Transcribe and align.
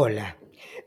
Hola, 0.00 0.38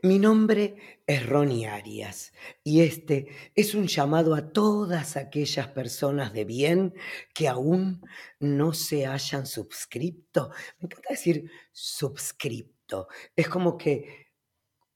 mi 0.02 0.18
nombre 0.18 1.02
es 1.06 1.26
Ronnie 1.26 1.68
Arias 1.68 2.32
y 2.64 2.80
este 2.80 3.28
es 3.54 3.74
un 3.74 3.86
llamado 3.86 4.34
a 4.34 4.54
todas 4.54 5.18
aquellas 5.18 5.68
personas 5.68 6.32
de 6.32 6.46
bien 6.46 6.94
que 7.34 7.46
aún 7.46 8.00
no 8.40 8.72
se 8.72 9.06
hayan 9.06 9.44
suscripto. 9.44 10.48
Me 10.78 10.86
encanta 10.86 11.10
decir 11.10 11.50
suscripto. 11.72 13.08
Es 13.36 13.50
como 13.50 13.76
que 13.76 14.28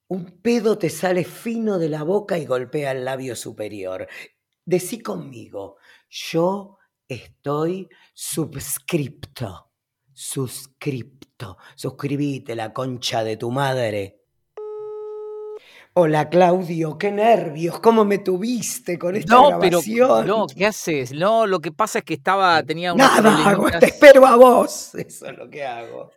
un 0.09 0.41
pedo 0.41 0.79
te 0.79 0.89
sale 0.89 1.23
fino 1.23 1.79
de 1.79 1.91
la 1.91 2.03
boca 2.03 2.39
y 2.39 2.47
golpea 2.47 2.93
el 2.93 3.05
labio 3.05 3.37
superior. 3.37 4.09
Decí 4.65 5.03
conmigo, 5.03 5.77
yo 6.09 6.79
estoy 7.07 7.91
suscripto. 8.15 9.66
Suscripto. 10.17 11.59
Suscribite 11.75 12.57
la 12.57 12.73
concha 12.73 13.23
de 13.23 13.37
tu 13.37 13.51
madre. 13.51 14.23
Hola 15.93 16.31
Claudio, 16.31 16.97
qué 16.97 17.13
nervios, 17.13 17.81
cómo 17.81 18.07
me 18.07 18.17
tuviste 18.19 18.99
con 18.99 19.15
esta 19.15 19.35
No, 19.35 19.59
pero 19.61 19.83
grabación. 19.83 20.27
no, 20.27 20.47
¿qué 20.47 20.65
haces? 20.65 21.13
No, 21.13 21.47
lo 21.47 21.61
que 21.61 21.71
pasa 21.71 21.99
es 21.99 22.05
que 22.07 22.15
estaba, 22.15 22.63
tenía 22.63 22.95
unos 22.95 23.07
Nada 23.07 23.47
hago, 23.47 23.71
te 23.79 23.87
espero 23.87 24.27
a 24.27 24.37
vos. 24.37 24.95
Eso 24.95 25.27
es 25.27 25.37
lo 25.37 25.51
que 25.51 25.67
hago. 25.67 26.11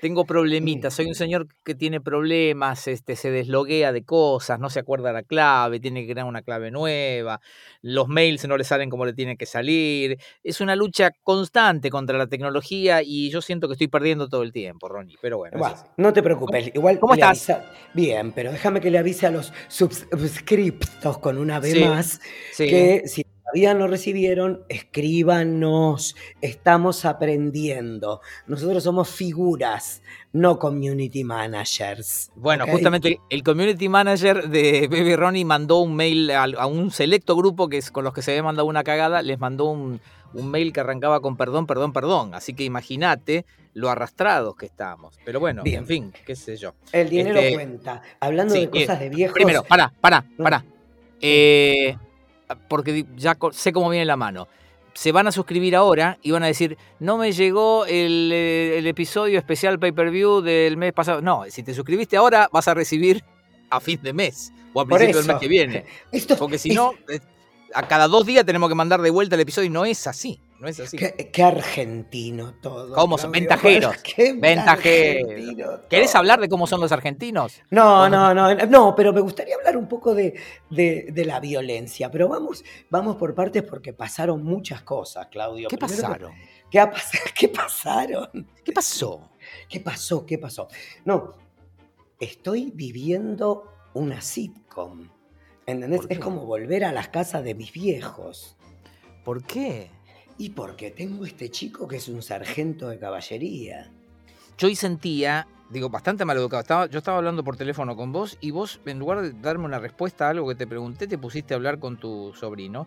Tengo 0.00 0.24
problemitas. 0.24 0.94
Soy 0.94 1.06
un 1.06 1.14
señor 1.14 1.48
que 1.64 1.74
tiene 1.74 2.00
problemas, 2.00 2.86
este, 2.88 3.16
se 3.16 3.30
desloguea 3.30 3.92
de 3.92 4.04
cosas, 4.04 4.60
no 4.60 4.70
se 4.70 4.78
acuerda 4.80 5.12
la 5.12 5.22
clave, 5.22 5.80
tiene 5.80 6.06
que 6.06 6.12
crear 6.12 6.26
una 6.26 6.42
clave 6.42 6.70
nueva, 6.70 7.40
los 7.82 8.08
mails 8.08 8.46
no 8.46 8.56
le 8.56 8.64
salen 8.64 8.90
como 8.90 9.04
le 9.06 9.12
tienen 9.12 9.36
que 9.36 9.46
salir. 9.46 10.18
Es 10.42 10.60
una 10.60 10.76
lucha 10.76 11.10
constante 11.22 11.90
contra 11.90 12.16
la 12.18 12.26
tecnología 12.26 13.02
y 13.02 13.30
yo 13.30 13.40
siento 13.42 13.66
que 13.68 13.72
estoy 13.74 13.88
perdiendo 13.88 14.28
todo 14.28 14.42
el 14.42 14.52
tiempo, 14.52 14.88
Ronnie. 14.88 15.16
Pero 15.20 15.38
bueno, 15.38 15.56
no 15.96 16.12
te 16.12 16.22
preocupes, 16.22 16.70
igual 16.74 16.98
cómo 16.98 17.14
estás? 17.14 17.48
avisa- 17.50 17.64
Bien, 17.94 18.32
pero 18.32 18.52
déjame 18.52 18.80
que 18.80 18.90
le 18.90 18.98
avise 18.98 19.26
a 19.26 19.30
los 19.30 19.52
subscriptos 19.68 21.18
con 21.18 21.38
una 21.38 21.58
B 21.60 21.70
Sí, 21.72 21.80
más 21.84 22.20
sí. 22.52 22.66
que 22.68 23.02
si 23.06 23.24
todavía 23.52 23.74
no 23.74 23.86
recibieron, 23.86 24.62
escríbanos. 24.68 26.16
Estamos 26.40 27.04
aprendiendo. 27.04 28.20
Nosotros 28.46 28.82
somos 28.82 29.08
figuras, 29.08 30.02
no 30.32 30.58
community 30.58 31.24
managers. 31.24 32.30
Bueno, 32.36 32.66
justamente 32.66 33.20
el 33.30 33.42
community 33.42 33.88
manager 33.88 34.48
de 34.48 34.88
Baby 34.90 35.16
Ronnie 35.16 35.44
mandó 35.44 35.78
un 35.78 35.96
mail 35.96 36.30
a, 36.30 36.66
un 36.66 36.90
selecto 36.90 37.36
grupo 37.36 37.68
que 37.68 37.78
es 37.78 37.90
con 37.90 38.04
los 38.04 38.12
que 38.12 38.22
se 38.22 38.32
había 38.32 38.42
mandado 38.42 38.66
una 38.66 38.84
cagada, 38.84 39.22
les 39.22 39.38
mandó 39.38 39.66
un, 39.66 40.00
un 40.34 40.50
mail 40.50 40.72
que 40.72 40.80
arrancaba 40.80 41.20
con 41.20 41.36
perdón, 41.36 41.66
perdón, 41.66 41.92
perdón. 41.92 42.34
Así 42.34 42.52
que 42.54 42.64
imagínate 42.64 43.46
lo 43.74 43.88
arrastrados 43.88 44.56
que 44.56 44.66
estamos. 44.66 45.18
Pero 45.24 45.40
bueno, 45.40 45.62
Bien. 45.62 45.78
en 45.80 45.86
fin, 45.86 46.12
qué 46.26 46.36
sé 46.36 46.56
yo. 46.56 46.74
El 46.92 47.08
dinero 47.08 47.38
Este, 47.38 47.54
cuenta. 47.54 48.02
Hablando 48.20 48.52
sí, 48.54 48.60
de 48.66 48.70
cosas 48.70 49.00
de 49.00 49.08
viejos. 49.08 49.34
Primero, 49.34 49.62
pará, 49.64 49.92
pará, 50.00 50.24
Mm. 50.36 50.42
pará. 50.42 50.64
Eh, 51.20 51.96
porque 52.68 53.06
ya 53.16 53.36
sé 53.52 53.72
cómo 53.72 53.90
viene 53.90 54.04
la 54.04 54.16
mano. 54.16 54.48
Se 54.94 55.12
van 55.12 55.26
a 55.28 55.32
suscribir 55.32 55.76
ahora 55.76 56.18
y 56.22 56.32
van 56.32 56.42
a 56.42 56.46
decir, 56.46 56.76
no 56.98 57.18
me 57.18 57.30
llegó 57.32 57.86
el, 57.86 58.30
eh, 58.32 58.78
el 58.78 58.86
episodio 58.86 59.38
especial 59.38 59.78
pay-per-view 59.78 60.40
del 60.40 60.76
mes 60.76 60.92
pasado. 60.92 61.20
No, 61.22 61.44
si 61.48 61.62
te 61.62 61.72
suscribiste 61.74 62.16
ahora 62.16 62.48
vas 62.52 62.66
a 62.68 62.74
recibir 62.74 63.22
a 63.70 63.78
fin 63.80 64.00
de 64.02 64.12
mes 64.12 64.52
o 64.72 64.80
a 64.80 64.86
principio 64.86 65.18
del 65.18 65.26
mes 65.26 65.36
que 65.40 65.48
viene. 65.48 65.84
Esto 66.12 66.36
Porque 66.36 66.58
si 66.58 66.70
es- 66.70 66.74
no, 66.74 66.94
a 67.74 67.86
cada 67.86 68.08
dos 68.08 68.26
días 68.26 68.44
tenemos 68.44 68.68
que 68.68 68.74
mandar 68.74 69.00
de 69.00 69.10
vuelta 69.10 69.34
el 69.36 69.42
episodio 69.42 69.66
y 69.66 69.70
no 69.70 69.84
es 69.84 70.06
así. 70.06 70.40
No 70.60 70.66
es 70.68 70.80
así. 70.80 70.96
Qué, 70.96 71.30
qué 71.32 71.42
argentino 71.42 72.54
todo. 72.60 72.94
¿Cómo 72.94 73.16
son? 73.16 73.30
Claudio. 73.32 73.48
Ventajeros. 73.48 73.96
Qué 74.02 74.32
Ventajeros. 74.32 75.80
¿Querés 75.88 76.14
hablar 76.14 76.40
de 76.40 76.48
cómo 76.48 76.66
son 76.66 76.80
los 76.80 76.90
argentinos? 76.92 77.60
No, 77.70 78.08
no, 78.08 78.34
no, 78.34 78.54
no, 78.54 78.94
pero 78.96 79.12
me 79.12 79.20
gustaría 79.20 79.54
hablar 79.54 79.76
un 79.76 79.86
poco 79.88 80.14
de, 80.14 80.34
de- 80.70 81.08
de 81.12 81.24
la 81.24 81.38
violencia. 81.40 82.10
Pero 82.10 82.28
vamos, 82.28 82.64
vamos 82.90 83.16
por 83.16 83.34
partes 83.34 83.62
porque 83.62 83.92
pasaron 83.92 84.42
muchas 84.42 84.82
cosas, 84.82 85.28
Claudio. 85.28 85.68
¿Qué 85.68 85.78
Primero, 85.78 86.02
pasaron? 86.02 86.32
¿Qué, 86.70 86.80
ha 86.80 86.92
pas- 86.92 87.32
¿Qué 87.34 87.48
pasaron? 87.48 88.48
¿Qué 88.64 88.72
pasó? 88.72 89.30
¿Qué 89.68 89.80
pasó? 89.80 90.26
¿Qué 90.26 90.38
pasó? 90.38 90.68
No, 91.04 91.34
estoy 92.18 92.72
viviendo 92.74 93.72
una 93.94 94.20
sitcom. 94.20 95.08
¿Entendés? 95.66 96.00
¿Por 96.00 96.12
Es 96.12 96.18
como 96.18 96.46
volver 96.46 96.84
a 96.84 96.92
las 96.92 97.08
casas 97.08 97.44
de 97.44 97.54
mis 97.54 97.72
viejos. 97.72 98.56
¿Por 99.24 99.44
qué? 99.44 99.90
Y 100.38 100.50
porque 100.50 100.90
tengo 100.92 101.24
este 101.26 101.50
chico 101.50 101.86
que 101.88 101.96
es 101.96 102.08
un 102.08 102.22
sargento 102.22 102.88
de 102.88 102.98
caballería. 102.98 103.90
yo 104.56 104.68
hoy 104.68 104.76
sentía, 104.76 105.46
digo, 105.70 105.88
bastante 105.90 106.24
maleducado. 106.24 106.60
Estaba, 106.60 106.86
yo 106.86 106.98
estaba 106.98 107.18
hablando 107.18 107.42
por 107.44 107.56
teléfono 107.56 107.96
con 107.96 108.12
vos 108.12 108.38
y 108.40 108.50
vos, 108.52 108.80
en 108.86 108.98
lugar 109.00 109.20
de 109.22 109.32
darme 109.32 109.64
una 109.64 109.78
respuesta 109.80 110.26
a 110.26 110.30
algo 110.30 110.48
que 110.48 110.54
te 110.54 110.66
pregunté, 110.66 111.06
te 111.08 111.18
pusiste 111.18 111.54
a 111.54 111.56
hablar 111.56 111.78
con 111.80 111.96
tu 111.98 112.32
sobrino. 112.34 112.86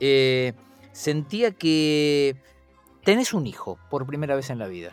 Eh, 0.00 0.52
sentía 0.92 1.50
que 1.50 2.36
tenés 3.04 3.34
un 3.34 3.46
hijo 3.46 3.78
por 3.90 4.06
primera 4.06 4.34
vez 4.36 4.50
en 4.50 4.58
la 4.60 4.66
vida. 4.68 4.92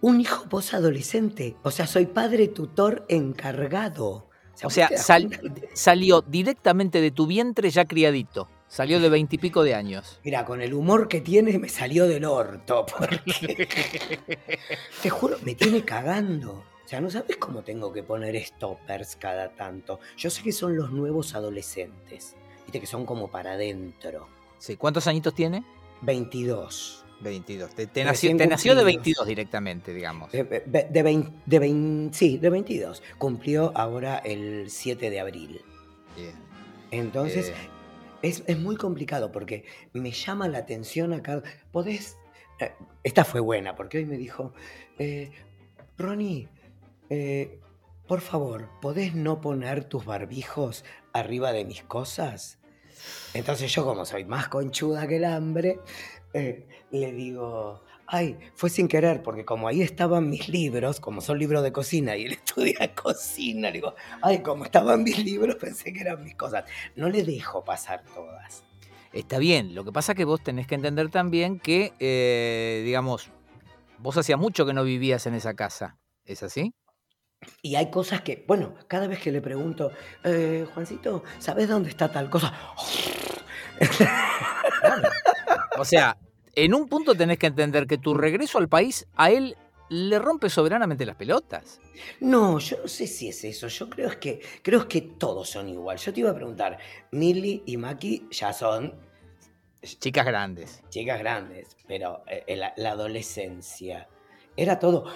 Un 0.00 0.20
hijo 0.20 0.46
vos 0.50 0.74
adolescente. 0.74 1.54
O 1.62 1.70
sea, 1.70 1.86
soy 1.86 2.06
padre 2.06 2.48
tutor 2.48 3.04
encargado. 3.08 4.28
O 4.58 4.64
¿vos 4.64 4.72
sea, 4.74 4.88
sal- 4.96 5.30
salió 5.74 6.22
directamente 6.22 7.00
de 7.00 7.10
tu 7.12 7.26
vientre 7.26 7.70
ya 7.70 7.84
criadito. 7.84 8.48
Salió 8.72 9.00
de 9.00 9.10
veintipico 9.10 9.62
de 9.64 9.74
años. 9.74 10.18
Mira, 10.24 10.46
con 10.46 10.62
el 10.62 10.72
humor 10.72 11.06
que 11.06 11.20
tiene 11.20 11.58
me 11.58 11.68
salió 11.68 12.06
del 12.08 12.24
orto. 12.24 12.86
Porque, 12.86 13.68
te 15.02 15.10
juro, 15.10 15.36
me 15.42 15.54
tiene 15.54 15.84
cagando. 15.84 16.64
O 16.82 16.88
sea, 16.88 16.98
no 17.02 17.10
sabes 17.10 17.36
cómo 17.36 17.62
tengo 17.62 17.92
que 17.92 18.02
poner 18.02 18.34
stoppers 18.42 19.16
cada 19.16 19.50
tanto. 19.50 20.00
Yo 20.16 20.30
sé 20.30 20.42
que 20.42 20.52
son 20.52 20.74
los 20.74 20.90
nuevos 20.90 21.34
adolescentes. 21.34 22.34
Viste 22.64 22.80
que 22.80 22.86
son 22.86 23.04
como 23.04 23.30
para 23.30 23.52
adentro. 23.52 24.26
Sí, 24.56 24.78
¿Cuántos 24.78 25.06
añitos 25.06 25.34
tiene? 25.34 25.62
22. 26.00 27.04
22. 27.20 27.74
Te, 27.74 27.86
te 27.88 28.04
nació, 28.04 28.10
Recién 28.30 28.38
te 28.38 28.46
nació 28.46 28.74
de 28.74 28.80
cumplidos. 28.80 29.04
22 29.04 29.26
directamente, 29.26 29.92
digamos. 29.92 30.32
De, 30.32 30.44
de, 30.44 30.86
de 30.90 31.02
20, 31.02 31.30
de 31.44 31.58
20 31.58 32.16
sí, 32.16 32.38
de 32.38 32.48
22. 32.48 33.02
Cumplió 33.18 33.70
ahora 33.74 34.16
el 34.24 34.70
7 34.70 35.10
de 35.10 35.20
abril. 35.20 35.60
Bien. 36.16 36.32
Entonces, 36.90 37.50
Eh, 37.50 37.54
es, 38.22 38.42
es 38.46 38.58
muy 38.58 38.76
complicado 38.76 39.32
porque 39.32 39.64
me 39.92 40.12
llama 40.12 40.48
la 40.48 40.58
atención 40.58 41.12
acá. 41.12 41.42
Podés. 41.70 42.16
eh, 42.60 42.72
esta 43.02 43.24
fue 43.24 43.40
buena 43.40 43.74
porque 43.74 43.98
hoy 43.98 44.06
me 44.06 44.16
dijo: 44.16 44.52
eh, 44.98 45.30
Ronnie, 45.98 46.48
eh, 47.10 47.58
por 48.06 48.20
favor, 48.20 48.68
¿podés 48.80 49.14
no 49.14 49.40
poner 49.40 49.84
tus 49.84 50.04
barbijos 50.04 50.84
arriba 51.12 51.52
de 51.52 51.64
mis 51.64 51.82
cosas? 51.82 52.58
Entonces, 53.34 53.72
yo, 53.72 53.84
como 53.84 54.04
soy 54.04 54.24
más 54.24 54.48
conchuda 54.48 55.06
que 55.06 55.16
el 55.16 55.24
hambre, 55.24 55.80
le 56.32 57.12
digo. 57.12 57.82
Ay, 58.14 58.38
fue 58.54 58.68
sin 58.68 58.88
querer, 58.88 59.22
porque 59.22 59.46
como 59.46 59.68
ahí 59.68 59.80
estaban 59.80 60.28
mis 60.28 60.46
libros, 60.50 61.00
como 61.00 61.22
son 61.22 61.38
libros 61.38 61.62
de 61.62 61.72
cocina 61.72 62.14
y 62.14 62.26
él 62.26 62.32
estudia 62.44 62.94
cocina, 62.94 63.68
le 63.68 63.78
digo, 63.78 63.94
ay, 64.20 64.42
como 64.42 64.66
estaban 64.66 65.02
mis 65.02 65.18
libros, 65.24 65.56
pensé 65.56 65.94
que 65.94 66.02
eran 66.02 66.22
mis 66.22 66.34
cosas. 66.34 66.66
No 66.94 67.08
le 67.08 67.24
dejo 67.24 67.64
pasar 67.64 68.04
todas. 68.14 68.64
Está 69.14 69.38
bien, 69.38 69.74
lo 69.74 69.82
que 69.82 69.92
pasa 69.92 70.12
es 70.12 70.18
que 70.18 70.26
vos 70.26 70.42
tenés 70.42 70.66
que 70.66 70.74
entender 70.74 71.08
también 71.08 71.58
que, 71.58 71.94
eh, 72.00 72.82
digamos, 72.84 73.30
vos 73.96 74.18
hacía 74.18 74.36
mucho 74.36 74.66
que 74.66 74.74
no 74.74 74.84
vivías 74.84 75.26
en 75.26 75.32
esa 75.32 75.54
casa. 75.54 75.96
¿Es 76.26 76.42
así? 76.42 76.74
Y 77.62 77.76
hay 77.76 77.90
cosas 77.90 78.20
que, 78.20 78.44
bueno, 78.46 78.74
cada 78.88 79.06
vez 79.06 79.20
que 79.20 79.32
le 79.32 79.40
pregunto, 79.40 79.90
"Eh, 80.22 80.66
Juancito, 80.74 81.24
¿sabes 81.38 81.66
dónde 81.66 81.88
está 81.88 82.12
tal 82.12 82.28
cosa? 82.28 82.52
O 85.78 85.84
sea, 85.84 86.16
en 86.54 86.74
un 86.74 86.88
punto 86.88 87.14
tenés 87.14 87.38
que 87.38 87.46
entender 87.46 87.86
que 87.86 87.98
tu 87.98 88.14
regreso 88.14 88.58
al 88.58 88.68
país 88.68 89.06
a 89.16 89.30
él 89.30 89.56
le 89.88 90.18
rompe 90.18 90.48
soberanamente 90.48 91.04
las 91.04 91.16
pelotas. 91.16 91.80
No, 92.20 92.58
yo 92.58 92.78
no 92.82 92.88
sé 92.88 93.06
si 93.06 93.28
es 93.28 93.44
eso. 93.44 93.68
Yo 93.68 93.90
creo 93.90 94.08
es 94.08 94.16
que 94.16 94.40
creo 94.62 94.88
que 94.88 95.02
todos 95.02 95.50
son 95.50 95.68
igual. 95.68 95.98
Yo 95.98 96.12
te 96.12 96.20
iba 96.20 96.30
a 96.30 96.34
preguntar, 96.34 96.78
Milly 97.10 97.62
y 97.66 97.76
Maki 97.76 98.26
ya 98.30 98.52
son 98.52 98.94
Chicas 99.82 100.24
grandes. 100.24 100.80
chicas 100.90 101.18
grandes, 101.18 101.76
pero 101.88 102.22
eh, 102.28 102.56
la, 102.56 102.72
la 102.76 102.92
adolescencia 102.92 104.08
era 104.56 104.78
todo. 104.78 105.06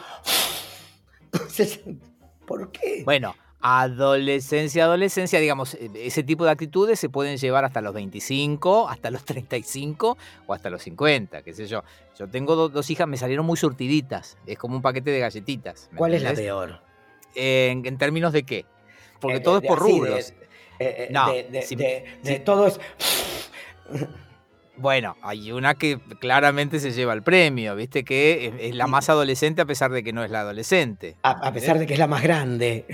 ¿por 2.47 2.73
qué? 2.73 3.03
Bueno, 3.05 3.35
adolescencia, 3.61 4.85
adolescencia, 4.85 5.41
digamos, 5.41 5.75
eh, 5.75 5.91
ese 5.97 6.23
tipo 6.23 6.45
de 6.45 6.51
actitudes 6.51 6.99
se 7.01 7.09
pueden 7.09 7.37
llevar 7.39 7.65
hasta 7.65 7.81
los 7.81 7.95
25, 7.95 8.89
hasta 8.89 9.11
los 9.11 9.25
35 9.25 10.17
o 10.47 10.55
hasta 10.55 10.71
los 10.71 10.83
50, 10.83 11.43
qué 11.43 11.53
sé 11.53 11.67
yo. 11.67 11.83
Yo 12.19 12.29
tengo 12.29 12.55
do- 12.57 12.69
dos 12.69 12.89
hijas, 12.91 13.09
me 13.09 13.17
salieron 13.17 13.45
muy 13.47 13.57
surtiditas. 13.57 14.39
Es 14.47 14.59
como 14.59 14.77
un 14.77 14.83
paquete 14.83 15.11
de 15.11 15.21
galletitas. 15.21 15.89
¿me 15.93 15.99
¿Cuál 15.99 16.15
es 16.15 16.23
la 16.23 16.35
peor? 16.35 16.81
¿En, 17.35 17.85
en 17.87 17.99
términos 17.99 18.33
de 18.33 18.45
qué? 18.45 18.67
Porque 19.21 19.39
Eh, 19.39 19.41
todo 19.41 19.61
de- 19.61 19.67
es 19.67 19.73
por 19.73 19.83
así, 19.83 19.93
de- 19.93 19.99
rubros. 19.99 20.31
eh, 20.31 20.35
eh, 20.79 21.09
No, 21.11 21.33
de, 21.33 21.63
si- 21.63 22.39
todo 22.45 22.67
es. 22.67 22.81
Bueno, 24.79 25.17
hay 25.23 25.53
una 25.53 25.75
que 25.75 25.99
claramente 26.21 26.81
se 26.81 26.91
lleva 26.93 27.15
el 27.15 27.23
premio, 27.23 27.75
¿viste? 27.75 28.05
Que 28.05 28.47
es, 28.49 28.55
es 28.59 28.75
la 28.75 28.87
más 28.87 29.09
adolescente 29.09 29.63
a 29.63 29.65
pesar 29.65 29.91
de 29.91 30.03
que 30.05 30.13
no 30.13 30.23
es 30.23 30.31
la 30.31 30.41
adolescente. 30.41 31.17
A, 31.23 31.31
a 31.49 31.53
pesar 31.53 31.79
de 31.79 31.87
que 31.87 31.95
es 31.95 31.99
la 31.99 32.07
más 32.07 32.23
grande. 32.23 32.85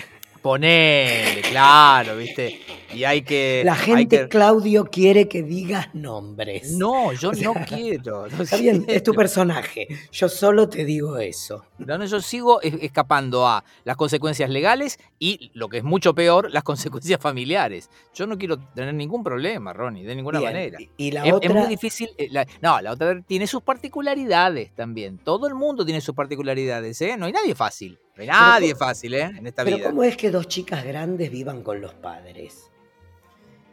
Ponele, 0.43 1.41
claro, 1.43 2.17
¿viste? 2.17 2.61
Y 2.93 3.05
hay 3.05 3.23
que. 3.23 3.63
La 3.65 3.77
gente, 3.77 4.29
Claudio, 4.29 4.85
quiere 4.85 5.29
que 5.29 5.43
digas 5.43 5.95
nombres. 5.95 6.73
No, 6.73 7.13
yo 7.13 7.31
no 7.43 7.55
quiero. 7.67 8.27
está 8.27 8.57
bien, 8.57 8.85
es 8.89 9.05
tu 9.05 9.15
personaje. 9.15 9.87
Yo 10.11 10.29
solo 10.29 10.69
te 10.69 10.85
digo 10.85 11.17
eso. 11.19 11.65
No, 11.79 11.97
no, 11.97 12.05
yo 12.05 12.21
sigo 12.21 12.61
escapando 12.61 13.47
a 13.47 13.65
las 13.85 13.97
consecuencias 13.97 14.51
legales 14.51 14.99
y, 15.19 15.53
lo 15.55 15.69
que 15.69 15.79
es 15.79 15.85
mucho 15.85 16.13
peor, 16.13 16.51
las 16.51 16.63
consecuencias 16.65 17.21
familiares. 17.21 17.89
Yo 18.13 18.27
no 18.27 18.37
quiero 18.37 18.59
tener 18.59 18.95
ningún 18.95 19.23
problema, 19.23 19.73
Ronnie, 19.73 20.05
de 20.05 20.17
ninguna 20.17 20.41
manera. 20.41 20.77
Y 20.97 21.13
la 21.13 21.25
es, 21.25 21.33
otra... 21.33 21.49
es 21.49 21.55
muy 21.55 21.69
difícil. 21.69 22.11
Eh, 22.19 22.29
no, 22.61 22.81
la 22.81 22.93
otra 22.93 23.23
tiene 23.23 23.47
sus 23.47 23.63
particularidades 23.63 24.75
también. 24.75 25.19
Todo 25.19 25.47
el 25.47 25.55
mundo 25.55 25.85
tiene 25.85 26.01
sus 26.01 26.17
particularidades, 26.17 27.01
¿eh? 27.01 27.17
No 27.17 27.27
hay 27.27 27.33
nadie 27.33 27.55
fácil. 27.55 27.99
Nadie 28.17 28.75
fácil, 28.75 29.15
¿eh? 29.15 29.23
En 29.37 29.47
esta 29.47 29.65
pero 29.65 29.77
vida. 29.77 29.89
¿cómo 29.89 30.03
es 30.03 30.17
que 30.17 30.31
dos 30.31 30.47
chicas 30.49 30.85
grandes 30.85 31.31
vivan 31.31 31.63
con 31.63 31.81
los 31.81 31.95
padres? 31.95 32.71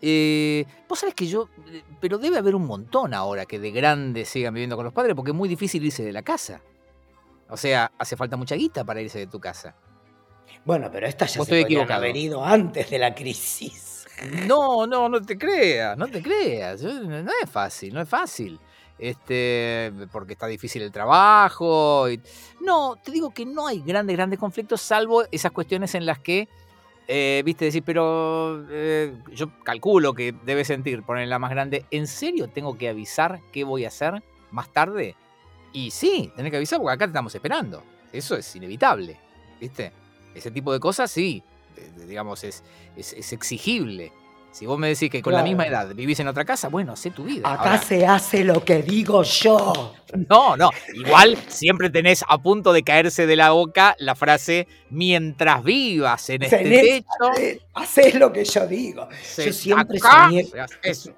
Eh, 0.02 0.66
Vos 0.88 1.00
sabés 1.00 1.14
que 1.14 1.28
yo. 1.28 1.50
Pero 2.00 2.18
debe 2.18 2.38
haber 2.38 2.56
un 2.56 2.66
montón 2.66 3.14
ahora 3.14 3.46
que 3.46 3.60
de 3.60 3.72
grandes 3.72 4.30
sigan 4.30 4.54
viviendo 4.54 4.76
con 4.76 4.86
los 4.86 4.94
padres 4.94 5.14
porque 5.16 5.32
es 5.32 5.38
muy 5.38 5.50
difícil 5.50 5.84
irse 5.84 6.04
de 6.04 6.14
la 6.14 6.22
casa. 6.22 6.62
O 7.50 7.58
sea, 7.58 7.92
hace 7.98 8.16
falta 8.16 8.38
mucha 8.38 8.56
guita 8.56 8.86
para 8.86 9.02
irse 9.02 9.20
de 9.20 9.28
tu 9.28 9.40
casa. 9.40 9.76
Bueno, 10.64 10.90
pero 10.92 11.06
esta 11.06 11.26
ya 11.26 11.34
se 11.34 11.40
podrían 11.40 11.92
haber 11.92 12.16
ido 12.16 12.44
antes 12.46 12.90
de 12.90 13.00
la 13.00 13.14
crisis. 13.14 14.08
No, 14.48 14.86
no, 14.86 15.10
no 15.10 15.22
te 15.22 15.38
creas, 15.38 15.98
no 15.98 16.08
te 16.08 16.22
creas. 16.22 16.82
No 16.82 17.32
es 17.42 17.50
fácil, 17.50 17.94
no 17.94 18.02
es 18.02 18.10
fácil 18.10 18.60
este, 19.00 19.92
porque 20.12 20.34
está 20.34 20.48
difícil 20.48 20.82
el 20.82 20.92
trabajo. 20.92 22.08
No, 22.62 22.96
te 23.04 23.12
digo 23.12 23.32
que 23.32 23.46
no 23.46 23.68
hay 23.68 23.82
grandes, 23.82 24.16
grandes 24.16 24.40
conflictos, 24.40 24.82
salvo 24.82 25.24
esas 25.32 25.52
cuestiones 25.52 25.96
en 25.96 26.06
las 26.06 26.20
que, 26.20 26.48
eh, 27.08 27.42
viste, 27.46 27.66
decir, 27.66 27.84
pero 27.84 28.66
eh, 28.70 29.16
yo 29.34 29.52
calculo 29.64 30.14
que 30.14 30.36
debe 30.44 30.66
sentir, 30.66 31.04
ponerla 31.04 31.40
más 31.40 31.52
grande, 31.52 31.86
¿en 31.92 32.08
serio 32.08 32.50
tengo 32.50 32.78
que 32.78 32.90
avisar 32.90 33.40
qué 33.52 33.64
voy 33.64 33.86
a 33.86 33.88
hacer 33.88 34.22
más 34.52 34.72
tarde? 34.72 35.16
Y 35.72 35.92
sí, 35.92 36.32
tenés 36.36 36.52
que 36.52 36.58
avisar 36.58 36.80
porque 36.80 36.94
acá 36.94 37.06
te 37.06 37.12
estamos 37.12 37.34
esperando. 37.34 37.84
Eso 38.12 38.36
es 38.36 38.56
inevitable, 38.56 39.20
viste. 39.60 39.94
Ese 40.36 40.52
tipo 40.52 40.72
de 40.74 40.80
cosas 40.80 41.10
sí, 41.10 41.44
digamos, 42.08 42.44
es, 42.44 42.64
es 42.96 43.34
exigible. 43.34 44.12
Si 44.52 44.66
vos 44.66 44.80
me 44.80 44.88
decís 44.88 45.10
que 45.10 45.22
con 45.22 45.34
la 45.34 45.44
misma 45.44 45.68
edad 45.68 45.94
vivís 45.94 46.20
en 46.20 46.28
otra 46.28 46.44
casa, 46.44 46.70
bueno, 46.70 46.96
sé 46.96 47.12
tu 47.12 47.24
vida. 47.24 47.52
Acá 47.52 47.78
se 47.78 48.06
hace 48.06 48.44
lo 48.44 48.64
que 48.64 48.82
digo 48.82 49.24
yo. 49.24 49.94
No, 50.28 50.58
no. 50.58 50.72
Igual 50.94 51.38
siempre 51.48 51.90
tenés 51.90 52.24
a 52.28 52.38
punto 52.40 52.74
de 52.74 52.84
caerse 52.84 53.28
de 53.28 53.36
la 53.36 53.52
boca 53.52 53.96
la 54.00 54.16
frase 54.16 54.68
mientras 54.90 55.64
vivas 55.64 56.30
en 56.30 56.44
este 56.44 56.64
techo. 56.64 57.60
Haces 57.76 58.16
lo 58.16 58.34
que 58.34 58.44
yo 58.44 58.68
digo. 58.68 59.08
yo 59.38 59.54
siempre 59.54 60.00
soñé. 60.00 60.48
Eso. 60.82 61.14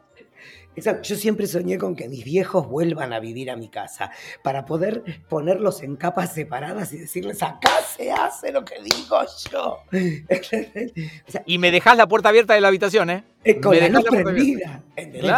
Yo 0.76 1.16
siempre 1.16 1.48
soñé 1.48 1.78
con 1.78 1.96
que 1.96 2.08
mis 2.08 2.24
viejos 2.24 2.68
vuelvan 2.68 3.12
a 3.12 3.20
vivir 3.20 3.52
a 3.52 3.58
mi 3.58 3.68
casa 3.68 4.12
para 4.42 4.66
poder 4.66 5.04
ponerlos 5.28 5.84
en 5.84 5.98
capas 5.98 6.34
separadas 6.34 6.94
y 6.94 6.98
decirles, 6.98 7.44
acá 7.44 7.70
se 7.96 8.12
hace 8.12 8.54
lo 8.54 8.64
que 8.64 8.76
digo 8.82 9.18
yo. 9.52 9.80
y 11.46 11.58
me 11.58 11.72
dejas 11.72 11.98
la 11.98 12.08
puerta 12.08 12.30
abierta 12.30 12.54
de 12.54 12.62
la 12.62 12.70
habitación, 12.70 13.10
¿eh? 13.10 13.24
eh 13.44 13.60
con 13.60 13.78
la 13.78 13.90
luz 13.90 14.06
prendida. 14.06 14.84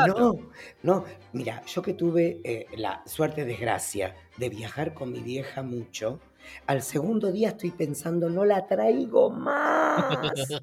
No, 0.07 0.51
no. 0.83 1.05
Mira, 1.31 1.63
yo 1.65 1.81
que 1.81 1.93
tuve 1.93 2.39
eh, 2.43 2.67
la 2.77 3.01
suerte, 3.07 3.43
desgracia 3.43 4.15
de 4.37 4.49
viajar 4.49 4.93
con 4.93 5.11
mi 5.11 5.19
vieja 5.19 5.63
mucho, 5.63 6.19
al 6.67 6.81
segundo 6.81 7.31
día 7.31 7.49
estoy 7.49 7.71
pensando, 7.71 8.29
no 8.29 8.45
la 8.45 8.67
traigo 8.67 9.29
más, 9.29 10.17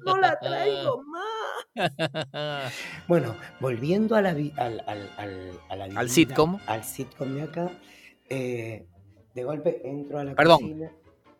no 0.05 0.17
la 0.17 0.39
traigo 0.39 1.03
más. 1.75 2.73
bueno, 3.07 3.35
volviendo 3.59 4.15
a 4.15 4.21
la, 4.21 4.29
al, 4.29 4.83
al, 4.85 5.09
al, 5.69 5.97
al 5.97 6.09
sitcom. 6.09 6.59
Al 6.65 6.83
sitcom 6.83 7.35
de 7.35 7.41
acá, 7.43 7.71
eh, 8.29 8.85
de 9.33 9.43
golpe 9.43 9.81
entro 9.83 10.19
a 10.19 10.23
la 10.23 10.35
Perdón, 10.35 10.61
cocina. 10.61 10.91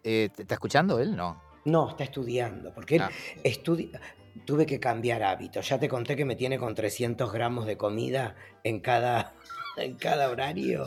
Eh, 0.03 0.29
¿te 0.35 0.43
está 0.43 0.55
escuchando 0.55 0.99
él? 0.99 1.15
No. 1.15 1.41
No, 1.65 1.89
está 1.89 2.03
estudiando, 2.03 2.73
porque 2.73 2.95
él 2.95 3.01
ah. 3.03 3.11
estudia... 3.43 3.99
Tuve 4.45 4.65
que 4.65 4.79
cambiar 4.79 5.23
hábitos. 5.23 5.67
Ya 5.67 5.77
te 5.77 5.89
conté 5.89 6.15
que 6.15 6.23
me 6.23 6.37
tiene 6.37 6.57
con 6.57 6.73
300 6.73 7.33
gramos 7.33 7.65
de 7.65 7.75
comida 7.75 8.35
en 8.63 8.79
cada, 8.79 9.33
en 9.77 9.95
cada 9.95 10.29
horario. 10.29 10.85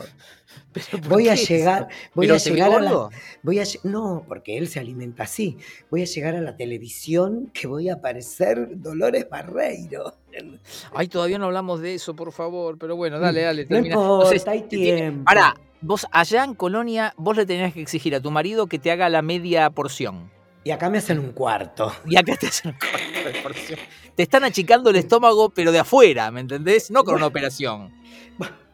voy 1.09 1.29
a 1.29 1.35
llegar, 1.35 1.87
voy 2.13 2.29
a 2.29 2.37
llegar 2.37 2.71
a 2.71 2.79
la, 2.79 3.09
voy 3.43 3.59
a 3.59 3.63
no, 3.83 4.23
porque 4.27 4.57
él 4.57 4.67
se 4.67 4.79
alimenta 4.79 5.23
así. 5.23 5.57
Voy 5.89 6.01
a 6.01 6.05
llegar 6.05 6.35
a 6.35 6.41
la 6.41 6.55
televisión 6.55 7.51
que 7.53 7.67
voy 7.67 7.89
a 7.89 7.95
aparecer 7.95 8.79
Dolores 8.79 9.27
Barreiro. 9.29 10.15
Ay, 10.93 11.07
todavía 11.07 11.37
no 11.37 11.45
hablamos 11.45 11.81
de 11.81 11.95
eso, 11.95 12.15
por 12.15 12.31
favor, 12.31 12.77
pero 12.77 12.95
bueno, 12.95 13.19
dale, 13.19 13.41
dale, 13.41 13.65
termina. 13.65 13.95
No 13.95 14.23
importa, 14.23 14.51
hay 14.51 14.63
tiempo. 14.63 15.23
Ahora, 15.27 15.55
vos 15.81 16.05
allá 16.11 16.43
en 16.43 16.53
Colonia, 16.55 17.13
vos 17.17 17.35
le 17.37 17.45
tenías 17.45 17.73
que 17.73 17.81
exigir 17.81 18.15
a 18.15 18.19
tu 18.19 18.31
marido 18.31 18.67
que 18.67 18.79
te 18.79 18.91
haga 18.91 19.09
la 19.09 19.21
media 19.21 19.69
porción. 19.69 20.31
Y 20.63 20.71
acá 20.71 20.89
me 20.89 20.97
hacen 20.97 21.19
un 21.19 21.31
cuarto. 21.31 21.93
Y 22.07 22.17
acá 22.17 22.35
te 22.37 22.47
hacen 22.47 22.71
un 22.71 22.77
cuarto 22.79 23.29
de 23.29 23.41
porción. 23.43 23.79
Te 24.15 24.23
están 24.23 24.43
achicando 24.43 24.89
el 24.89 24.95
estómago, 24.95 25.51
pero 25.51 25.71
de 25.71 25.77
afuera, 25.77 26.31
¿me 26.31 26.39
entendés? 26.39 26.89
No 26.89 27.03
con 27.03 27.15
una 27.15 27.27
operación. 27.27 27.93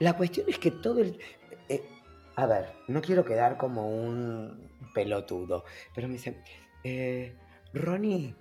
La 0.00 0.14
cuestión 0.14 0.46
es 0.48 0.58
que 0.58 0.70
todo 0.70 1.00
el... 1.00 1.18
Eh, 1.68 1.84
a 2.34 2.46
ver, 2.46 2.72
no 2.88 3.02
quiero 3.02 3.22
quedar 3.22 3.58
como 3.58 3.86
un 3.86 4.70
pelotudo, 4.94 5.64
pero 5.94 6.08
me 6.08 6.14
dicen, 6.14 6.42
eh, 6.82 7.36
Ronnie, 7.74 8.34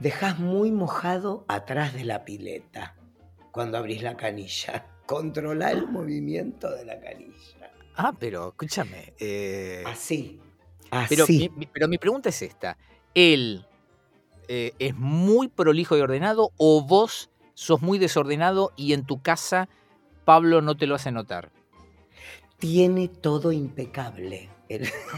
dejas 0.00 0.40
muy 0.40 0.72
mojado 0.72 1.44
atrás 1.46 1.94
de 1.94 2.04
la 2.04 2.24
pileta 2.24 2.96
cuando 3.52 3.78
abrís 3.78 4.02
la 4.02 4.16
canilla. 4.16 4.86
Controla 5.06 5.70
el 5.70 5.86
movimiento 5.86 6.68
de 6.68 6.84
la 6.84 7.00
canilla. 7.00 7.72
Ah, 7.94 8.12
pero 8.18 8.48
escúchame. 8.48 9.14
Eh, 9.20 9.84
así. 9.86 10.40
Pero, 11.08 11.26
mi, 11.28 11.48
pero 11.72 11.86
mi 11.86 11.98
pregunta 11.98 12.28
es 12.28 12.42
esta. 12.42 12.76
¿Él 13.14 13.64
es 14.48 14.96
muy 14.96 15.46
prolijo 15.46 15.96
y 15.96 16.00
ordenado 16.00 16.50
o 16.56 16.84
vos 16.84 17.30
sos 17.54 17.82
muy 17.82 18.00
desordenado 18.00 18.72
y 18.74 18.94
en 18.94 19.04
tu 19.04 19.22
casa 19.22 19.68
Pablo 20.30 20.62
no 20.62 20.76
te 20.76 20.86
lo 20.86 20.94
hace 20.94 21.10
notar. 21.10 21.50
Tiene 22.60 23.08
todo 23.08 23.50
impecable. 23.50 24.48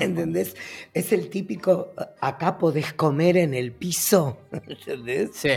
¿Entendés? 0.00 0.56
Es 0.94 1.12
el 1.12 1.28
típico, 1.28 1.92
acá 2.18 2.56
podés 2.56 2.94
comer 2.94 3.36
en 3.36 3.52
el 3.52 3.72
piso. 3.72 4.38
¿Entendés? 4.66 5.32
Sí. 5.34 5.50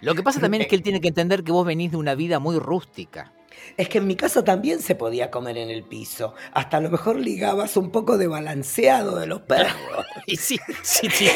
Lo 0.00 0.16
que 0.16 0.24
pasa 0.24 0.40
también 0.40 0.62
es 0.62 0.66
que 0.66 0.74
él 0.74 0.82
tiene 0.82 1.00
que 1.00 1.06
entender 1.06 1.44
que 1.44 1.52
vos 1.52 1.64
venís 1.64 1.92
de 1.92 1.98
una 1.98 2.16
vida 2.16 2.40
muy 2.40 2.58
rústica. 2.58 3.32
Es 3.76 3.88
que 3.88 3.98
en 3.98 4.08
mi 4.08 4.16
casa 4.16 4.42
también 4.42 4.82
se 4.82 4.96
podía 4.96 5.30
comer 5.30 5.56
en 5.56 5.70
el 5.70 5.84
piso. 5.84 6.34
Hasta 6.52 6.78
a 6.78 6.80
lo 6.80 6.90
mejor 6.90 7.20
ligabas 7.20 7.76
un 7.76 7.92
poco 7.92 8.18
de 8.18 8.26
balanceado 8.26 9.20
de 9.20 9.28
los 9.28 9.42
perros. 9.42 9.72
y 10.26 10.36
sí, 10.36 10.58
sí, 10.82 11.08
sí 11.10 11.28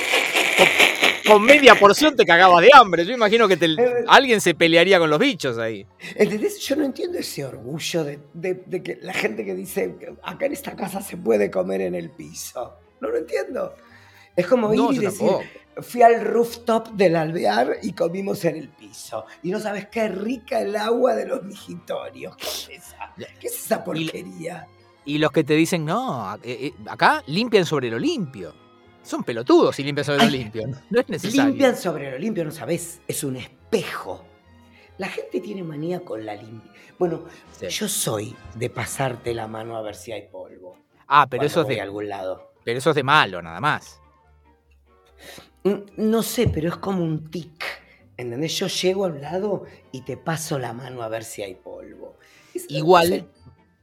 con 1.30 1.42
media 1.42 1.75
porción 1.75 2.16
te 2.16 2.25
cagabas 2.25 2.62
de 2.62 2.70
hambre. 2.72 3.04
Yo 3.04 3.12
imagino 3.12 3.46
que 3.46 3.58
alguien 4.08 4.40
se 4.40 4.54
pelearía 4.54 4.99
con 4.99 5.10
los 5.10 5.18
bichos 5.18 5.58
ahí. 5.58 5.87
¿Entendés? 6.16 6.58
Yo 6.60 6.76
no 6.76 6.84
entiendo 6.84 7.18
ese 7.18 7.44
orgullo 7.44 8.04
de, 8.04 8.82
que 8.82 8.99
la 9.00 9.12
gente 9.12 9.44
que 9.44 9.54
dice, 9.54 9.96
acá 10.22 10.46
en 10.46 10.52
esta 10.52 10.75
casa 10.75 11.00
se 11.00 11.16
puede 11.16 11.50
comer 11.50 11.82
en 11.82 11.94
el 11.94 12.10
piso. 12.10 12.75
No 13.00 13.08
lo 13.08 13.18
entiendo. 13.18 13.75
Es 14.34 14.46
como 14.46 14.72
ir 14.72 14.80
y 14.92 14.99
decir, 14.99 15.28
fui 15.78 16.02
al 16.02 16.25
rooftop 16.25 16.88
del 16.90 17.16
alvear 17.16 17.78
y 17.82 17.92
comimos 17.92 18.44
en 18.44 18.56
el 18.56 18.68
piso. 18.68 19.25
Y 19.42 19.50
no 19.50 19.60
sabes 19.60 19.88
qué 19.88 20.08
rica 20.08 20.60
el 20.60 20.76
agua 20.76 21.14
de 21.14 21.26
los 21.26 21.42
mijitorios. 21.42 22.37
¿Qué 22.37 22.46
es 22.46 22.68
esa, 22.70 23.14
¿Qué 23.16 23.46
es 23.46 23.64
esa 23.64 23.84
porquería? 23.84 24.66
Y, 25.04 25.18
los 25.18 25.32
que 25.32 25.44
te 25.44 25.54
dicen, 25.54 25.84
no, 25.84 26.34
eh, 26.37 26.38
eh, 26.44 26.75
acá 26.87 27.22
limpian 27.26 27.64
sobre 27.64 27.90
lo 27.90 27.99
limpio. 27.99 28.54
Son 29.02 29.25
pelotudos 29.25 29.78
y 29.78 29.85
limpian 29.85 30.04
sobre 30.04 30.25
lo 30.25 30.30
limpio. 30.30 30.66
No 30.90 31.00
es 31.00 31.09
necesario. 31.09 31.47
Limpian 31.47 31.76
sobre 31.76 32.11
lo 32.11 32.19
limpio, 32.19 32.45
no 32.45 32.50
sabes. 32.50 33.00
Es 33.09 33.25
un 33.25 33.37
espejo. 33.37 34.25
La 34.99 35.09
gente 35.09 35.40
tiene 35.40 35.62
manía 35.62 36.00
con 36.00 36.25
la 36.26 36.35
limpia. 36.35 36.71
Bueno, 36.99 37.25
yo 37.69 37.88
soy 37.88 38.37
de 38.54 38.69
pasarte 38.69 39.33
la 39.33 39.47
mano 39.47 39.76
a 39.76 39.83
ver 39.83 39.95
si 39.95 40.12
hay 40.12 40.28
polvo. 40.28 40.76
Ah, 41.07 41.26
pero 41.28 41.45
eso 41.45 41.62
es 41.62 41.69
de 41.69 41.80
algún 41.80 42.09
lado. 42.09 42.52
Pero 42.64 42.78
eso 42.78 42.90
es 42.90 42.97
de 42.97 43.02
malo, 43.02 43.40
nada 43.40 43.61
más. 43.61 44.00
Mm, 45.64 45.78
no 45.97 46.23
sé, 46.23 46.49
pero 46.49 46.69
es 46.69 46.76
como 46.76 47.02
un 47.02 47.30
tic. 47.30 47.64
¿Entendés? 48.16 48.59
Yo 48.59 48.66
llego 48.66 49.07
al 49.07 49.21
lado 49.21 49.64
y 49.92 50.02
te 50.02 50.19
paso 50.19 50.59
la 50.59 50.75
mano 50.75 51.02
a 51.02 51.09
ver 51.09 51.25
si 51.25 51.42
hay 51.42 51.54
polvo. 51.54 52.16
Igual, 52.69 53.26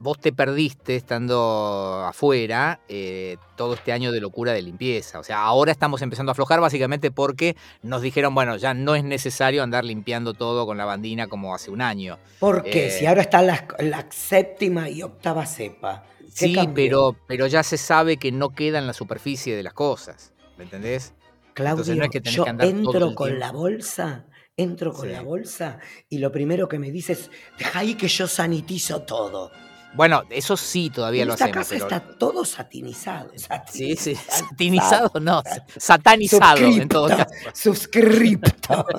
vos 0.00 0.18
te 0.20 0.32
perdiste 0.32 0.96
estando 0.96 2.04
afuera 2.06 2.80
eh, 2.88 3.36
todo 3.56 3.74
este 3.74 3.92
año 3.92 4.12
de 4.12 4.20
locura 4.20 4.52
de 4.52 4.62
limpieza. 4.62 5.18
O 5.18 5.24
sea, 5.24 5.42
ahora 5.42 5.72
estamos 5.72 6.02
empezando 6.02 6.30
a 6.30 6.32
aflojar 6.32 6.60
básicamente 6.60 7.10
porque 7.10 7.56
nos 7.82 8.02
dijeron, 8.02 8.34
bueno, 8.34 8.56
ya 8.56 8.74
no 8.74 8.94
es 8.94 9.04
necesario 9.04 9.62
andar 9.62 9.84
limpiando 9.84 10.34
todo 10.34 10.66
con 10.66 10.78
la 10.78 10.84
bandina 10.84 11.26
como 11.26 11.54
hace 11.54 11.70
un 11.70 11.80
año. 11.82 12.18
¿Por 12.38 12.62
qué? 12.62 12.86
Eh, 12.86 12.90
si 12.90 13.06
ahora 13.06 13.22
está 13.22 13.42
la, 13.42 14.06
séptima 14.10 14.88
y 14.88 15.02
octava 15.02 15.46
cepa. 15.46 16.04
Sí, 16.32 16.56
pero, 16.74 17.16
pero 17.26 17.46
ya 17.46 17.62
se 17.62 17.76
sabe 17.76 18.16
que 18.16 18.30
no 18.30 18.50
queda 18.50 18.78
en 18.78 18.86
la 18.86 18.92
superficie 18.92 19.56
de 19.56 19.62
las 19.62 19.72
cosas. 19.72 20.32
¿Me 20.56 20.64
entendés? 20.64 21.14
Claudio, 21.54 21.96
no 21.96 22.04
es 22.04 22.10
que 22.10 22.20
tenés 22.20 22.36
yo 22.36 22.44
que 22.44 22.50
andar 22.50 22.68
todo 22.68 22.78
entro 22.78 23.08
el 23.08 23.14
con 23.16 23.28
tiempo. 23.28 23.44
la 23.44 23.50
bolsa, 23.52 24.26
entro 24.56 24.92
con 24.92 25.06
Sí. 25.08 25.12
la 25.12 25.22
bolsa 25.22 25.78
y 26.08 26.18
lo 26.18 26.30
primero 26.30 26.68
que 26.68 26.78
me 26.78 26.92
dices 26.92 27.22
es, 27.22 27.30
deja 27.58 27.80
ahí 27.80 27.94
que 27.94 28.06
yo 28.06 28.28
sanitizo 28.28 29.02
todo. 29.02 29.50
Bueno, 29.98 30.22
eso 30.30 30.56
sí 30.56 30.88
todavía 30.90 31.22
En 31.22 31.28
lo 31.28 31.34
esta 31.34 31.46
hacemos, 31.46 31.68
casa 31.68 31.74
pero. 31.74 31.96
está 32.02 32.18
todo 32.18 32.44
satinizado. 32.46 33.30
Sí, 33.70 33.96
sí, 33.96 34.14
satinizado, 34.14 35.08
satinizado 35.08 35.20
no, 35.20 35.42
satanizado 35.76 36.58
en 36.66 36.88
todo 36.88 37.08
caso. 37.08 37.26
Suscripto. 37.52 38.86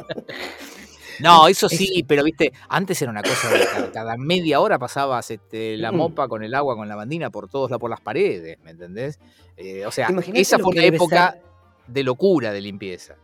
No, 1.21 1.49
eso 1.49 1.67
Es- 1.67 1.77
sí, 1.77 2.05
pero 2.07 2.23
viste, 2.23 2.53
antes 2.69 3.01
era 3.01 3.11
una 3.11 3.21
cosa 3.21 3.49
de 3.49 3.65
cada, 3.65 3.91
cada 3.91 4.17
media 4.17 4.61
hora 4.61 4.79
pasabas 4.79 5.29
este, 5.31 5.75
la 5.75 5.91
Mm. 5.91 5.95
mopa 5.97 6.27
con 6.29 6.43
el 6.43 6.53
agua, 6.55 6.77
con 6.77 6.87
la 6.87 6.95
bandina 6.95 7.29
por 7.29 7.49
todos 7.49 7.69
lados, 7.69 7.81
por 7.81 7.89
las 7.89 7.99
paredes, 7.99 8.57
¿me 8.63 8.71
entendés? 8.71 9.19
Eh, 9.57 9.85
o 9.85 9.91
sea, 9.91 10.07
esa 10.33 10.59
fue 10.59 10.71
una 10.75 10.83
época 10.85 11.31
ser- 11.33 11.41
de 11.87 12.03
locura 12.03 12.53
de 12.53 12.61
limpieza. 12.61 13.15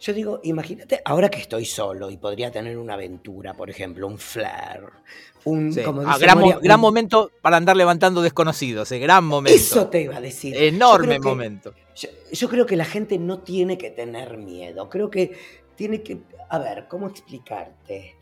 Yo 0.00 0.12
digo, 0.12 0.40
imagínate, 0.44 1.00
ahora 1.04 1.28
que 1.28 1.38
estoy 1.40 1.64
solo 1.64 2.10
y 2.10 2.16
podría 2.16 2.50
tener 2.50 2.76
una 2.78 2.94
aventura, 2.94 3.54
por 3.54 3.70
ejemplo, 3.70 4.06
un 4.06 4.18
flare, 4.18 4.82
un, 5.44 5.72
Sí. 5.72 5.82
como 5.82 6.02
Ah, 6.02 6.18
gran, 6.18 6.38
mo- 6.38 6.60
momento 6.78 7.30
para 7.40 7.56
andar 7.56 7.76
levantando 7.76 8.20
desconocidos, 8.22 8.90
eh, 8.92 8.98
gran 8.98 9.24
momento. 9.24 9.56
Eso 9.56 9.86
te 9.88 10.02
iba 10.02 10.16
a 10.16 10.20
decir. 10.20 10.56
Enorme 10.56 11.14
que- 11.14 11.20
momento. 11.28 11.74
Yo, 11.94 12.08
yo 12.32 12.48
creo 12.48 12.66
que 12.66 12.76
la 12.76 12.84
gente 12.84 13.18
no 13.18 13.38
tiene 13.38 13.78
que 13.78 13.90
tener 13.90 14.36
miedo. 14.36 14.88
Creo 14.90 15.08
que 15.10 15.32
tiene 15.76 16.02
que. 16.02 16.18
A 16.50 16.58
ver, 16.58 16.86
¿cómo 16.88 17.06
explicarte? 17.08 18.16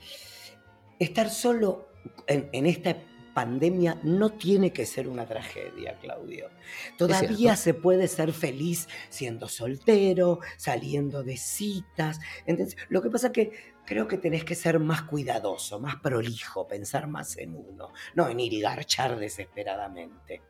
Estar 0.99 1.29
solo 1.31 1.89
en, 2.27 2.49
en 2.53 2.67
esta 2.67 2.97
pandemia 3.35 3.99
no 4.05 4.31
tiene 4.31 4.73
que 4.73 4.87
ser 4.87 5.09
una 5.09 5.27
tragedia, 5.27 5.99
Claudio. 6.01 6.49
Todavía 6.97 7.57
se 7.57 7.75
puede 7.75 8.09
ser 8.09 8.33
feliz 8.33 8.89
siendo 9.11 9.49
soltero, 9.49 10.39
saliendo 10.57 11.23
de 11.23 11.37
citas. 11.37 12.21
Entonces, 12.47 12.77
lo 12.89 13.03
que 13.03 13.11
pasa 13.11 13.27
es 13.29 13.33
que 13.33 13.53
creo 13.85 14.09
que 14.09 14.17
tenés 14.17 14.45
que 14.45 14.55
ser 14.55 14.79
más 14.79 15.03
cuidadoso, 15.03 15.81
más 15.81 15.97
prolijo, 15.97 16.67
pensar 16.67 17.07
más 17.09 17.37
en 17.37 17.55
uno, 17.55 17.93
no 18.15 18.29
en 18.29 18.41
ir 18.41 18.53
y 18.55 18.61
garchar 18.61 19.19
desesperadamente. 19.19 20.41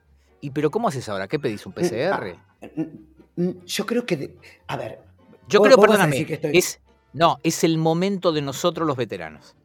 ¿Y 0.40 0.50
pero 0.50 0.70
cómo 0.70 0.88
haces 0.88 1.08
ahora? 1.08 1.26
¿Qué 1.26 1.38
pedís? 1.38 1.64
¿Un 1.66 1.72
PCR? 1.72 2.36
Mm, 2.76 3.42
mm, 3.42 3.64
Yo 3.64 3.86
creo 3.86 4.04
que, 4.04 4.16
de- 4.16 4.36
a 4.66 4.76
ver, 4.76 5.00
Yo 5.48 5.58
vos- 5.60 5.68
creo, 5.68 5.76
vos 5.78 5.86
perdóname, 5.86 6.26
que 6.26 6.34
estoy- 6.34 6.56
es, 6.58 6.80
no, 7.12 7.38
es 7.42 7.64
el 7.64 7.78
momento 7.78 8.30
de 8.32 8.42
nosotros 8.42 8.86
los 8.86 8.96
veteranos. 8.96 9.56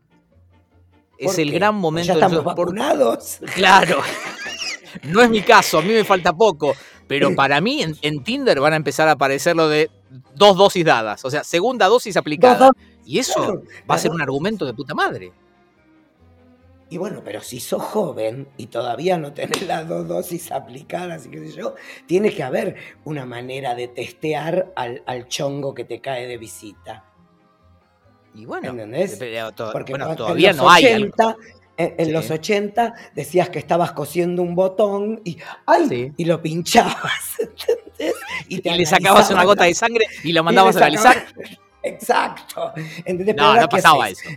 Es 1.19 1.31
¿por 1.31 1.39
el 1.39 1.51
gran 1.51 1.75
¿Ya 1.75 1.79
momento 1.79 2.13
de 2.13 2.19
estamos 2.19 2.37
por- 2.43 2.67
vacunados? 2.67 3.39
Claro. 3.55 3.99
No 5.03 5.21
es 5.21 5.29
mi 5.29 5.41
caso, 5.41 5.77
a 5.77 5.81
mí 5.81 5.89
me 5.93 6.03
falta 6.03 6.33
poco. 6.33 6.73
Pero 7.07 7.35
para 7.35 7.59
mí 7.59 7.81
en, 7.81 7.95
en 8.03 8.23
Tinder 8.23 8.59
van 8.59 8.73
a 8.73 8.75
empezar 8.75 9.07
a 9.07 9.11
aparecer 9.13 9.55
lo 9.55 9.67
de 9.67 9.89
dos 10.35 10.55
dosis 10.57 10.85
dadas. 10.85 11.25
O 11.25 11.29
sea, 11.31 11.43
segunda 11.43 11.87
dosis 11.87 12.15
aplicada. 12.17 12.67
Dos 12.67 12.71
Y 13.05 13.19
eso 13.19 13.33
Claro, 13.35 13.63
va 13.89 13.95
a 13.95 13.97
ser 13.97 14.11
un 14.11 14.21
argumento 14.21 14.65
de 14.65 14.73
puta 14.73 14.93
madre. 14.93 15.31
Y 16.91 16.97
bueno, 16.97 17.21
pero 17.23 17.41
si 17.41 17.59
sos 17.59 17.83
joven 17.83 18.47
y 18.57 18.67
todavía 18.67 19.17
no 19.17 19.33
tenés 19.33 19.61
las 19.67 19.87
dos 19.87 20.07
dosis 20.07 20.51
aplicadas 20.51 21.25
y 21.27 21.29
qué 21.29 21.39
sé 21.47 21.55
yo, 21.57 21.75
tiene 22.07 22.33
que 22.33 22.41
haber 22.43 22.75
una 23.05 23.25
manera 23.25 23.75
de 23.75 23.87
testear 23.87 24.71
al, 24.75 25.03
al 25.05 25.27
chongo 25.27 25.73
que 25.75 25.83
te 25.83 26.01
cae 26.01 26.25
de 26.27 26.37
visita. 26.37 27.05
Y 28.35 28.45
bueno, 28.45 28.69
¿Entendés? 28.69 29.15
pero 29.19 29.51
to- 29.51 29.71
Porque 29.71 29.93
bueno, 29.93 30.09
en 30.11 30.15
todavía 30.15 30.53
no 30.53 30.69
hay. 30.69 30.85
80, 30.85 31.35
en, 31.77 31.95
en 31.97 32.05
Sí. 32.07 32.11
los 32.11 32.29
80 32.31 32.93
decías 33.15 33.49
que 33.49 33.59
estabas 33.59 33.91
cosiendo 33.93 34.41
un 34.41 34.53
botón 34.55 35.21
y 35.23 35.37
¡ay! 35.65 35.85
Sí. 35.89 36.13
y 36.17 36.25
lo 36.25 36.41
pinchabas, 36.41 36.99
¿entendés? 37.39 38.15
Y 38.47 38.59
te 38.59 38.71
le 38.75 38.85
sacabas 38.85 39.29
una 39.31 39.43
gota 39.45 39.63
de 39.63 39.73
sangre 39.73 40.05
y 40.23 40.31
lo 40.33 40.41
y 40.41 40.43
mandabas 40.43 40.75
a 40.75 40.79
le 40.79 40.85
analizar. 40.85 41.25
Exacto. 41.83 42.73
¿Entendés? 43.05 43.35
No, 43.35 43.53
no 43.55 43.61
¿qué 43.61 43.67
pasaba 43.77 44.05
haces? 44.05 44.25
eso. 44.25 44.29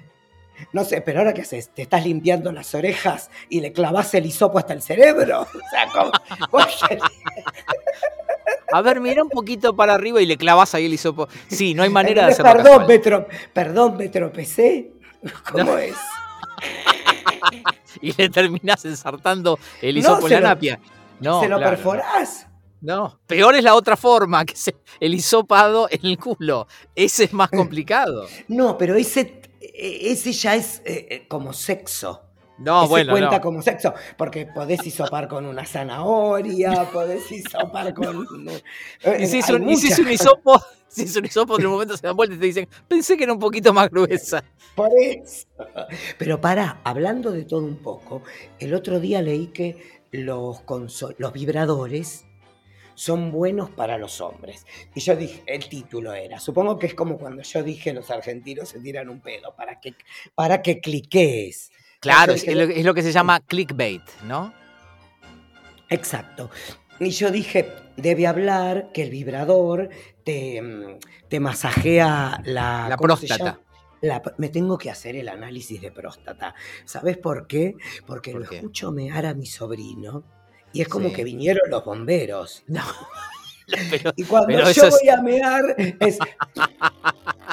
No 0.73 0.85
sé, 0.85 1.01
pero 1.01 1.19
ahora 1.19 1.35
qué 1.35 1.41
haces, 1.41 1.71
te 1.75 1.83
estás 1.83 2.05
limpiando 2.07 2.53
las 2.53 2.73
orejas 2.77 3.31
y 3.49 3.61
le 3.61 3.73
clavas 3.73 4.15
el 4.15 4.27
hisopo 4.27 4.59
hasta 4.61 4.73
el 4.75 4.83
cerebro. 4.83 5.41
O 5.53 5.71
sea, 5.71 5.89
¿cómo? 5.93 6.13
A 8.73 8.81
ver, 8.83 9.01
mira 9.01 9.23
un 9.23 9.29
poquito 9.29 9.75
para 9.77 9.95
arriba 9.95 10.21
y 10.23 10.27
le 10.27 10.37
clavas 10.37 10.75
ahí 10.75 10.87
el 10.87 10.95
hisopo. 10.95 11.29
Sí, 11.49 11.75
no 11.75 11.83
hay 11.83 11.91
manera 12.01 12.27
de 12.27 12.33
hacerlo 12.33 12.53
Perdón, 12.63 12.87
me 12.87 13.03
tro- 13.03 13.27
perdón, 13.53 13.97
me 13.97 14.09
tropecé. 14.09 14.93
¿Cómo 15.53 15.65
No. 15.65 15.79
es? 15.79 15.95
Y 18.01 18.13
le 18.15 18.29
terminás 18.31 18.85
ensartando 18.85 19.59
el 19.81 19.95
No, 19.97 20.01
hisopo 20.01 20.29
se 20.29 20.35
en 20.35 20.43
la 20.43 20.49
lo- 20.49 20.55
napia. 20.55 20.81
No, 21.21 21.41
¿Se 21.41 21.49
lo 21.49 21.59
claro, 21.59 21.77
perforás? 21.77 22.47
No, 22.81 23.21
peor 23.29 23.55
es 23.55 23.63
la 23.63 23.75
otra 23.77 23.97
forma, 23.97 24.45
que 24.45 24.55
es 24.55 24.73
el 24.99 25.15
hisopado 25.15 25.87
en 25.91 26.01
el 26.05 26.19
culo. 26.19 26.67
Ese 26.97 27.25
es 27.25 27.33
más 27.33 27.49
complicado. 27.51 28.27
No, 28.49 28.77
pero 28.77 28.97
ese, 28.97 29.41
ese 29.61 30.33
ya 30.33 30.57
es 30.57 30.83
eh, 30.85 31.07
eh, 31.11 31.27
como 31.29 31.53
sexo. 31.53 32.23
No, 32.59 32.83
Ese 32.83 32.91
bueno, 32.91 33.13
cuenta 33.13 33.37
no. 33.37 33.41
como 33.41 33.63
sexo, 33.63 33.93
porque 34.17 34.47
podés 34.47 34.87
hisopar 34.87 35.27
con 35.27 35.47
una 35.47 35.65
zanahoria, 35.65 36.89
podés 36.93 37.31
hisopar 37.33 37.93
con... 37.95 38.27
eh, 39.03 39.19
Y 39.21 39.27
si 39.27 39.39
es 39.39 39.49
un, 39.49 39.69
y 39.69 39.77
si 39.77 39.89
es 39.89 39.99
un 39.99 40.11
hisopo, 40.11 40.61
si 40.87 41.03
es 41.03 41.17
un 41.17 41.25
hisopo, 41.25 41.59
en 41.59 41.67
un 41.67 41.73
momento 41.73 41.97
se 41.97 42.07
dan 42.07 42.15
vuelta 42.15 42.35
y 42.37 42.39
te 42.39 42.47
dicen, 42.47 42.69
pensé 42.87 43.17
que 43.17 43.25
era 43.25 43.33
un 43.33 43.39
poquito 43.39 43.73
más 43.73 43.91
gruesa. 43.91 44.45
Por 44.77 44.91
eso. 45.01 45.47
Pero 46.19 46.41
para, 46.41 46.81
hablando 46.85 47.33
de 47.33 47.45
todo 47.45 47.65
un 47.65 47.77
poco, 47.79 48.23
el 48.59 48.75
otro 48.75 49.01
día 49.01 49.23
leí 49.23 49.49
que 49.49 50.03
los, 50.13 50.63
los 51.19 51.33
vibradores 51.33 52.27
son 52.95 53.33
buenos 53.33 53.71
para 53.71 53.99
los 53.99 54.21
hombres. 54.21 54.67
Y 54.95 55.01
yo 55.01 55.17
dije, 55.17 55.43
el 55.47 55.69
título 55.69 56.13
era, 56.13 56.39
supongo 56.39 56.79
que 56.79 56.87
es 56.87 56.95
como 56.95 57.19
cuando 57.19 57.43
yo 57.43 57.63
dije 57.63 57.93
los 57.93 58.11
argentinos 58.11 58.69
se 58.69 58.79
tiran 58.81 59.09
un 59.09 59.21
pedo, 59.21 59.55
para 59.57 59.81
que, 59.81 59.95
para 60.35 60.63
que 60.63 60.81
cliquees. 60.81 61.71
Claro, 62.03 62.33
es, 62.35 62.47
lo, 62.47 62.63
es 62.65 62.85
lo 62.85 62.93
que 62.95 63.03
se 63.03 63.13
llama 63.13 63.41
clickbait, 63.41 64.03
¿no? 64.25 64.53
Exacto. 65.89 66.51
Y 66.99 67.11
yo 67.11 67.31
dije, 67.31 67.73
debe 67.97 68.27
hablar 68.27 68.91
que 68.93 69.03
el 69.03 69.11
vibrador 69.11 69.89
te, 70.25 70.61
mm, 70.61 70.99
te 71.29 71.41
masajea 71.41 72.43
la, 72.45 72.89
La 72.89 72.97
¿cómo 72.97 73.17
se 73.17 73.27
próstata. 73.29 73.61
La 74.01 74.21
me 74.39 74.49
tengo 74.49 74.77
que 74.79 74.91
hacer 74.91 75.15
el 75.15 75.29
análisis 75.29 75.81
de 75.81 75.93
próstata. 75.93 76.55
¿Sabes 76.85 77.19
por 77.19 77.47
qué? 77.47 77.77
Porque 78.05 78.33
¿Por 78.33 78.41
lo 78.43 78.49
qué? 78.49 78.57
escucho 78.57 78.91
mear 78.91 79.27
a 79.27 79.35
mi 79.35 79.47
sobrino 79.47 80.25
y 80.73 80.81
es 80.83 80.89
como 80.89 81.09
Sí. 81.11 81.15
que 81.15 81.25
vinieron 81.25 81.71
los 81.71 81.85
bomberos. 81.85 82.65
No. 82.67 82.83
Pero, 83.91 84.13
Y 84.17 84.25
cuando 84.25 84.59
yo 84.73 84.87
es- 84.87 84.91
voy 85.01 85.09
a 85.09 85.23
mear 85.23 85.63
es... 86.01 86.19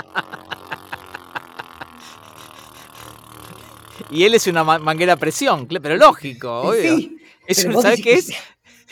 y 4.12 4.24
él 4.24 4.34
es 4.34 4.48
una 4.48 4.64
ma- 4.64 4.80
manguera 4.80 5.14
a 5.14 5.18
presión, 5.18 5.68
pero 5.82 5.96
lógico, 5.98 6.62
obvio. 6.62 6.98
sí, 6.98 7.18
es 7.48 7.64
un- 7.66 7.82
¿Sabes 7.82 8.02
qué 8.02 8.14
es? 8.14 8.32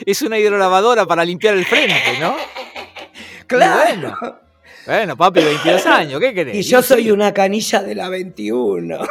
Es 0.06 0.22
una 0.22 0.38
hidrolavadora 0.38 1.06
para 1.06 1.26
limpiar 1.26 1.56
el 1.56 1.66
frente, 1.66 2.20
¿no? 2.20 2.36
Claro. 3.48 4.42
Bueno, 4.86 5.16
papi, 5.18 5.42
22 5.42 5.86
años, 5.86 6.20
¿qué 6.20 6.34
querés? 6.34 6.56
Y 6.56 6.62
yo 6.64 6.82
soy 6.82 7.12
una 7.12 7.34
canilla 7.34 7.82
de 7.82 7.96
la 7.96 8.10
21. 8.10 9.00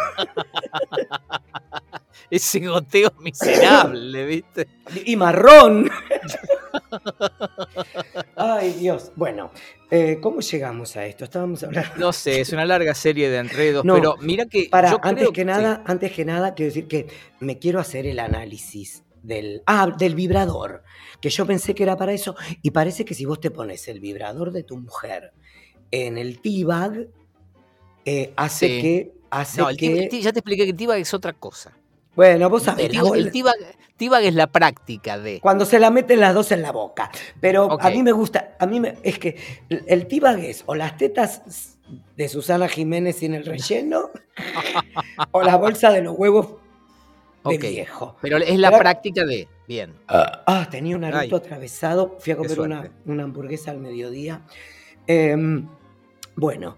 Ese 2.31 2.61
goteo 2.61 3.13
miserable, 3.21 4.27
¿viste? 4.27 4.69
y 5.05 5.17
marrón. 5.17 5.89
Ay, 8.37 8.73
Dios. 8.75 9.13
Bueno, 9.17 9.51
eh, 9.91 10.19
¿cómo 10.21 10.41
llegamos 10.41 10.97
a 10.97 11.07
esto? 11.07 11.25
Estábamos 11.25 11.63
hablando. 11.63 11.91
No 11.97 12.13
sé, 12.13 12.41
es 12.41 12.53
una 12.53 12.65
larga 12.65 12.95
serie 12.95 13.29
de 13.31 13.39
enredos, 13.39 13.85
No, 13.85 13.95
pero 13.95 14.17
mira 14.21 14.47
que. 14.47 14.69
Para, 14.71 14.91
yo 14.91 14.99
antes 15.03 15.23
creo 15.23 15.33
que 15.33 15.45
nada, 15.45 15.83
antes 15.87 16.13
que 16.13 16.25
nada, 16.25 16.55
quiero 16.55 16.69
decir 16.71 16.89
que 16.89 17.07
me 17.41 17.59
quiero 17.59 17.81
hacer 17.81 18.07
el 18.07 18.19
análisis 18.19 19.05
del. 19.23 19.63
Ah, 19.67 19.89
del 19.97 20.15
vibrador. 20.15 20.83
Que 21.21 21.31
yo 21.31 21.47
pensé 21.47 21.75
que 21.75 21.83
era 21.83 21.97
para 21.97 22.13
eso. 22.13 22.37
Y 22.63 22.71
parece 22.73 23.05
que 23.05 23.15
si 23.15 23.25
vos 23.25 23.41
te 23.41 23.51
pones 23.51 23.87
el 23.89 24.01
vibrador 24.01 24.53
de 24.53 24.63
tu 24.65 24.77
mujer 24.77 25.33
en 25.91 26.19
el 26.19 26.41
T-bag, 26.41 27.09
eh, 28.05 28.33
hace 28.37 28.67
Sí. 28.69 28.83
que. 28.83 29.13
Hace 29.31 29.61
No, 29.61 29.69
el 29.71 29.77
que. 29.77 30.09
Ya 30.21 30.33
te 30.33 30.39
expliqué 30.39 30.65
que 30.65 30.71
el 30.71 30.77
T-Bag 30.77 31.01
es 31.01 31.13
otra 31.15 31.33
cosa. 31.33 31.77
Bueno, 32.17 32.51
vos 32.51 32.65
sabés. 32.65 32.91
T-Bag 33.97 34.25
es 34.25 34.35
la 34.35 34.47
práctica 34.49 35.19
de. 35.19 35.41
Cuando 35.41 35.65
se 35.65 35.79
la 35.79 35.91
meten 35.91 36.21
las 36.21 36.35
dos 36.35 36.53
en 36.53 36.63
la 36.63 36.73
boca. 36.73 37.11
Pero 37.41 37.81
a 37.81 37.91
mí 37.91 38.03
me 38.03 38.13
gusta, 38.13 38.57
a 38.59 38.67
mí 38.67 38.81
me, 38.81 38.97
es 39.03 39.19
que 39.19 39.37
el- 39.69 40.07
T-bag 40.07 40.41
es 40.41 40.65
o 40.67 40.75
las 40.75 40.97
tetas 40.97 41.79
de 42.17 42.29
Susana 42.29 42.69
Jiménez 42.69 43.17
sin 43.17 43.33
el 43.35 43.45
relleno 43.47 44.11
o 45.31 45.43
la 45.43 45.57
bolsa 45.57 45.91
de 45.93 46.03
los 46.03 46.15
huevos 46.19 46.55
de 47.45 47.57
viejo. 47.59 48.17
Pero 48.21 48.39
es 48.39 48.59
la 48.59 48.71
Pero- 48.71 48.81
práctica 48.81 49.25
de. 49.25 49.49
Bien. 49.69 49.95
Ah, 50.09 50.69
tenía 50.71 50.97
un 50.97 51.05
Ay. 51.05 51.11
Naruto 51.13 51.37
atravesado, 51.37 52.17
fui 52.21 52.33
a 52.33 52.37
comer 52.37 52.61
una, 52.61 52.91
una 53.05 53.25
hamburguesa 53.25 53.71
al 53.73 53.79
mediodía. 53.79 54.43
Em, 55.07 55.69
bueno, 56.37 56.77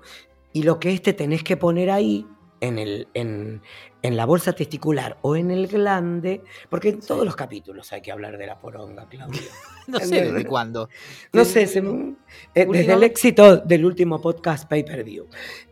y 0.52 0.62
lo 0.62 0.78
que 0.80 0.92
este 0.92 1.12
tenés 1.12 1.42
que 1.42 1.56
poner 1.56 1.90
ahí 1.90 2.26
en, 2.60 2.78
el, 2.78 3.08
en, 3.14 3.60
en 4.02 4.16
la 4.16 4.26
bolsa 4.26 4.52
testicular 4.52 5.18
o 5.22 5.34
en 5.36 5.50
el 5.50 5.66
glande, 5.66 6.42
porque 6.70 6.90
en 6.90 7.00
todos 7.00 7.24
los 7.24 7.34
capítulos 7.34 7.92
hay 7.92 8.00
que 8.00 8.12
hablar 8.12 8.38
de 8.38 8.46
la 8.46 8.58
poronga, 8.58 9.06
Claudio. 9.08 9.40
No 9.88 9.98
sé 10.00 10.22
desde 10.22 10.44
cuándo. 10.44 10.90
No 11.32 11.46
sé, 11.46 11.66
se 11.66 11.78
eh, 12.54 12.66
desde 12.70 12.92
el 12.92 13.02
éxito 13.04 13.56
del 13.56 13.86
último 13.86 14.20
podcast 14.20 14.68
Pay 14.68 14.84
Per 14.84 15.02
View. 15.02 15.26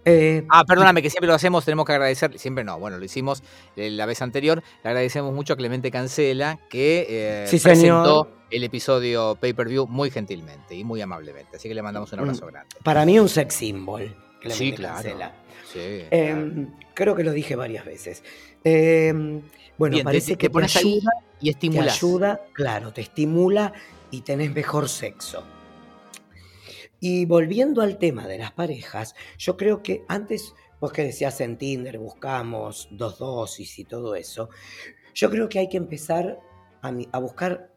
Eh, 0.06 0.42
Ah, 0.48 0.64
perdóname, 0.66 1.02
que 1.02 1.10
siempre 1.10 1.28
lo 1.28 1.34
hacemos, 1.34 1.66
tenemos 1.66 1.84
que 1.84 1.92
agradecer, 1.92 2.38
siempre 2.38 2.64
no, 2.64 2.78
bueno, 2.78 2.96
lo 2.98 3.04
hicimos 3.04 3.42
eh, 3.76 3.90
la 3.90 4.06
vez 4.06 4.22
anterior, 4.22 4.62
le 4.82 4.88
agradecemos 4.88 5.34
mucho 5.34 5.52
a 5.52 5.56
Clemente 5.56 5.90
Cancela 5.90 6.58
que 6.70 7.06
eh, 7.10 7.44
Sí, 7.46 7.58
presentó 7.58 8.24
señor. 8.24 8.28
el 8.50 8.64
episodio 8.64 9.36
pay-per-view 9.38 9.86
muy 9.86 10.10
gentilmente 10.10 10.74
y 10.74 10.82
muy 10.82 11.02
amablemente, 11.02 11.58
así 11.58 11.68
que 11.68 11.74
le 11.74 11.82
mandamos 11.82 12.10
un 12.14 12.20
abrazo 12.20 12.46
grande. 12.46 12.74
para 12.82 13.04
mí 13.04 13.18
un 13.20 13.28
sex 13.28 13.54
symbol. 13.54 14.16
Clemente 14.40 14.54
Sí, 14.64 14.72
claro. 14.72 14.94
Cancela. 14.94 15.34
Sí, 15.72 15.78
Eh, 16.10 16.10
claro. 16.10 16.52
creo 16.94 17.14
que 17.14 17.24
lo 17.24 17.32
dije 17.32 17.56
varias 17.56 17.84
veces. 17.84 18.22
Eh, 18.64 19.12
bueno, 19.78 19.94
Bien, 19.94 20.04
parece 20.04 20.36
te, 20.36 20.38
que 20.38 20.48
te 20.48 20.50
pones 20.50 20.76
ayuda, 20.76 21.10
y 21.40 21.50
te 21.50 21.50
estimulás. 21.50 21.96
ayuda, 21.96 22.40
claro, 22.52 22.92
te 22.92 23.00
estimula 23.02 23.72
y 24.10 24.22
tenés 24.22 24.52
mejor 24.52 24.88
sexo. 24.88 25.44
Y 27.00 27.26
volviendo 27.26 27.82
al 27.82 27.98
tema 27.98 28.26
de 28.26 28.38
las 28.38 28.52
parejas, 28.52 29.14
yo 29.38 29.56
creo 29.56 29.82
que 29.82 30.04
antes, 30.08 30.54
vos 30.80 30.92
que 30.92 31.04
decías 31.04 31.40
en 31.40 31.58
Tinder, 31.58 31.98
buscamos 31.98 32.88
dos 32.90 33.18
dosis 33.18 33.78
y 33.78 33.84
todo 33.84 34.14
eso, 34.14 34.48
yo 35.14 35.30
creo 35.30 35.48
que 35.48 35.58
hay 35.58 35.68
que 35.68 35.76
empezar 35.76 36.38
a, 36.82 36.92
a 37.12 37.18
buscar 37.18 37.72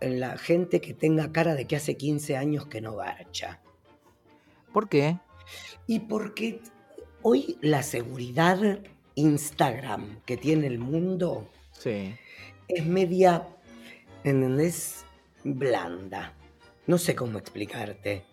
en 0.00 0.20
la 0.20 0.36
gente 0.38 0.80
que 0.80 0.92
tenga 0.94 1.32
cara 1.32 1.54
de 1.54 1.66
que 1.66 1.76
hace 1.76 1.96
15 1.96 2.36
años 2.36 2.66
que 2.66 2.80
no 2.80 2.96
garcha. 2.96 3.60
¿Por 4.72 4.88
qué? 4.88 5.18
Y 5.86 6.00
porque 6.00 6.60
hoy 7.24 7.58
la 7.62 7.82
seguridad 7.82 8.78
Instagram 9.14 10.20
que 10.26 10.36
tiene 10.36 10.66
el 10.66 10.78
mundo 10.78 11.48
Sí. 11.72 12.14
es 12.68 12.86
media, 12.86 13.48
¿entendés? 14.24 15.04
Blanda. 15.42 16.34
No 16.86 16.98
sé 16.98 17.14
cómo 17.14 17.38
explicarte. 17.38 18.24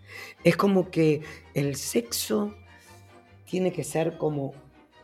Es 0.44 0.58
como 0.58 0.92
que 0.92 1.22
el 1.54 1.78
sexo 1.78 2.54
tiene 3.46 3.72
que 3.72 3.86
ser 3.86 4.18
como 4.18 4.54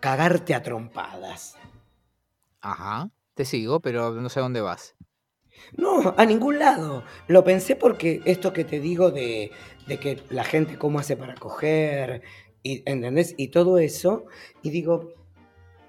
cagarte 0.02 0.54
a 0.54 0.62
trompadas. 0.62 1.56
Ajá, 2.60 3.10
te 3.36 3.46
sigo, 3.46 3.80
pero 3.80 4.12
no 4.12 4.28
sé 4.28 4.40
a 4.40 4.44
dónde 4.44 4.60
vas. 4.62 4.96
No, 5.78 6.14
a 6.18 6.26
ningún 6.26 6.60
lado. 6.60 7.04
Lo 7.28 7.44
pensé 7.46 7.76
porque 7.78 8.22
esto 8.26 8.52
que 8.52 8.66
te 8.66 8.80
digo 8.82 9.12
de, 9.12 9.52
de 9.88 9.98
que 9.98 10.22
la 10.30 10.44
gente 10.44 10.78
cómo 10.78 11.00
hace 11.00 11.16
para 11.16 11.36
coger, 11.36 12.22
y, 12.74 12.84
¿entendés? 12.86 13.34
Y 13.38 13.48
todo 13.50 13.78
eso. 13.78 14.26
Y 14.62 14.70
digo, 14.70 15.14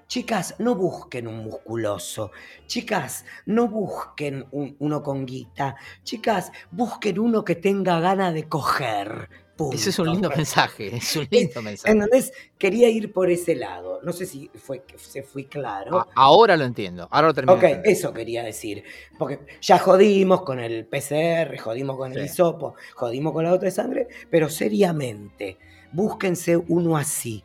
chicas, 0.07 0.55
no 0.59 0.75
busquen 0.75 1.27
un 1.27 1.43
musculoso. 1.43 2.31
Chicas, 2.67 3.25
no 3.45 3.67
busquen 3.67 4.45
un- 4.51 4.75
uno 4.79 5.03
con 5.03 5.25
guita. 5.25 5.75
Chicas, 6.03 6.51
busquen 6.71 7.19
uno 7.19 7.43
que 7.43 7.55
tenga 7.55 7.99
ganas 7.99 8.33
de 8.33 8.47
coger. 8.47 9.29
Ese 9.73 9.89
es 9.89 9.99
un 9.99 10.09
lindo 10.09 10.29
mensaje, 10.29 10.95
es 10.95 11.15
un 11.17 11.27
lindo 11.29 11.61
mensaje. 11.61 11.91
¿Entendés? 11.91 12.31
Quería 12.57 12.87
ir 12.89 13.11
por 13.11 13.29
ese 13.29 13.55
lado. 13.55 13.99
No 14.03 14.13
sé 14.13 14.25
si 14.25 14.49
fue, 14.55 14.85
se 14.95 15.21
fui 15.21 15.45
claro. 15.47 16.07
Ahora 16.15 16.55
lo 16.55 16.63
entiendo, 16.63 17.09
ahora 17.11 17.27
lo 17.27 17.33
termino. 17.33 17.55
Ok, 17.57 17.63
de 17.63 17.91
eso 17.91 18.13
quería 18.13 18.41
decir. 18.41 18.85
Porque 19.17 19.39
ya 19.61 19.77
jodimos 19.77 20.43
con 20.43 20.59
el 20.61 20.85
PCR, 20.85 21.57
jodimos 21.59 21.97
con 21.97 22.13
el 22.13 22.23
hisopo, 22.23 22.75
jodimos 22.95 23.33
con 23.33 23.43
la 23.43 23.51
otra 23.53 23.65
de 23.65 23.71
sangre, 23.71 24.07
pero 24.29 24.47
seriamente, 24.47 25.57
búsquense 25.91 26.57
uno 26.57 26.97
así. 26.97 27.43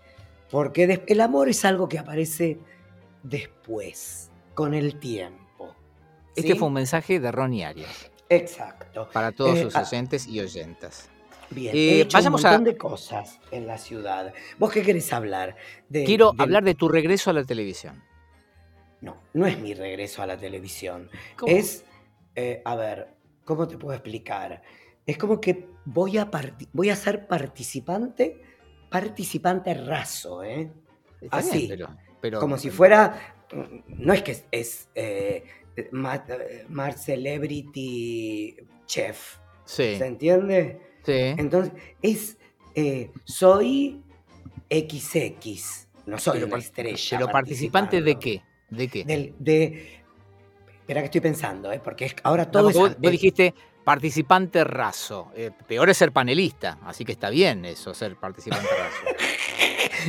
Porque 0.50 1.02
el 1.06 1.20
amor 1.20 1.48
es 1.48 1.64
algo 1.64 1.88
que 1.88 1.98
aparece 1.98 2.58
después, 3.22 4.30
con 4.54 4.74
el 4.74 4.98
tiempo. 5.00 5.74
Este 6.36 6.54
fue 6.54 6.68
un 6.68 6.74
mensaje 6.74 7.18
de 7.20 7.32
Ronnie 7.32 7.64
Arias 7.64 8.10
Exacto. 8.28 9.08
para 9.12 9.32
todos 9.32 9.58
Eh, 9.58 9.62
sus 9.62 9.76
ah. 9.76 9.82
oyentes 9.82 10.26
y 10.26 10.40
oyentas. 10.40 11.08
Bien, 11.50 11.74
Eh, 11.76 11.78
he 11.78 12.00
hecho 12.02 12.16
vayamos 12.18 12.40
un 12.42 12.46
a- 12.46 12.50
montón 12.52 12.64
de 12.72 12.76
cosas 12.78 13.38
en 13.50 13.66
la 13.66 13.78
ciudad. 13.78 14.32
¿Vos 14.58 14.72
qué 14.72 14.82
querés 14.82 15.12
hablar? 15.12 15.56
De- 15.88 16.04
Quiero 16.04 16.32
hablar 16.38 16.64
de 16.64 16.74
tu 16.74 16.88
regreso 16.88 17.30
a 17.30 17.32
la 17.32 17.44
televisión. 17.44 18.02
No, 19.00 19.16
no 19.34 19.46
es 19.46 19.58
mi 19.58 19.74
regreso 19.74 20.22
a 20.22 20.26
la 20.26 20.36
televisión. 20.36 21.10
¿Cómo? 21.36 21.52
Es, 21.52 21.84
eh, 22.34 22.62
a 22.64 22.74
ver, 22.76 23.08
¿cómo 23.44 23.68
te 23.68 23.76
puedo 23.76 23.92
explicar? 23.94 24.62
Es 25.06 25.18
como 25.18 25.40
que 25.40 25.68
voy 25.84 26.16
a, 26.18 26.30
voy 26.72 26.90
a 26.90 26.96
ser 26.96 27.26
participante, 27.26 28.40
participante 28.90 29.74
raso, 29.74 30.42
¿eh? 30.42 30.70
Está 31.20 31.38
bien, 31.40 31.50
así, 31.50 31.66
pero, 31.68 31.96
pero- 32.20 32.40
Como 32.40 32.56
si 32.58 32.70
fuera, 32.70 33.36
mm, 33.52 34.04
no 34.04 34.12
es 34.12 34.22
que 34.22 34.44
es, 34.50 34.88
eh, 34.94 35.44
eh, 35.76 35.88
Mar 36.68 36.94
Celebrity 36.98 38.56
Chef, 38.86 39.36
Sí, 39.64 39.96
¿se 39.96 40.06
entiende? 40.06 40.80
sí. 41.02 41.12
Entonces, 41.36 41.72
es, 42.02 42.38
eh, 42.74 43.10
soy 43.24 44.02
XX, 44.70 45.88
no 46.06 46.18
soy 46.18 46.34
Pero 46.40 46.46
una 46.46 46.58
estrella. 46.58 47.18
Pero 47.18 47.30
participante 47.30 48.00
de 48.02 48.18
qué? 48.18 48.42
¿De 48.70 48.88
qué? 48.88 49.04
Del- 49.04 49.34
de. 49.38 50.00
Espera 50.80 51.00
que 51.00 51.06
estoy 51.06 51.20
pensando, 51.22 51.72
¿eh? 51.72 51.80
porque 51.82 52.14
ahora 52.22 52.44
No, 52.44 52.50
todo 52.50 52.62
porque 52.64 52.76
es. 52.78 52.82
vos, 52.82 52.96
vos 53.00 53.10
dijiste 53.12 53.54
participante 53.84 54.64
raso. 54.64 55.30
Eh, 55.36 55.50
peor 55.66 55.90
es 55.90 55.98
ser 55.98 56.10
panelista, 56.12 56.78
así 56.84 57.04
que 57.04 57.12
está 57.12 57.30
bien 57.30 57.64
eso, 57.64 57.94
ser 57.94 58.16
participante 58.16 58.66
raso. 58.68 59.16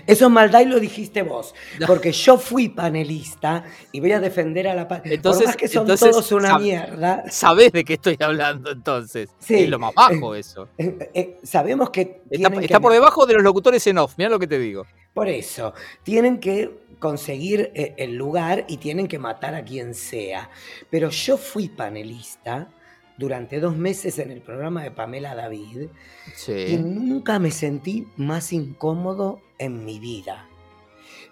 Eso 0.08 0.26
es 0.26 0.32
maldad 0.32 0.60
y 0.60 0.66
lo 0.66 0.78
dijiste 0.80 1.22
vos. 1.22 1.56
Porque 1.88 2.12
yo 2.12 2.38
fui 2.38 2.68
panelista 2.68 3.64
y 3.94 4.02
voy 4.02 4.12
a 4.12 4.20
defender 4.20 4.68
a 4.68 4.74
la 4.76 4.88
pa- 4.90 5.02
Entonces- 5.06 5.44
Por 5.44 5.48
más 5.48 5.56
que 5.56 5.68
son 5.70 5.84
entonces, 5.84 6.10
todos 6.12 6.32
una 6.34 6.50
sab- 6.58 6.62
mierda. 6.62 7.24
¿Sabés 7.30 7.72
de 7.72 7.86
qué 7.86 7.94
estoy 7.94 8.18
hablando 8.20 8.72
entonces? 8.72 9.30
Sí. 9.40 9.56
Es 9.56 9.70
lo 9.70 9.80
más 9.80 9.94
bajo 9.94 10.36
eso. 10.36 10.68
eh, 10.78 11.10
eh, 11.14 11.38
sabemos 11.44 11.92
que. 11.92 12.02
Está, 12.02 12.50
tienen 12.50 12.64
está 12.64 12.78
que- 12.78 12.82
por 12.82 12.92
debajo 12.92 13.26
de 13.26 13.36
los 13.36 13.44
locutores 13.44 13.86
en 13.88 13.98
off, 14.00 14.16
mira 14.18 14.30
lo 14.30 14.40
que 14.40 14.48
te 14.48 14.60
digo. 14.60 14.86
Por 15.14 15.30
eso, 15.30 15.74
tienen 16.04 16.40
que 16.40 16.72
conseguir 17.00 17.72
eh, 17.74 17.94
el 17.98 18.16
lugar 18.16 18.66
y 18.68 18.78
tienen 18.78 19.08
que 19.08 19.18
matar 19.20 19.56
a 19.56 19.64
quien 19.64 19.94
sea. 19.94 20.50
Pero 20.90 21.10
yo 21.10 21.38
fui 21.38 21.70
panelista 21.70 22.68
durante 23.18 23.60
dos 23.60 23.76
meses 23.78 24.20
en 24.20 24.32
el 24.32 24.42
programa 24.42 24.84
de 24.84 24.92
Pamela 24.92 25.36
David 25.36 25.82
y 25.84 25.90
Sí. 26.36 26.78
nunca 26.78 27.40
me 27.40 27.52
sentí 27.52 28.08
más 28.18 28.52
incómodo 28.54 29.40
en 29.58 29.86
mi 29.86 30.00
vida. 30.00 30.48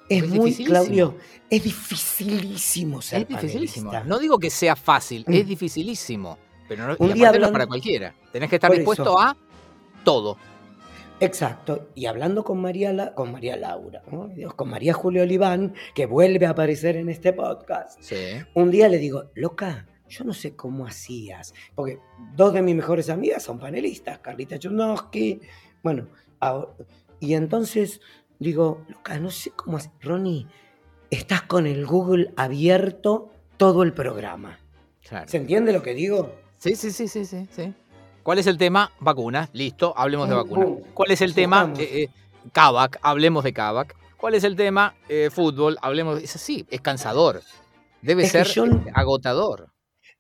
Es 0.10 0.24
Es 0.24 0.30
muy. 0.30 0.54
Claudio, 0.54 1.16
es 1.50 1.64
dificilísimo 1.64 3.02
ser 3.02 3.22
Es 3.24 3.28
dificilísimo. 3.30 3.92
panelista. 3.92 4.08
No 4.16 4.20
digo 4.20 4.38
que 4.38 4.50
sea 4.50 4.76
fácil, 4.76 5.24
Mm. 5.28 5.34
es 5.34 5.48
dificilísimo. 5.48 6.38
Pero 6.68 6.88
no, 6.88 6.96
Un 7.00 7.10
y 7.10 7.14
día 7.14 7.28
aparte 7.30 7.40
no 7.40 7.46
es 7.46 7.50
hablando- 7.50 7.52
para 7.54 7.68
cualquiera. 7.68 8.16
Tenés 8.32 8.50
que 8.50 8.56
estar 8.56 8.72
dispuesto 8.72 9.04
eso. 9.04 9.20
a 9.20 9.38
todo. 10.04 10.38
Exacto. 11.20 11.88
Y 11.96 12.06
hablando 12.08 12.44
con 12.44 12.60
María, 12.60 12.92
La- 12.92 13.14
con 13.14 13.32
María 13.32 13.56
Laura, 13.56 14.02
¿no? 14.12 14.28
Dios, 14.28 14.54
con 14.56 14.70
María 14.70 14.94
Julio 14.94 15.24
Oliván, 15.24 15.74
que 15.96 16.06
vuelve 16.06 16.46
a 16.46 16.50
aparecer 16.52 16.96
en 16.98 17.08
este 17.10 17.32
podcast, 17.34 18.02
Sí. 18.02 18.16
un 18.56 18.72
día 18.72 18.90
le 18.90 18.98
digo, 18.98 19.26
loca, 19.36 19.88
yo 20.14 20.24
no 20.24 20.34
sé 20.34 20.56
cómo 20.56 20.86
hacías, 20.86 21.54
porque 21.76 22.00
dos 22.36 22.54
de 22.54 22.62
mis 22.62 22.76
mejores 22.76 23.10
amigas 23.10 23.44
son 23.44 23.60
panelistas, 23.60 24.20
Carlita 24.20 24.58
Chudnowski, 24.60 25.42
bueno, 25.82 26.08
ahora- 26.40 26.70
y 27.20 27.34
entonces 27.34 28.02
digo, 28.40 28.86
loca, 28.90 29.18
no 29.20 29.30
sé 29.32 29.52
cómo 29.52 29.78
haces, 29.78 29.92
Ronnie, 30.02 30.48
estás 31.10 31.44
con 31.44 31.68
el 31.68 31.86
Google 31.86 32.34
abierto 32.36 33.32
todo 33.58 33.84
el 33.84 33.94
programa. 33.94 34.60
Claro. 35.08 35.28
¿Se 35.30 35.38
entiende 35.38 35.72
lo 35.74 35.82
que 35.84 35.94
digo? 35.94 36.34
Sí, 36.58 36.76
sí, 36.76 36.92
sí, 36.92 37.08
sí, 37.08 37.26
sí, 37.26 37.48
sí. 37.52 37.74
¿Cuál 38.24 38.40
es 38.40 38.48
el 38.48 38.58
tema? 38.58 38.92
Vacunas. 39.00 39.50
Listo, 39.54 39.94
hablemos 39.98 40.30
de 40.30 40.36
vacunas. 40.36 40.70
¿Cuál 40.94 41.12
es 41.12 41.22
el 41.22 41.34
tema? 41.34 41.74
Eh, 41.78 42.04
eh, 42.04 42.10
Kavak, 42.54 43.00
hablemos 43.02 43.44
de 43.44 43.52
Kavak. 43.54 43.96
¿Cuál 44.18 44.36
es 44.36 44.46
el 44.46 44.56
tema? 44.56 44.96
Eh, 45.10 45.30
fútbol, 45.30 45.78
hablemos. 45.82 46.22
Es 46.24 46.36
así, 46.38 46.66
es 46.70 46.80
cansador. 46.80 47.42
Debe 48.02 48.24
Es 48.24 48.32
ser 48.32 48.48
yo 48.48 48.64
agotador. 48.94 49.73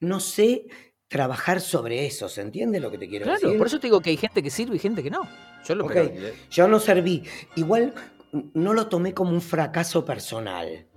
No 0.04 0.20
sé 0.20 0.66
trabajar 1.08 1.62
sobre 1.62 2.06
eso, 2.06 2.28
¿se 2.30 2.42
entiende 2.42 2.80
lo 2.80 2.89
que 2.89 2.98
te 2.98 3.08
quiero 3.08 3.26
Claro, 3.26 3.39
decir? 3.42 3.58
por 3.58 3.68
eso 3.68 3.80
te 3.80 3.88
digo 3.88 4.02
que 4.02 4.10
hay 4.10 4.18
gente 4.18 4.42
que 4.42 4.50
sirve 4.50 4.76
y 4.76 4.80
gente 4.80 5.04
que 5.04 5.10
no. 5.12 5.28
Yo 5.66 5.76
lo 5.76 5.88
Yo 6.50 6.68
no 6.68 6.80
serví. 6.80 7.24
Igual 7.56 7.94
no 8.54 8.74
lo 8.74 8.88
tomé 8.88 9.13
como 9.13 9.32
un 9.32 9.42
fracaso 9.42 10.04
personal. 10.04 10.88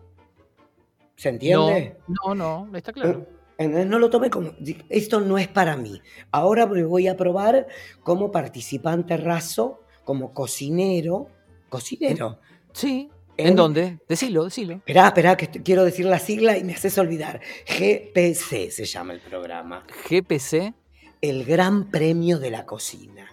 ¿Se 1.16 1.28
entiende? 1.28 1.96
No, 2.08 2.34
no, 2.34 2.66
no, 2.66 2.76
está 2.76 2.92
claro. 2.92 3.26
Eh, 3.58 3.68
No 3.68 3.98
lo 3.98 4.10
tomé 4.10 4.28
como, 4.28 4.52
esto 4.88 5.20
no 5.20 5.38
es 5.38 5.48
para 5.48 5.76
mí. 5.76 6.00
Ahora 6.30 6.66
me 6.66 6.82
voy 6.84 7.08
a 7.08 7.16
probar 7.16 7.66
como 8.02 8.30
participante 8.30 9.16
raso, 9.16 9.80
como 10.04 10.32
cocinero. 10.34 11.28
Cocinero. 11.68 12.38
Sí. 12.72 13.10
¿En, 13.36 13.48
en- 13.48 13.56
dónde? 13.56 13.98
Decilo, 14.08 14.44
decilo. 14.44 14.74
Esperá, 14.74 15.08
esperá, 15.08 15.36
que 15.36 15.48
quiero 15.48 15.84
decir 15.84 16.06
la 16.06 16.18
sigla 16.18 16.56
y 16.56 16.64
me 16.64 16.74
haces 16.74 16.96
olvidar. 16.98 17.40
GPC 17.66 18.70
se 18.70 18.84
llama 18.84 19.12
el 19.12 19.20
programa. 19.20 19.84
GPC. 20.08 20.74
El 21.20 21.44
Gran 21.44 21.90
Premio 21.90 22.38
de 22.38 22.50
la 22.50 22.66
Cocina. 22.66 23.26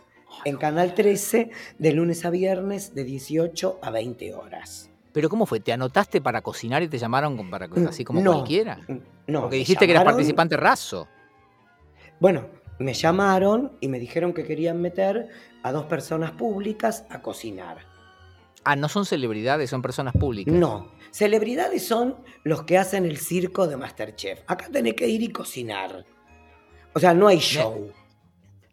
En 0.46 0.58
Canal 0.58 0.94
13, 0.94 1.52
de 1.78 1.92
lunes 1.94 2.26
a 2.26 2.30
viernes, 2.30 2.94
de 2.96 3.04
18 3.04 3.80
a 3.82 3.92
20 3.92 4.34
horas. 4.34 4.90
¿Pero 5.14 5.30
cómo 5.30 5.46
fue? 5.46 5.60
¿Te 5.60 5.72
anotaste 5.72 6.22
para 6.22 6.42
cocinar 6.42 6.82
y 6.84 6.88
te 6.88 6.98
llamaron 6.98 7.50
para, 7.50 7.70
así 7.88 8.04
como 8.04 8.20
no, 8.20 8.34
cualquiera? 8.34 8.80
No, 9.28 9.42
Porque 9.42 9.58
dijiste 9.58 9.86
que 9.86 9.92
eras 9.92 10.04
participante 10.04 10.58
raso. 10.58 11.08
Bueno, 12.20 12.48
me 12.80 12.94
llamaron 12.94 13.74
y 13.80 13.88
me 13.88 14.00
dijeron 14.00 14.34
que 14.34 14.44
querían 14.44 14.82
meter 14.82 15.30
a 15.62 15.72
dos 15.72 15.86
personas 15.86 16.32
públicas 16.32 17.06
a 17.10 17.22
cocinar. 17.22 17.93
Ah, 18.64 18.76
no 18.76 18.88
son 18.90 19.06
celebridades, 19.06 19.70
son 19.70 19.82
personas 19.82 20.14
públicas. 20.14 20.54
No, 20.54 20.90
celebridades 21.12 21.86
son 21.86 22.16
los 22.44 22.64
que 22.64 22.78
hacen 22.78 23.06
el 23.06 23.18
circo 23.18 23.68
de 23.68 23.76
Masterchef. 23.78 24.42
Acá 24.48 24.70
tenés 24.72 24.94
que 24.94 25.08
ir 25.08 25.22
y 25.22 25.30
cocinar. 25.30 26.06
O 26.94 27.00
sea, 27.00 27.14
no 27.14 27.28
hay 27.28 27.40
show. 27.40 27.92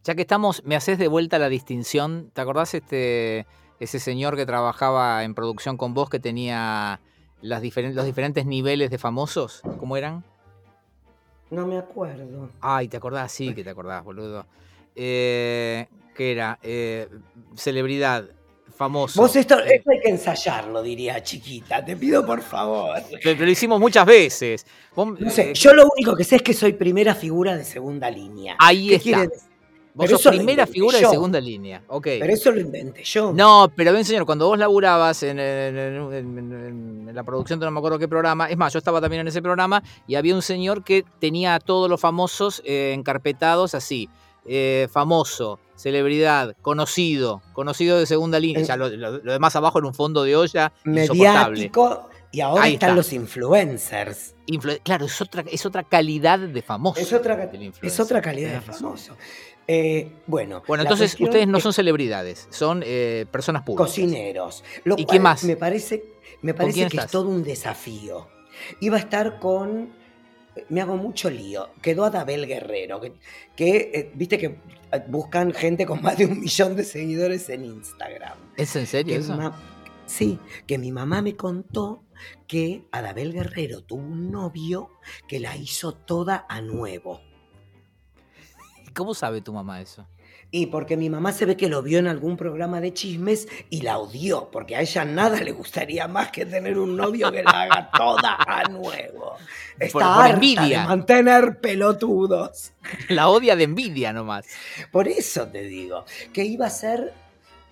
Ya 0.05 0.15
que 0.15 0.23
estamos, 0.23 0.63
me 0.65 0.77
haces 0.77 0.99
de 0.99 1.09
vuelta 1.09 1.39
la 1.39 1.49
distinción. 1.49 2.31
¿Te 2.33 2.41
acordás 2.41 2.75
este 2.75 3.47
ese 3.81 3.99
señor 3.99 4.37
que 4.37 4.45
trabajaba 4.47 5.25
en 5.25 5.35
producción 5.35 5.77
con 5.79 5.95
vos 5.95 6.11
que 6.11 6.21
tenía 6.21 7.01
las 7.41 7.63
diferen- 7.63 7.95
los 7.95 8.05
diferentes 8.05 8.45
niveles 8.47 8.91
de 8.91 8.99
famosos? 8.99 9.63
¿Cómo 9.79 9.97
eran? 9.97 10.23
No 11.51 11.67
me 11.67 11.79
acuerdo. 11.79 12.49
Ay, 12.61 12.89
te 12.89 12.97
acordás, 12.97 13.33
sí 13.33 13.55
que 13.55 13.65
te 13.65 13.71
acordás, 13.71 14.05
boludo. 14.05 14.47
Eh, 14.95 15.89
¿Qué 16.15 16.33
era? 16.33 16.59
Eh, 16.63 17.09
celebridad, 17.57 18.27
famoso. 18.81 19.21
Vos 19.21 19.37
esto, 19.37 19.59
esto 19.59 19.91
hay 19.91 20.01
que 20.01 20.09
ensayarlo, 20.09 20.83
diría 20.83 21.23
chiquita. 21.23 21.85
Te 21.85 21.97
pido 21.97 22.25
por 22.25 22.41
favor. 22.41 22.97
pero 23.23 23.45
lo 23.45 23.51
hicimos 23.51 23.79
muchas 23.79 24.07
veces. 24.07 24.65
Vos, 24.97 25.21
No 25.21 25.29
sé, 25.31 25.51
eh, 25.51 25.55
yo 25.55 25.75
lo 25.75 25.87
único 25.95 26.17
que 26.17 26.25
sé 26.25 26.37
es 26.37 26.43
que 26.43 26.55
soy 26.55 26.73
primera 26.73 27.15
figura 27.15 27.55
de 27.57 27.65
segunda 27.65 28.11
línea. 28.11 28.57
Ahí 28.59 28.89
¿Qué 28.89 28.95
está. 28.97 29.19
vos 29.93 30.07
pero 30.07 30.17
sos 30.17 30.35
primera 30.35 30.67
figura 30.67 30.97
de 30.99 31.05
segunda 31.07 31.39
línea. 31.41 31.83
Ok. 31.89 32.05
Pero 32.21 32.33
eso 32.33 32.51
lo 32.53 32.61
inventé 32.61 33.05
yo. 33.05 33.35
No, 33.35 33.71
pero 33.77 33.93
bien, 33.93 34.05
señor, 34.07 34.25
cuando 34.25 34.47
vos 34.49 34.59
laburabas 34.59 35.23
en, 35.25 35.39
en- 35.39 35.77
en- 35.77 36.13
en- 36.15 37.07
en 37.11 37.15
la 37.15 37.23
producción 37.23 37.61
de 37.61 37.67
no 37.67 37.73
me 37.73 37.79
acuerdo 37.81 37.99
qué 37.99 38.09
programa, 38.09 38.49
es 38.49 38.57
más, 38.57 38.73
yo 38.73 38.79
estaba 38.79 38.99
también 39.03 39.21
en 39.21 39.29
ese 39.29 39.43
programa 39.43 39.83
y 40.07 40.15
había 40.15 40.35
un 40.35 40.41
señor 40.43 40.85
que 40.85 41.05
tenía 41.19 41.55
a 41.55 41.61
todos 41.61 41.91
los 41.91 42.01
famosos 42.01 42.63
eh, 42.65 42.93
encarpetados 42.95 43.75
así. 43.75 44.09
eh, 44.47 44.89
famoso, 44.91 45.59
celebridad, 45.81 46.55
conocido, 46.63 47.43
conocido 47.53 47.99
de 47.99 48.07
segunda 48.07 48.39
línea. 48.39 48.63
Ya 48.63 48.77
lo, 48.77 48.89
lo- 48.89 49.19
lo 49.19 49.33
demás 49.33 49.57
abajo 49.57 49.79
era 49.79 49.89
un 49.89 49.95
fondo 49.95 50.23
de 50.25 50.37
olla. 50.37 50.73
Mediático. 50.85 52.09
Y 52.33 52.43
ahora 52.43 52.63
Ahí 52.65 52.75
están 52.75 52.91
está. 52.91 52.97
los 52.97 53.13
influencers. 53.13 54.35
Influ- 54.47 54.81
claro, 54.85 55.07
es 55.07 55.21
otra, 55.21 55.45
es 55.51 55.67
otra 55.67 55.83
calidad 55.83 56.39
de 56.39 56.63
famoso. 56.63 57.01
Es 57.01 57.13
otra, 57.13 57.51
es 57.83 57.99
otra 58.01 58.21
calidad 58.23 58.53
de 58.53 58.61
famoso. 58.61 59.17
Eh, 59.67 60.13
bueno, 60.27 60.63
Bueno, 60.67 60.83
entonces 60.83 61.17
ustedes 61.21 61.47
no 61.49 61.61
son 61.61 61.73
celebridades, 61.73 62.47
son 62.51 62.83
eh, 62.85 63.27
personas 63.31 63.63
públicas. 63.63 63.89
cocineros. 63.89 64.65
Lo 64.85 64.97
¿Y 64.99 65.07
qué 65.07 65.19
más? 65.21 65.45
Me 65.45 65.57
parece, 65.57 66.05
me 66.43 66.55
parece 66.55 66.81
que 66.81 66.87
estás? 66.87 67.05
es 67.07 67.11
todo 67.11 67.29
un 67.29 67.43
desafío. 67.45 68.29
Iba 68.81 68.97
a 68.97 69.01
estar 69.01 69.39
con. 69.39 69.93
Me 70.69 70.81
hago 70.81 70.97
mucho 70.97 71.31
lío. 71.31 71.71
Quedó 71.81 72.05
Adabel 72.05 72.47
Guerrero, 72.47 73.01
que, 73.01 73.15
que, 73.57 73.91
eh, 73.95 74.13
viste 74.15 74.39
que 74.39 74.47
eh, 74.93 75.05
buscan 75.09 75.53
gente 75.53 75.87
con 75.87 76.03
más 76.03 76.19
de 76.19 76.27
un 76.27 76.41
millón 76.41 76.77
de 76.77 76.85
seguidores 76.85 77.49
en 77.51 77.65
Instagram. 77.65 78.39
¿Es 78.57 78.75
en 78.77 78.87
serio 78.87 79.15
Que 79.15 79.21
eso? 79.21 79.53
sí, 80.07 80.39
que 80.67 80.77
mi 80.79 80.91
mamá 80.93 81.23
me 81.23 81.37
contó 81.37 82.05
que 82.47 82.85
Adabel 82.91 83.33
Guerrero 83.33 83.83
tuvo 83.83 84.03
un 84.03 84.31
novio 84.31 84.91
que 85.29 85.41
la 85.41 85.57
hizo 85.57 85.93
toda 85.93 86.47
a 86.49 86.61
nuevo. 86.61 87.21
¿Cómo 88.95 89.15
sabe 89.15 89.41
tu 89.41 89.53
mamá 89.53 89.81
eso? 89.81 90.07
Y 90.53 90.67
porque 90.67 90.97
mi 90.97 91.09
mamá 91.09 91.33
se 91.33 91.47
ve 91.47 91.57
que 91.57 91.69
lo 91.69 91.81
vio 91.83 91.99
en 92.01 92.09
algún 92.09 92.37
programa 92.37 92.81
de 92.81 92.93
chismes 92.93 93.47
y 93.71 93.83
la 93.83 93.99
odió, 93.99 94.51
porque 94.51 94.75
a 94.75 94.81
ella 94.81 95.05
nada 95.05 95.41
le 95.41 95.53
gustaría 95.53 96.09
más 96.09 96.31
que 96.33 96.45
tener 96.45 96.77
un 96.79 96.97
novio 96.97 97.31
que 97.31 97.45
la 97.45 97.63
haga 97.63 97.91
toda 97.97 98.37
a 98.39 98.65
nuevo. 98.69 99.37
Está 99.79 99.93
por 99.93 100.03
harta 100.03 100.31
envidia. 100.35 100.81
de 100.83 100.87
mantener 100.89 101.61
pelotudos. 101.61 102.73
La 103.09 103.29
odia 103.29 103.55
de 103.57 103.65
envidia 103.65 104.13
nomás. 104.13 104.47
Por 104.91 105.07
eso 105.09 105.47
te 105.49 105.63
digo, 105.63 106.05
que 106.33 106.45
iba 106.45 106.67
a 106.67 106.71
ser 106.71 107.15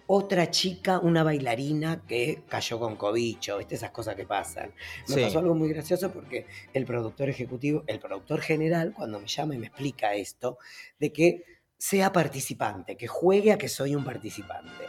otra 0.07 0.51
chica, 0.51 1.01
una 1.01 1.23
bailarina 1.23 2.01
que 2.07 2.43
cayó 2.49 2.79
con 2.79 2.97
cobicho, 2.97 3.59
¿viste? 3.59 3.75
Esas 3.75 3.91
cosas 3.91 4.15
que 4.15 4.25
pasan. 4.25 4.73
Me 5.09 5.15
Sí. 5.17 5.21
pasó 5.21 5.41
algo 5.41 5.55
muy 5.55 5.69
gracioso 5.69 6.11
porque 6.11 6.47
el 6.73 6.87
productor 6.87 7.29
ejecutivo, 7.29 7.85
el 7.87 7.99
productor 7.99 8.41
general, 8.41 8.95
cuando 8.97 9.21
me 9.21 9.27
llama 9.27 9.55
y 9.55 9.59
me 9.59 9.67
explica 9.67 10.15
esto, 10.15 10.59
de 10.99 11.13
que 11.13 11.43
sea 11.79 12.13
participante, 12.13 12.97
que 12.97 13.07
juegue 13.07 13.53
a 13.53 13.59
que 13.59 13.69
soy 13.69 13.95
un 13.95 14.05
participante. 14.05 14.85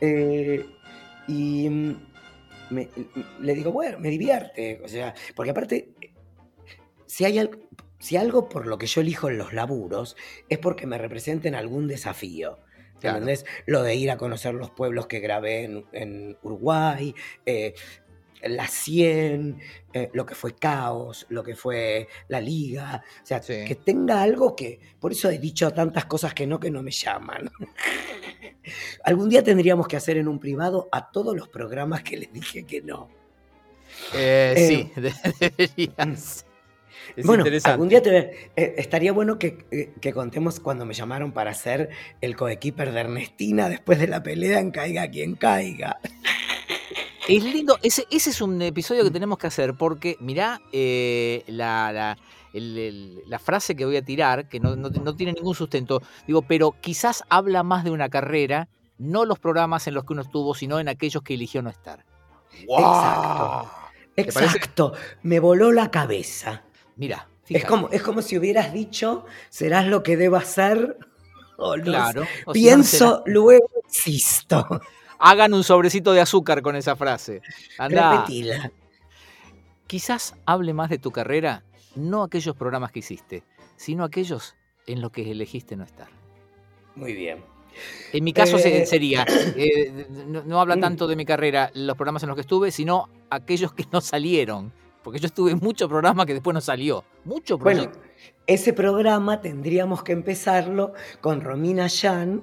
Eh, 0.00 0.64
y 1.28 1.68
mm, 1.68 1.96
me- 2.70 2.88
le 3.40 3.54
digo, 3.54 3.72
bueno, 3.72 3.98
me 3.98 4.08
divierte, 4.08 4.80
o 4.84 4.88
sea, 4.88 5.14
porque 5.34 5.50
aparte, 5.50 5.90
si 7.06 7.24
hay 7.24 7.38
algo, 7.38 7.58
si 7.98 8.16
algo 8.16 8.48
por 8.48 8.66
lo 8.66 8.78
que 8.78 8.86
yo 8.86 9.00
elijo 9.00 9.28
en 9.28 9.38
los 9.38 9.52
laburos 9.52 10.16
es 10.48 10.58
porque 10.58 10.86
me 10.86 10.98
representen 10.98 11.54
algún 11.54 11.86
desafío. 11.86 12.58
Claro. 12.98 13.18
¿Entendés? 13.18 13.44
Lo 13.66 13.82
de 13.82 13.96
ir 13.96 14.10
a 14.12 14.16
conocer 14.16 14.54
los 14.54 14.70
pueblos 14.70 15.08
que 15.08 15.18
grabé 15.18 15.64
en, 15.64 15.84
en 15.92 16.38
Uruguay, 16.42 17.14
eh, 17.46 17.74
la 18.44 18.66
100, 18.66 19.58
eh, 19.92 20.10
lo 20.12 20.24
que 20.26 20.34
fue 20.34 20.54
Caos, 20.54 21.26
lo 21.28 21.42
que 21.42 21.54
fue 21.56 22.08
la 22.28 22.40
Liga. 22.40 23.02
O 23.22 23.26
sea, 23.26 23.42
Sí. 23.42 23.64
que 23.66 23.74
tenga 23.76 24.22
algo 24.22 24.54
que. 24.56 24.80
Por 25.00 25.12
eso 25.12 25.30
he 25.30 25.38
dicho 25.38 25.70
tantas 25.70 26.04
cosas 26.06 26.34
que 26.34 26.46
no, 26.46 26.58
que 26.60 26.70
no 26.70 26.82
me 26.82 26.90
llaman. 26.90 27.50
Algún 29.04 29.28
día 29.28 29.42
tendríamos 29.42 29.88
que 29.88 29.96
hacer 29.96 30.16
en 30.16 30.28
un 30.28 30.38
privado 30.38 30.88
a 30.92 31.10
todos 31.10 31.36
los 31.36 31.48
programas 31.48 32.02
que 32.02 32.16
les 32.16 32.32
dije 32.32 32.64
que 32.64 32.82
no. 32.82 33.08
Eh, 34.14 34.54
Eh, 34.56 34.68
sí, 34.96 35.00
deberías. 35.00 36.46
Es 37.16 37.26
bueno, 37.26 37.44
algún 37.64 37.88
día 37.88 38.00
te- 38.00 38.50
eh, 38.56 38.74
estaría 38.78 39.12
bueno 39.12 39.38
que, 39.38 39.66
eh, 39.70 39.92
que 40.00 40.12
contemos 40.12 40.60
cuando 40.60 40.86
me 40.86 40.94
llamaron 40.94 41.32
para 41.32 41.52
ser 41.52 41.90
el 42.20 42.36
coequiper 42.36 42.92
de 42.92 43.00
Ernestina 43.00 43.68
después 43.68 43.98
de 43.98 44.06
la 44.06 44.22
pelea 44.22 44.60
en 44.60 44.70
Caiga 44.70 45.10
quien 45.10 45.34
caiga. 45.34 45.98
Es 47.28 47.42
lindo, 47.44 47.78
ese, 47.82 48.06
ese 48.10 48.30
es 48.30 48.40
un 48.40 48.60
episodio 48.62 49.04
que 49.04 49.10
tenemos 49.10 49.38
que 49.38 49.46
hacer 49.46 49.74
porque, 49.74 50.16
mirá, 50.20 50.60
eh, 50.72 51.44
la, 51.46 51.92
la, 51.92 52.18
el- 52.52 52.76
el- 52.78 53.22
la 53.26 53.38
frase 53.38 53.76
que 53.76 53.84
voy 53.84 53.96
a 53.96 54.02
tirar, 54.04 54.48
que 54.48 54.58
no, 54.60 54.74
no- 54.76 54.90
no 54.90 55.14
tiene 55.16 55.32
ningún 55.32 55.54
sustento, 55.54 56.02
digo, 56.26 56.42
pero 56.42 56.74
quizás 56.80 57.22
habla 57.28 57.62
más 57.62 57.84
de 57.84 57.90
una 57.90 58.08
carrera, 58.08 58.68
no 58.98 59.24
los 59.24 59.38
programas 59.38 59.86
en 59.86 59.94
los 59.94 60.04
que 60.04 60.12
uno 60.14 60.22
estuvo, 60.22 60.54
sino 60.54 60.80
en 60.80 60.88
aquellos 60.88 61.22
que 61.22 61.34
eligió 61.34 61.62
no 61.62 61.70
estar. 61.70 62.04
Exacto. 62.52 63.70
¿Te 64.14 64.24
parece? 64.32 64.56
Exacto. 64.56 64.92
Me 65.22 65.40
voló 65.40 65.72
la 65.72 65.90
cabeza. 65.90 66.62
Mirá, 66.96 67.28
Es 67.48 67.64
como, 67.64 67.88
es 67.90 68.02
como 68.02 68.20
si 68.22 68.36
hubieras 68.36 68.72
dicho, 68.72 69.24
serás 69.48 69.86
lo 69.86 70.02
que 70.02 70.16
debas 70.16 70.48
ser. 70.48 70.98
O 71.64 71.76
no 71.76 71.84
Claro. 71.84 72.22
sé. 72.24 72.28
o 72.46 72.54
si 72.54 72.60
no, 72.60 72.64
Pienso, 72.64 73.22
luego 73.26 73.64
existo. 73.86 74.80
Hagan 75.24 75.54
un 75.54 75.62
sobrecito 75.62 76.12
de 76.12 76.20
azúcar 76.20 76.62
con 76.62 76.74
esa 76.74 76.96
frase. 76.96 77.42
Andá. 77.78 78.22
Repetila. 78.22 78.72
Quizás 79.86 80.34
hable 80.46 80.74
más 80.74 80.90
de 80.90 80.98
tu 80.98 81.12
carrera, 81.12 81.62
no 81.94 82.24
aquellos 82.24 82.56
programas 82.56 82.90
que 82.90 82.98
hiciste, 82.98 83.44
sino 83.76 84.02
aquellos 84.02 84.56
en 84.86 85.00
los 85.00 85.12
que 85.12 85.30
elegiste 85.30 85.76
no 85.76 85.84
estar. 85.84 86.08
Muy 86.96 87.12
bien. 87.12 87.38
En 88.12 88.24
mi 88.24 88.32
caso 88.32 88.58
Eh, 88.58 88.84
sería, 88.84 89.24
eh, 89.56 90.06
no, 90.26 90.42
no 90.42 90.60
habla 90.60 90.76
tanto 90.76 91.06
de 91.06 91.14
mi 91.14 91.24
carrera, 91.24 91.70
los 91.74 91.96
programas 91.96 92.24
en 92.24 92.28
los 92.28 92.36
que 92.36 92.42
estuve, 92.42 92.72
sino 92.72 93.08
aquellos 93.30 93.72
que 93.72 93.86
no 93.92 94.00
salieron. 94.00 94.72
Porque 95.04 95.20
yo 95.20 95.26
estuve 95.26 95.52
en 95.52 95.58
muchos 95.58 95.88
programas 95.88 96.26
que 96.26 96.34
después 96.34 96.52
no 96.52 96.60
salió. 96.60 97.04
Mucho 97.24 97.58
Bueno, 97.58 97.92
ese 98.46 98.72
programa 98.72 99.40
tendríamos 99.40 100.02
que 100.02 100.12
empezarlo 100.12 100.94
con 101.20 101.40
Romina 101.40 101.86
Yan, 101.86 102.42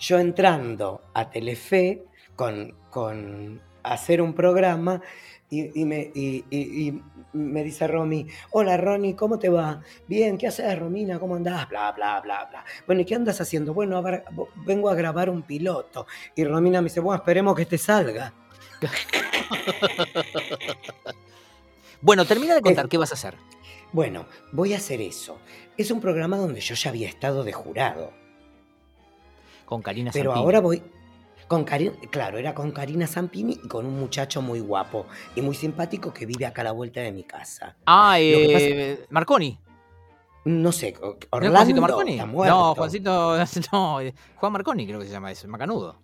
yo 0.00 0.18
entrando 0.18 1.02
a 1.14 1.30
Telefe 1.30 2.04
con, 2.36 2.74
con 2.90 3.60
hacer 3.82 4.20
un 4.22 4.34
programa 4.34 5.00
y, 5.50 5.80
y 5.80 5.84
me, 5.84 6.10
y- 6.14 7.00
me 7.32 7.62
dice 7.62 7.86
Romy, 7.86 8.26
hola 8.50 8.76
Ronnie, 8.78 9.14
¿cómo 9.14 9.38
te 9.38 9.50
va? 9.50 9.82
Bien, 10.08 10.38
¿qué 10.38 10.46
haces 10.46 10.78
Romina? 10.78 11.18
¿Cómo 11.18 11.36
andás? 11.36 11.68
Bla, 11.68 11.92
bla, 11.92 12.18
bla, 12.22 12.46
bla. 12.46 12.64
Bueno, 12.86 13.02
¿y 13.02 13.04
qué 13.04 13.14
andas 13.14 13.40
haciendo? 13.42 13.74
Bueno, 13.74 13.98
a 13.98 14.00
ver, 14.00 14.24
vengo 14.64 14.88
a 14.88 14.94
grabar 14.94 15.28
un 15.28 15.42
piloto. 15.42 16.06
Y 16.34 16.44
Romina 16.44 16.80
me 16.80 16.88
dice, 16.88 17.00
bueno, 17.00 17.16
esperemos 17.20 17.54
que 17.54 17.66
te 17.66 17.76
salga. 17.78 18.32
Bueno, 22.02 22.24
termina 22.24 22.54
de 22.54 22.60
contar 22.60 22.88
qué 22.88 22.98
vas 22.98 23.10
a 23.10 23.14
hacer. 23.14 23.34
Bueno, 23.92 24.26
voy 24.52 24.74
a 24.74 24.76
hacer 24.76 25.00
eso. 25.00 25.38
Es 25.76 25.90
un 25.90 26.00
programa 26.00 26.36
donde 26.36 26.60
yo 26.60 26.74
ya 26.74 26.90
había 26.90 27.08
estado 27.08 27.42
de 27.42 27.52
jurado. 27.52 28.12
Con 29.64 29.82
Karina 29.82 30.10
Pero 30.12 30.32
ahora 30.32 30.60
voy 30.60 30.82
con 31.48 31.64
Karina, 31.64 31.92
claro, 32.10 32.38
era 32.38 32.54
con 32.54 32.72
Karina 32.72 33.06
Zampini 33.06 33.60
y 33.64 33.68
con 33.68 33.86
un 33.86 33.98
muchacho 33.98 34.42
muy 34.42 34.60
guapo 34.60 35.06
y 35.34 35.42
muy 35.42 35.54
simpático 35.54 36.12
que 36.12 36.26
vive 36.26 36.44
acá 36.46 36.62
a 36.62 36.64
la 36.64 36.72
vuelta 36.72 37.00
de 37.00 37.12
mi 37.12 37.22
casa. 37.24 37.76
Ah, 37.86 38.16
que 38.18 38.50
pasa- 38.52 38.64
eh, 38.66 39.06
Marconi. 39.10 39.58
No 40.44 40.70
sé, 40.70 40.94
¿No 41.00 41.16
Orlando 41.30 41.56
Juancito 41.56 41.80
Marconi? 41.80 42.12
está 42.12 42.26
muerto. 42.26 42.56
No, 42.56 42.74
Juancito. 42.74 43.36
No, 43.72 44.00
eh, 44.00 44.14
Juan 44.36 44.52
Marconi 44.52 44.86
creo 44.86 45.00
que 45.00 45.06
se 45.06 45.12
llama 45.12 45.30
eso, 45.32 45.48
Macanudo. 45.48 46.00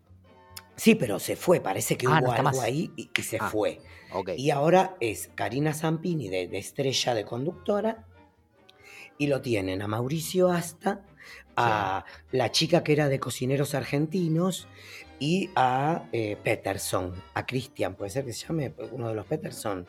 Sí, 0.75 0.95
pero 0.95 1.19
se 1.21 1.37
fue, 1.37 1.61
parece 1.61 1.97
que 1.97 2.07
Ah, 2.09 2.21
no 2.21 2.27
hubo 2.29 2.33
algo 2.33 2.45
más. 2.45 2.59
ahí 2.61 2.91
y, 2.97 3.11
y 3.17 3.23
se 3.23 3.37
Ah, 3.41 3.49
fue. 3.51 3.81
ok. 4.13 4.31
Y 4.37 4.51
ahora 4.51 4.97
es 5.01 5.31
Karina 5.35 5.75
Zampini 5.75 6.29
de, 6.29 6.49
de 6.49 6.59
estrella 6.59 7.15
de 7.15 7.25
conductora 7.25 8.05
y 9.19 9.27
lo 9.29 9.41
tienen 9.43 9.83
a 9.83 9.87
Mauricio 9.87 10.51
Asta, 10.51 11.03
a 11.57 12.05
la 12.31 12.51
chica 12.51 12.83
que 12.83 12.93
era 12.93 13.09
de 13.09 13.19
cocineros 13.21 13.75
argentinos 13.75 14.69
y 15.19 15.51
a 15.55 16.09
eh, 16.13 16.37
Peterson, 16.43 17.15
a 17.35 17.47
Cristian, 17.47 17.95
puede 17.95 18.11
ser 18.11 18.25
que 18.25 18.33
se 18.33 18.47
llame 18.47 18.73
uno 18.91 19.09
de 19.09 19.15
los 19.15 19.27
Peterson. 19.27 19.87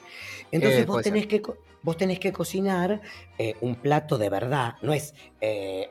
Entonces 0.52 0.82
Eh, 0.82 0.86
vos, 0.86 1.02
tenés 1.02 1.26
que, 1.28 1.42
vos 1.82 1.98
tenés 1.98 2.20
que 2.20 2.32
cocinar 2.32 3.02
eh, 3.38 3.56
un 3.62 3.76
plato 3.76 4.18
de 4.18 4.30
verdad, 4.30 4.76
no 4.82 4.94
es 4.94 5.14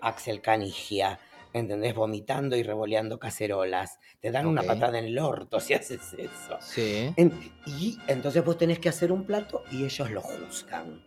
Axel 0.00 0.40
Canigia. 0.40 1.18
¿Entendés? 1.55 1.94
Vomitando 1.94 2.57
y 2.57 2.62
revoleando 2.62 3.18
cacerolas. 3.18 3.98
Te 4.22 4.31
dan 4.31 4.46
una 4.46 4.62
patada 4.62 4.98
en 4.98 5.05
el 5.05 5.18
orto 5.18 5.61
si 5.61 5.74
haces 5.74 6.00
eso. 6.16 6.57
Sí, 6.62 7.12
En- 7.14 7.52
y 7.66 7.98
entonces 8.07 8.42
vos 8.42 8.57
tenés 8.57 8.78
que 8.78 8.88
hacer 8.88 9.12
un 9.12 9.24
plato 9.26 9.62
y 9.70 9.85
ellos 9.85 10.11
lo 10.11 10.22
juzgan. 10.22 11.05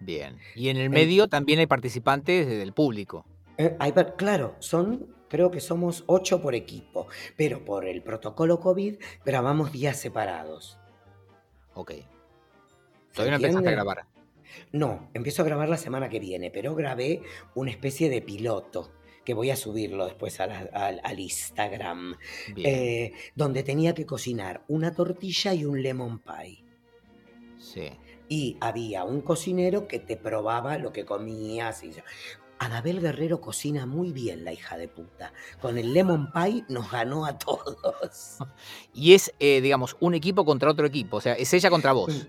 bien. 0.00 0.38
Y 0.54 0.70
en 0.70 0.78
el 0.78 0.88
medio 0.88 1.28
también 1.28 1.58
hay 1.58 1.66
participantes 1.66 2.46
del 2.46 2.72
público. 2.72 3.26
Eh, 3.58 3.76
hay 3.78 3.92
claro, 4.16 4.56
son, 4.58 5.14
creo 5.28 5.50
que 5.50 5.60
somos 5.60 6.04
ocho 6.06 6.40
por 6.42 6.54
equipo, 6.54 7.06
pero 7.36 7.64
por 7.64 7.86
el 7.86 8.02
protocolo 8.02 8.60
COVID 8.60 8.96
grabamos 9.24 9.72
días 9.72 9.96
separados. 9.98 10.78
Ok. 11.74 11.90
¿Se 11.92 12.04
Todavía 13.12 13.38
no 13.38 13.44
empezaste 13.44 13.68
a 13.68 13.72
grabar. 13.72 14.06
No, 14.72 15.10
empiezo 15.14 15.42
a 15.42 15.44
grabar 15.44 15.68
la 15.68 15.76
semana 15.76 16.08
que 16.08 16.20
viene, 16.20 16.50
pero 16.50 16.74
grabé 16.74 17.22
una 17.54 17.70
especie 17.70 18.08
de 18.08 18.22
piloto 18.22 18.92
que 19.24 19.34
voy 19.34 19.50
a 19.50 19.56
subirlo 19.56 20.04
después 20.04 20.38
a 20.40 20.46
la- 20.46 20.68
al, 20.72 21.00
al 21.02 21.18
Instagram, 21.18 22.16
eh, 22.56 23.12
donde 23.34 23.62
tenía 23.62 23.94
que 23.94 24.04
cocinar 24.04 24.62
una 24.68 24.94
tortilla 24.94 25.54
y 25.54 25.64
un 25.64 25.82
lemon 25.82 26.18
pie. 26.18 26.62
Sí. 27.58 27.90
y 28.28 28.56
había 28.60 29.04
un 29.04 29.22
cocinero 29.22 29.88
que 29.88 29.98
te 29.98 30.16
probaba 30.16 30.76
lo 30.78 30.92
que 30.92 31.04
comías. 31.06 31.82
Y... 31.82 31.92
Anabel 32.58 33.00
Guerrero 33.00 33.40
cocina 33.40 33.84
muy 33.86 34.12
bien, 34.12 34.44
la 34.44 34.52
hija 34.52 34.76
de 34.76 34.88
puta. 34.88 35.32
Con 35.60 35.76
el 35.78 35.92
lemon 35.92 36.30
pie 36.32 36.64
nos 36.68 36.90
ganó 36.90 37.26
a 37.26 37.36
todos. 37.38 38.38
Y 38.94 39.14
es, 39.14 39.32
eh, 39.40 39.60
digamos, 39.60 39.96
un 40.00 40.14
equipo 40.14 40.44
contra 40.44 40.70
otro 40.70 40.86
equipo. 40.86 41.16
O 41.16 41.20
sea, 41.20 41.34
es 41.34 41.52
ella 41.52 41.68
contra 41.68 41.92
vos. 41.92 42.26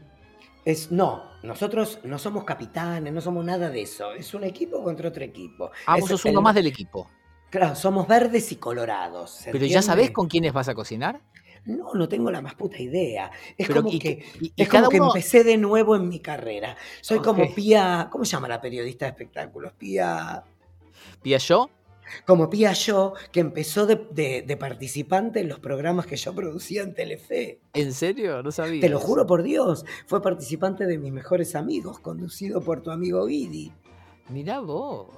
Es, 0.66 0.92
no, 0.92 1.32
nosotros 1.44 2.00
no 2.04 2.18
somos 2.18 2.44
capitanes, 2.44 3.14
no 3.14 3.22
somos 3.22 3.46
nada 3.46 3.70
de 3.70 3.84
eso. 3.84 4.14
Es 4.14 4.34
un 4.34 4.44
equipo 4.44 4.84
contra 4.84 5.10
otro 5.10 5.24
equipo. 5.24 5.70
Ah, 5.86 5.96
Es 5.98 6.02
vos 6.02 6.10
sos 6.10 6.26
el- 6.26 6.32
uno 6.32 6.42
más 6.42 6.56
del 6.56 6.66
equipo. 6.68 7.10
Claro, 7.52 7.76
somos 7.76 8.08
verdes 8.08 8.52
y 8.52 8.56
colorados. 8.56 9.30
¿se 9.32 9.52
Pero 9.52 9.66
ya 9.68 9.82
sabés 9.84 10.12
con 10.12 10.28
quiénes 10.28 10.52
vas 10.54 10.68
a 10.68 10.74
cocinar. 10.76 11.22
No, 11.66 11.94
no 11.94 12.08
tengo 12.08 12.30
la 12.32 12.42
más 12.42 12.56
puta 12.56 12.80
idea. 12.82 13.32
Es 13.58 13.68
Pero, 13.68 13.82
como 13.82 13.94
y, 13.96 14.00
que... 14.00 14.24
y- 14.42 14.54
Es 14.56 14.70
como 14.70 14.90
que 14.90 14.98
uno. 15.00 15.08
empecé 15.08 15.44
de 15.44 15.58
nuevo 15.58 15.96
en 15.96 16.08
mi 16.08 16.20
carrera. 16.20 16.78
Soy 17.02 17.20
como. 17.20 17.54
Pía. 17.54 18.08
¿Cómo 18.12 18.24
se 18.26 18.32
llama 18.34 18.48
la 18.48 18.62
periodista 18.62 19.06
de 19.06 19.10
espectáculos? 19.12 19.74
Pía. 19.74 20.44
Pía 21.22 21.38
yo. 21.40 21.70
Como 22.28 22.52
Pía 22.52 22.72
Yo, 22.74 23.14
que 23.32 23.40
empezó 23.40 23.88
de, 23.88 23.96
de- 24.12 24.44
de 24.46 24.58
participante 24.58 25.40
en 25.40 25.50
los 25.50 25.58
programas 25.60 26.06
que 26.06 26.16
yo 26.18 26.36
producía 26.36 26.84
en 26.84 26.94
Telefe. 26.94 27.62
¿En 27.74 27.94
serio? 27.94 28.44
No 28.44 28.52
sabía. 28.52 28.80
Te 28.80 28.90
lo 28.90 29.00
juro 29.00 29.26
por 29.26 29.42
Dios. 29.42 29.86
Fue 30.06 30.22
participante 30.22 30.86
de 30.86 31.00
mis 31.00 31.12
mejores 31.12 31.56
amigos, 31.56 31.98
conducido 32.00 32.62
por 32.62 32.84
tu 32.84 32.92
amigo 32.92 33.26
Guidi. 33.26 33.72
Mirá 34.30 34.60
vos. 34.60 35.10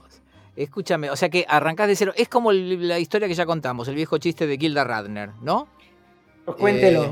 Escúchame, 0.55 1.09
o 1.11 1.15
sea 1.17 1.27
que 1.29 1.45
arrancás 1.49 1.89
de 1.89 1.97
cero. 1.97 2.13
Es 2.15 2.29
como 2.29 2.53
la 2.53 2.99
historia 2.99 3.27
que 3.27 3.33
ya 3.35 3.45
contamos, 3.45 3.89
el 3.89 3.95
viejo 3.95 4.17
chiste 4.17 4.47
de 4.47 4.57
Gilda 4.57 4.85
Radner, 4.85 5.31
¿no? 5.41 5.67
Cuéntelo. 6.53 7.03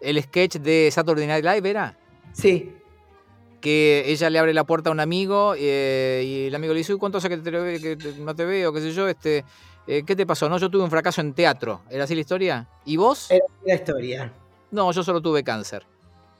Eh, 0.00 0.10
el 0.10 0.22
sketch 0.22 0.56
de 0.56 0.90
Saturday 0.92 1.26
Night 1.26 1.44
Live 1.44 1.68
era 1.70 1.96
Sí. 2.32 2.72
que 3.60 4.04
ella 4.06 4.28
le 4.28 4.38
abre 4.38 4.52
la 4.52 4.64
puerta 4.64 4.90
a 4.90 4.92
un 4.92 5.00
amigo 5.00 5.54
eh, 5.56 6.22
y 6.26 6.46
el 6.48 6.54
amigo 6.54 6.74
le 6.74 6.78
dice, 6.78 6.92
"Uy, 6.92 6.98
¿cuánto 6.98 7.18
hace 7.18 7.28
que, 7.30 7.38
te, 7.38 7.50
que 7.80 7.96
te- 7.96 8.12
no 8.18 8.34
te 8.34 8.44
veo? 8.44 8.72
¿Qué 8.72 8.80
sé 8.80 8.92
yo? 8.92 9.08
Este, 9.08 9.44
eh, 9.86 10.02
¿Qué 10.06 10.14
te 10.14 10.26
pasó? 10.26 10.48
No, 10.48 10.58
yo 10.58 10.68
tuve 10.70 10.82
un 10.84 10.90
fracaso 10.90 11.20
en 11.22 11.32
teatro. 11.32 11.80
¿Era 11.90 12.04
así 12.04 12.14
la 12.14 12.20
historia? 12.20 12.66
¿Y 12.84 12.96
vos? 12.98 13.30
Era 13.30 13.44
la 13.64 13.74
historia. 13.74 14.32
No, 14.70 14.90
yo 14.92 15.02
solo 15.02 15.20
tuve 15.22 15.42
cáncer, 15.42 15.86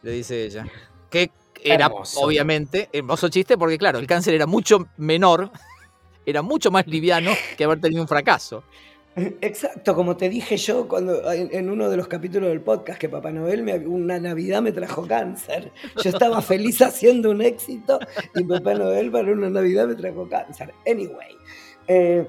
le 0.02 0.10
dice 0.10 0.44
ella. 0.44 0.66
Que 1.08 1.30
era, 1.62 1.86
Hermoso. 1.86 2.20
obviamente, 2.20 2.90
hermoso 2.92 3.28
chiste 3.30 3.56
porque, 3.56 3.78
claro, 3.78 3.98
el 3.98 4.06
cáncer 4.06 4.34
era 4.34 4.46
mucho 4.46 4.88
menor, 4.98 5.50
era 6.26 6.42
mucho 6.42 6.70
más 6.70 6.86
liviano 6.86 7.30
que 7.56 7.64
haber 7.64 7.80
tenido 7.80 8.02
un 8.02 8.08
fracaso. 8.08 8.64
Exacto, 9.16 9.94
como 9.94 10.16
te 10.16 10.28
dije 10.28 10.56
yo 10.56 10.88
cuando 10.88 11.30
en, 11.32 11.70
uno 11.70 11.88
de 11.88 11.96
los 11.96 12.08
capítulos 12.08 12.48
del 12.48 12.60
podcast 12.60 12.98
que 12.98 13.08
Papá 13.08 13.30
Noel 13.30 13.62
me, 13.62 13.78
una 13.78 14.18
Navidad 14.18 14.60
me 14.60 14.72
trajo 14.72 15.06
cáncer. 15.06 15.70
Yo 16.02 16.10
estaba 16.10 16.42
feliz 16.42 16.82
haciendo 16.82 17.30
un 17.30 17.40
éxito 17.40 18.00
y 18.34 18.42
Papá 18.42 18.74
Noel 18.74 19.12
para 19.12 19.30
una 19.32 19.48
Navidad 19.50 19.86
me 19.86 19.94
trajo 19.94 20.28
cáncer. 20.28 20.74
Anyway, 20.84 21.36
eh, 21.86 22.26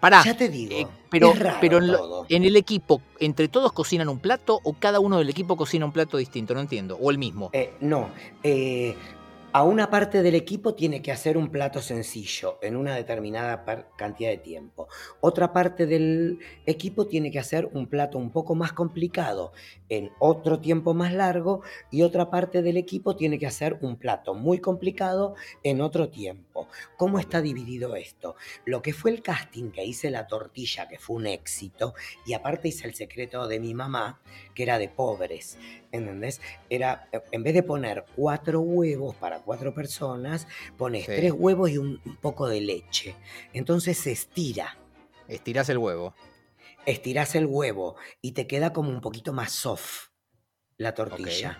Pará, 0.00 0.22
ya 0.24 0.36
te 0.36 0.48
digo, 0.48 0.74
eh, 0.76 0.86
pero, 1.10 1.32
es 1.32 1.38
raro 1.38 1.58
pero 1.60 1.78
en, 1.78 1.86
lo- 1.88 1.98
todo. 1.98 2.26
en 2.28 2.44
el 2.44 2.56
equipo, 2.56 3.00
¿entre 3.20 3.48
todos 3.48 3.72
cocinan 3.72 4.08
un 4.08 4.18
plato 4.18 4.60
o 4.62 4.74
cada 4.74 5.00
uno 5.00 5.18
del 5.18 5.28
equipo 5.28 5.56
cocina 5.56 5.84
un 5.84 5.92
plato 5.92 6.16
distinto? 6.16 6.54
No 6.54 6.60
entiendo. 6.60 6.98
O 7.00 7.10
el 7.10 7.18
mismo. 7.18 7.50
Eh, 7.52 7.72
no, 7.80 8.08
eh, 8.42 8.94
a 9.54 9.62
una 9.62 9.88
parte 9.88 10.24
del 10.24 10.34
equipo 10.34 10.74
tiene 10.74 11.00
que 11.00 11.12
hacer 11.12 11.36
un 11.36 11.48
plato 11.48 11.80
sencillo 11.80 12.58
en 12.60 12.74
una 12.74 12.96
determinada 12.96 13.64
cantidad 13.96 14.30
de 14.30 14.38
tiempo. 14.38 14.88
Otra 15.20 15.52
parte 15.52 15.86
del 15.86 16.40
equipo 16.66 17.06
tiene 17.06 17.30
que 17.30 17.38
hacer 17.38 17.70
un 17.72 17.86
plato 17.86 18.18
un 18.18 18.32
poco 18.32 18.56
más 18.56 18.72
complicado 18.72 19.52
en 19.88 20.10
otro 20.18 20.58
tiempo 20.58 20.92
más 20.92 21.12
largo 21.12 21.62
y 21.92 22.02
otra 22.02 22.30
parte 22.30 22.62
del 22.62 22.76
equipo 22.76 23.14
tiene 23.14 23.38
que 23.38 23.46
hacer 23.46 23.78
un 23.80 23.94
plato 23.94 24.34
muy 24.34 24.58
complicado 24.58 25.36
en 25.62 25.82
otro 25.82 26.08
tiempo. 26.08 26.66
¿Cómo 26.96 27.20
está 27.20 27.40
dividido 27.40 27.94
esto? 27.94 28.34
Lo 28.64 28.82
que 28.82 28.92
fue 28.92 29.12
el 29.12 29.22
casting 29.22 29.70
que 29.70 29.84
hice 29.84 30.10
la 30.10 30.26
tortilla, 30.26 30.88
que 30.88 30.98
fue 30.98 31.14
un 31.14 31.28
éxito, 31.28 31.94
y 32.26 32.32
aparte 32.32 32.66
hice 32.66 32.88
el 32.88 32.94
secreto 32.94 33.46
de 33.46 33.60
mi 33.60 33.72
mamá, 33.72 34.20
que 34.52 34.64
era 34.64 34.80
de 34.80 34.88
pobres. 34.88 35.58
¿Entendés? 35.94 36.40
Era, 36.68 37.08
eh, 37.12 37.20
en 37.30 37.44
vez 37.44 37.54
de 37.54 37.62
poner 37.62 38.04
cuatro 38.16 38.60
huevos 38.60 39.14
para 39.14 39.38
cuatro 39.42 39.72
personas, 39.72 40.48
pones 40.76 41.06
Sí. 41.06 41.12
tres 41.14 41.32
huevos 41.32 41.70
y 41.70 41.78
un, 41.78 42.00
un 42.04 42.16
poco 42.16 42.48
de 42.48 42.60
leche. 42.60 43.14
Entonces 43.52 43.96
se 43.96 44.10
estira. 44.10 44.76
Estirás 45.28 45.68
el 45.68 45.78
huevo. 45.78 46.12
Estirás 46.84 47.36
el 47.36 47.46
huevo 47.46 47.94
y 48.20 48.32
te 48.32 48.48
queda 48.48 48.72
como 48.72 48.90
un 48.90 49.00
poquito 49.00 49.32
más 49.32 49.52
soft 49.52 50.08
la 50.76 50.94
tortilla. 50.94 51.58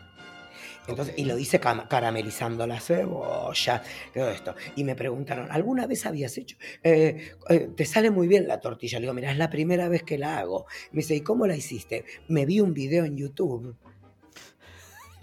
Entonces. 0.87 1.15
Y 1.17 1.25
lo 1.25 1.39
hice 1.39 1.61
caramelizando 1.61 2.67
la 2.67 2.79
cebolla, 2.81 3.83
todo 4.13 4.31
esto. 4.31 4.55
Y 4.77 4.85
me 4.85 4.95
preguntaron, 4.95 5.51
¿alguna 5.51 5.87
vez 5.87 6.05
habías 6.05 6.37
hecho? 6.37 6.57
Eh, 6.83 7.33
eh, 7.49 7.71
te 7.75 7.85
sale 7.87 8.11
muy 8.11 8.27
bien 8.29 8.47
la 8.47 8.61
tortilla. 8.61 8.99
Le 8.99 9.05
digo, 9.05 9.15
mira, 9.15 9.31
es 9.31 9.39
la 9.39 9.49
primera 9.49 9.89
vez 9.89 10.03
que 10.03 10.19
la 10.19 10.39
hago. 10.39 10.67
Me 10.93 10.99
dice, 11.01 11.15
¿y 11.15 11.21
cómo 11.23 11.47
la 11.47 11.57
hiciste? 11.57 12.05
Me 12.29 12.45
vi 12.45 12.61
un 12.61 12.75
video 12.75 13.05
en 13.07 13.17
YouTube. 13.17 13.77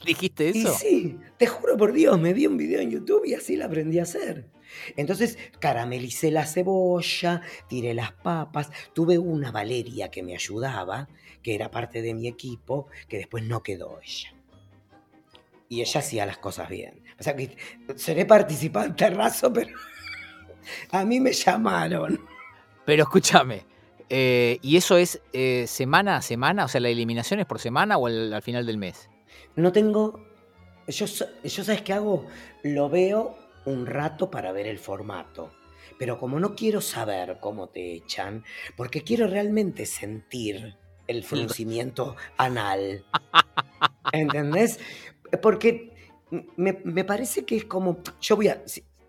¿Dijiste 0.05 0.51
Y 0.53 0.61
eso? 0.61 0.73
sí, 0.73 1.17
te 1.37 1.47
juro 1.47 1.77
por 1.77 1.93
Dios, 1.93 2.19
me 2.19 2.33
vi 2.33 2.47
un 2.47 2.57
video 2.57 2.81
en 2.81 2.89
YouTube 2.91 3.23
y 3.25 3.33
así 3.35 3.55
la 3.55 3.65
aprendí 3.65 3.99
a 3.99 4.03
hacer. 4.03 4.49
Entonces 4.95 5.37
caramelicé 5.59 6.31
la 6.31 6.45
cebolla, 6.45 7.41
tiré 7.67 7.93
las 7.93 8.11
papas, 8.13 8.71
tuve 8.93 9.17
una 9.19 9.51
Valeria 9.51 10.09
que 10.09 10.23
me 10.23 10.33
ayudaba, 10.33 11.07
que 11.43 11.53
era 11.55 11.69
parte 11.69 12.01
de 12.01 12.13
mi 12.13 12.27
equipo, 12.27 12.87
que 13.07 13.17
después 13.17 13.43
no 13.43 13.61
quedó 13.63 13.99
ella. 14.01 14.33
Y 15.69 15.81
ella 15.81 15.99
hacía 15.99 16.25
las 16.25 16.37
cosas 16.37 16.67
bien. 16.69 17.03
O 17.19 17.23
sea 17.23 17.35
que 17.35 17.55
seré 17.95 18.25
participante 18.25 19.09
raso, 19.11 19.53
pero 19.53 19.77
a 20.91 21.05
mí 21.05 21.19
me 21.19 21.31
llamaron. 21.33 22.19
Pero 22.85 23.03
escúchame. 23.03 23.65
eh, 24.09 24.57
¿Y 24.63 24.77
eso 24.77 24.97
es 24.97 25.21
eh, 25.31 25.65
semana 25.67 26.17
a 26.17 26.21
semana? 26.23 26.65
O 26.65 26.67
sea, 26.67 26.81
¿la 26.81 26.89
eliminación 26.89 27.39
es 27.39 27.45
por 27.45 27.59
semana 27.59 27.97
o 27.97 28.07
al, 28.07 28.33
al 28.33 28.41
final 28.41 28.65
del 28.65 28.77
mes? 28.79 29.10
No 29.55 29.71
tengo. 29.71 30.25
Yo, 30.87 31.05
yo 31.05 31.63
sabes 31.63 31.81
qué 31.81 31.93
hago? 31.93 32.25
Lo 32.63 32.89
veo 32.89 33.37
un 33.65 33.85
rato 33.85 34.31
para 34.31 34.51
ver 34.51 34.67
el 34.67 34.79
formato. 34.79 35.51
Pero 35.97 36.17
como 36.17 36.39
no 36.39 36.55
quiero 36.55 36.81
saber 36.81 37.37
cómo 37.39 37.69
te 37.69 37.93
echan, 37.93 38.43
porque 38.75 39.03
quiero 39.03 39.27
realmente 39.27 39.85
sentir 39.85 40.75
el 41.07 41.23
fruncimiento 41.23 42.15
anal. 42.37 43.05
¿Entendés? 44.11 44.79
Porque 45.41 45.93
me, 46.55 46.79
me 46.83 47.03
parece 47.03 47.45
que 47.45 47.57
es 47.57 47.65
como. 47.65 48.01
Yo 48.19 48.35
voy 48.35 48.47
a. 48.47 48.63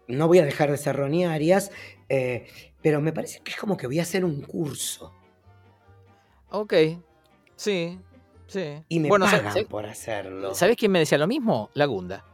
No 0.09 0.29
voy 0.29 0.41
a 0.41 0.45
dejar 0.45 0.71
de 0.71 0.77
ser 0.77 0.97
Ronnie 0.97 1.27
Arias, 1.27 1.71
eh, 2.09 2.47
pero 2.83 3.01
me 3.01 3.13
parece 3.13 3.41
que 3.41 3.53
es 3.53 3.57
como 3.57 3.77
que 3.77 3.87
voy 3.87 4.01
a 4.01 4.03
hacer 4.03 4.25
un 4.25 4.43
curso. 4.43 5.15
Ok. 6.51 6.75
Sí. 7.57 7.99
Sí. 8.53 8.83
Y 8.89 9.01
me 9.01 9.09
bueno, 9.09 9.25
pagan 9.27 9.53
sa- 9.55 9.63
por 9.69 9.87
hacerlo. 9.87 10.55
¿sabés 10.55 10.77
quién 10.77 10.93
me 10.93 10.99
decía 10.99 11.17
lo 11.19 11.27
mismo? 11.27 11.71
La 11.75 11.87
Gunda. 11.87 12.25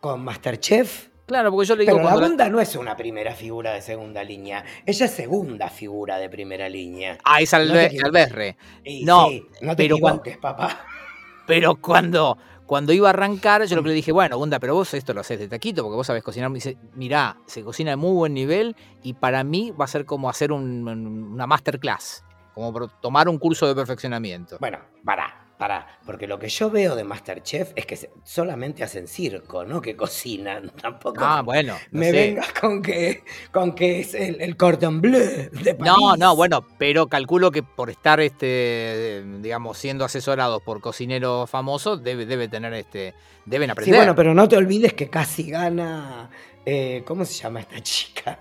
Con 0.00 0.24
Masterchef. 0.24 1.08
Claro, 1.26 1.50
porque 1.52 1.66
yo 1.68 1.76
le 1.76 1.84
digo 1.84 1.92
Pero 1.92 2.04
la 2.04 2.10
cuando 2.10 2.20
la- 2.20 2.26
Gunda 2.28 2.48
no 2.48 2.60
es 2.60 2.74
una 2.76 2.96
primera 2.96 3.32
figura 3.34 3.72
de 3.72 3.80
segunda 3.80 4.24
línea. 4.24 4.64
Ella 4.84 5.06
es 5.06 5.12
segunda 5.12 5.68
figura 5.70 6.18
de 6.18 6.28
primera 6.28 6.68
línea. 6.68 7.18
Ah, 7.24 7.40
es 7.40 7.52
No 7.52 7.58
te. 7.72 7.98
Alberre. 8.04 8.56
Y 8.84 9.04
No, 9.04 9.28
sí, 9.28 9.46
no 9.60 9.76
te 9.76 9.84
pero 9.84 9.98
cuan- 9.98 10.14
equivoques, 10.16 10.38
papá. 10.38 10.80
Pero 11.46 11.74
cuando, 11.74 12.38
cuando 12.66 12.92
iba 12.92 13.08
a 13.08 13.10
arrancar, 13.10 13.64
yo 13.64 13.74
lo 13.76 13.82
que 13.82 13.88
le 13.88 13.94
dije, 13.96 14.12
bueno, 14.12 14.38
Gunda, 14.38 14.60
pero 14.60 14.74
vos 14.74 14.94
esto 14.94 15.12
lo 15.12 15.20
haces 15.22 15.40
de 15.40 15.48
taquito 15.48 15.82
porque 15.82 15.96
vos 15.96 16.06
sabés 16.06 16.22
cocinar. 16.22 16.50
Me 16.50 16.54
dice, 16.56 16.76
mirá, 16.94 17.36
se 17.46 17.62
cocina 17.64 17.90
de 17.90 17.96
muy 17.96 18.12
buen 18.12 18.32
nivel 18.32 18.76
y 19.02 19.14
para 19.14 19.42
mí 19.42 19.72
va 19.72 19.84
a 19.84 19.88
ser 19.88 20.04
como 20.04 20.30
hacer 20.30 20.52
un- 20.52 20.86
un- 20.88 21.32
una 21.34 21.46
masterclass, 21.48 22.24
como 22.54 22.88
tomar 23.00 23.28
un 23.28 23.38
curso 23.38 23.66
de 23.66 23.74
perfeccionamiento. 23.74 24.56
Bueno, 24.60 24.78
pará, 25.04 25.46
pará. 25.58 25.86
Porque 26.04 26.26
lo 26.26 26.38
que 26.38 26.48
yo 26.48 26.70
veo 26.70 26.96
de 26.96 27.04
Masterchef 27.04 27.72
es 27.76 27.86
que 27.86 28.10
solamente 28.24 28.82
hacen 28.84 29.06
circo, 29.06 29.64
no 29.64 29.80
que 29.80 29.96
cocinan. 29.96 30.70
Tampoco 30.82 31.20
Ah, 31.24 31.42
bueno. 31.42 31.76
no 31.92 32.00
me 32.00 32.06
sé. 32.06 32.12
vengas 32.12 32.52
con 32.52 32.82
que, 32.82 33.22
con 33.52 33.74
que 33.74 34.00
es 34.00 34.14
el, 34.14 34.40
el 34.40 34.56
cordon 34.56 35.00
bleu 35.00 35.50
de 35.52 35.74
París. 35.74 35.92
No, 35.98 36.16
no, 36.16 36.34
bueno, 36.36 36.66
pero 36.78 37.06
calculo 37.06 37.50
que 37.50 37.62
por 37.62 37.90
estar, 37.90 38.20
este, 38.20 39.24
digamos, 39.40 39.78
siendo 39.78 40.04
asesorados 40.04 40.60
por 40.62 40.80
cocineros 40.80 41.48
famosos, 41.48 42.02
debe, 42.02 42.26
debe 42.26 42.48
tener, 42.48 42.74
este, 42.74 43.14
deben 43.46 43.68
Sí, 43.68 43.72
aprender. 43.72 43.96
bueno, 43.96 44.14
pero 44.14 44.34
no 44.34 44.48
te 44.48 44.56
olvides 44.56 44.92
que 44.94 45.08
casi 45.08 45.48
gana. 45.50 46.28
eh, 46.66 47.02
¿Cómo 47.06 47.24
se 47.24 47.34
llama 47.42 47.60
esta 47.60 47.80
chica? 47.80 48.38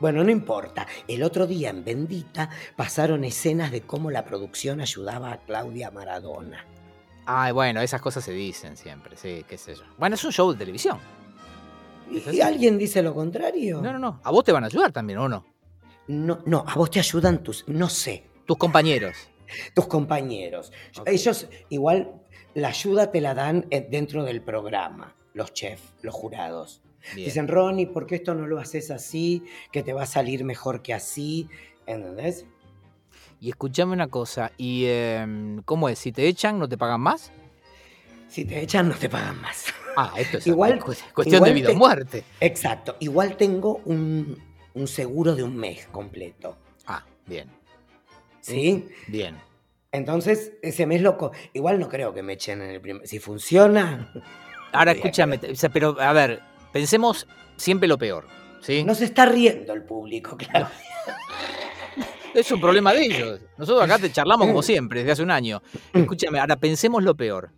Bueno, 0.00 0.22
no 0.22 0.30
importa. 0.30 0.86
El 1.08 1.22
otro 1.22 1.46
día 1.46 1.70
en 1.70 1.84
Bendita 1.84 2.50
pasaron 2.76 3.24
escenas 3.24 3.70
de 3.70 3.80
cómo 3.82 4.10
la 4.10 4.24
producción 4.24 4.80
ayudaba 4.80 5.32
a 5.32 5.38
Claudia 5.38 5.90
Maradona. 5.90 6.64
Ay, 7.24 7.52
bueno, 7.52 7.80
esas 7.80 8.00
cosas 8.00 8.22
se 8.24 8.32
dicen 8.32 8.76
siempre, 8.76 9.16
sí, 9.16 9.44
qué 9.48 9.58
sé 9.58 9.74
yo. 9.74 9.82
Bueno, 9.98 10.14
es 10.14 10.24
un 10.24 10.32
show 10.32 10.52
de 10.52 10.58
televisión. 10.58 10.98
¿Y, 12.10 12.36
y 12.36 12.40
alguien 12.40 12.78
dice 12.78 13.02
lo 13.02 13.14
contrario? 13.14 13.80
No, 13.80 13.92
no, 13.92 13.98
no. 13.98 14.20
A 14.22 14.30
vos 14.30 14.44
te 14.44 14.52
van 14.52 14.62
a 14.62 14.66
ayudar 14.68 14.92
también, 14.92 15.18
¿o 15.18 15.28
no? 15.28 15.44
No, 16.08 16.38
no, 16.44 16.64
a 16.66 16.74
vos 16.74 16.90
te 16.90 17.00
ayudan 17.00 17.42
tus, 17.42 17.66
no 17.66 17.88
sé, 17.88 18.28
Tus 18.44 18.56
compañeros. 18.58 19.16
tus 19.74 19.86
compañeros. 19.88 20.72
Ellos 21.04 21.48
igual 21.68 22.22
la 22.54 22.68
ayuda 22.68 23.10
te 23.10 23.20
la 23.20 23.34
dan 23.34 23.66
eh, 23.70 23.84
dentro 23.90 24.22
del 24.24 24.40
programa, 24.40 25.16
los 25.34 25.52
chefs, 25.52 25.94
los 26.02 26.14
jurados. 26.14 26.80
Bien. 27.14 27.26
Dicen, 27.26 27.48
Ronnie, 27.48 27.86
¿por 27.86 28.06
qué 28.06 28.16
esto 28.16 28.34
no 28.34 28.46
lo 28.46 28.58
haces 28.58 28.90
así? 28.90 29.44
Que 29.72 29.82
te 29.82 29.92
va 29.92 30.02
a 30.02 30.06
salir 30.06 30.44
mejor 30.44 30.82
que 30.82 30.92
así. 30.94 31.48
¿Entendés? 31.86 32.46
Y 33.40 33.50
escuchame 33.50 33.92
una 33.92 34.08
cosa, 34.08 34.50
¿y 34.56 34.86
em, 34.86 35.62
cómo 35.62 35.88
es? 35.88 35.98
Si 35.98 36.10
te 36.10 36.26
echan, 36.26 36.58
¿no 36.58 36.68
te 36.68 36.76
pagan 36.78 37.00
más? 37.02 37.30
Si 38.28 38.44
te 38.44 38.60
echan, 38.60 38.88
no 38.88 38.94
te 38.94 39.08
pagan 39.08 39.40
más. 39.40 39.66
Ah, 39.96 40.14
esto 40.18 40.38
es 40.38 40.46
Igual- 40.46 40.78
cu- 40.80 40.94
cuestión 41.14 41.36
igual 41.36 41.50
de 41.50 41.54
vida 41.54 41.68
o 41.68 41.72
te- 41.72 41.76
muerte. 41.78 42.24
Exacto. 42.40 42.96
Igual 43.00 43.36
tengo 43.36 43.80
un, 43.84 44.36
un 44.74 44.88
seguro 44.88 45.34
de 45.36 45.42
un 45.42 45.56
mes 45.56 45.86
completo. 45.92 46.56
Ah, 46.86 47.04
bien, 47.26 47.48
¿Sí? 48.40 48.88
bien. 49.06 49.36
Entonces, 49.92 50.52
ese 50.62 50.86
mes 50.86 51.00
loco. 51.02 51.32
Igual 51.52 51.78
no 51.78 51.88
creo 51.88 52.12
que 52.12 52.22
me 52.22 52.34
echen 52.34 52.60
en 52.62 52.70
el 52.70 52.80
primer. 52.80 53.06
Si 53.06 53.18
funciona, 53.18 54.12
Ahora 54.72 54.92
escúchame, 54.92 55.38
pero 55.72 56.00
a 56.00 56.12
ver, 56.12 56.42
pensemos 56.76 57.26
siempre 57.56 57.88
lo 57.88 57.96
peor, 57.96 58.26
¿sí? 58.60 58.84
no 58.84 58.94
se 58.94 59.06
está 59.06 59.24
riendo 59.24 59.72
el 59.72 59.82
público, 59.82 60.36
claro. 60.36 60.68
Es 62.34 62.52
un 62.52 62.60
problema 62.60 62.92
de 62.92 63.06
ellos. 63.06 63.40
Nosotros 63.56 63.82
acá 63.82 63.98
te 63.98 64.12
charlamos 64.12 64.46
como 64.46 64.60
siempre, 64.74 65.00
desde 65.00 65.12
hace 65.12 65.22
un 65.22 65.30
año. 65.30 65.62
Escúchame, 65.94 66.38
ahora 66.38 66.56
pensemos 66.56 67.02
lo 67.02 67.14
peor. 67.14 67.50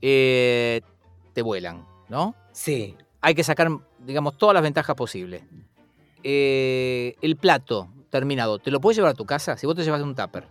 Eh, 0.00 0.82
te 1.32 1.42
vuelan, 1.42 1.84
¿no? 2.08 2.36
Sí. 2.52 2.94
Hay 3.20 3.34
que 3.34 3.42
sacar, 3.42 3.70
digamos, 3.98 4.38
todas 4.38 4.54
las 4.54 4.62
ventajas 4.62 4.94
posibles. 4.94 5.42
Eh, 6.22 7.16
el 7.22 7.34
plato 7.34 7.88
terminado, 8.08 8.60
¿te 8.60 8.70
lo 8.70 8.80
puedes 8.80 8.98
llevar 8.98 9.10
a 9.10 9.14
tu 9.14 9.26
casa? 9.26 9.56
Si 9.56 9.66
vos 9.66 9.74
te 9.74 9.82
llevas 9.82 10.00
un 10.00 10.14
tupper, 10.14 10.46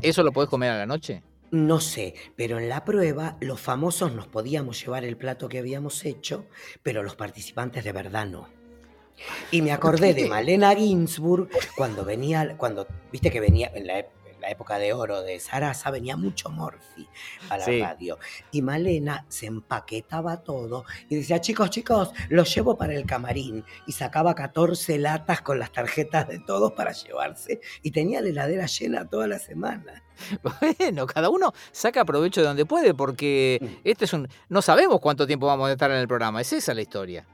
¿eso 0.00 0.22
lo 0.22 0.30
podés 0.30 0.48
comer 0.48 0.70
a 0.70 0.78
la 0.78 0.86
noche? 0.86 1.24
No 1.52 1.80
sé, 1.80 2.14
pero 2.34 2.58
en 2.58 2.70
la 2.70 2.82
prueba 2.82 3.36
los 3.42 3.60
famosos 3.60 4.14
nos 4.14 4.26
podíamos 4.26 4.82
llevar 4.82 5.04
el 5.04 5.18
plato 5.18 5.50
que 5.50 5.58
habíamos 5.58 6.02
hecho, 6.06 6.46
pero 6.82 7.02
los 7.02 7.14
participantes 7.14 7.84
de 7.84 7.92
verdad 7.92 8.24
no. 8.24 8.48
Y 9.50 9.60
me 9.60 9.72
acordé 9.72 10.14
de 10.14 10.26
Malena 10.30 10.74
Ginsburg 10.74 11.50
cuando 11.76 12.06
venía, 12.06 12.56
cuando, 12.56 12.86
viste 13.12 13.30
que 13.30 13.38
venía 13.38 13.70
en 13.74 13.86
la, 13.86 13.98
en 13.98 14.06
la 14.42 14.50
época 14.50 14.78
de 14.78 14.92
oro 14.92 15.22
de 15.22 15.40
Sarasa, 15.40 15.90
venía 15.90 16.16
mucho 16.16 16.50
Morphy 16.50 17.08
a 17.48 17.56
la 17.56 17.64
Sí. 17.64 17.80
radio. 17.80 18.18
Y 18.50 18.60
Malena 18.60 19.24
se 19.28 19.46
empaquetaba 19.46 20.42
todo 20.42 20.84
y 21.08 21.16
decía, 21.16 21.40
chicos, 21.40 21.70
chicos, 21.70 22.10
los 22.28 22.54
llevo 22.54 22.76
para 22.76 22.94
el 22.94 23.06
camarín. 23.06 23.64
Y 23.86 23.92
sacaba 23.92 24.34
14 24.34 24.98
latas 24.98 25.40
con 25.40 25.58
las 25.58 25.72
tarjetas 25.72 26.28
de 26.28 26.40
todos 26.40 26.72
para 26.72 26.92
llevarse. 26.92 27.60
Y 27.82 27.92
tenía 27.92 28.20
la 28.20 28.28
heladera 28.28 28.66
llena 28.66 29.08
toda 29.08 29.26
la 29.26 29.38
semana. 29.38 30.02
Bueno, 30.60 31.06
cada 31.06 31.30
uno 31.30 31.52
saca 31.72 32.04
provecho 32.04 32.40
de 32.42 32.46
donde 32.48 32.66
puede, 32.66 32.92
porque 32.94 33.58
Mm. 33.60 33.66
este 33.84 34.04
es 34.04 34.12
un. 34.12 34.28
No 34.48 34.60
sabemos 34.60 35.00
cuánto 35.00 35.26
tiempo 35.26 35.46
vamos 35.46 35.68
a 35.68 35.72
estar 35.72 35.90
en 35.90 35.96
el 35.96 36.06
programa, 36.08 36.40
es 36.40 36.52
esa 36.52 36.74
la 36.74 36.82
historia. 36.82 37.26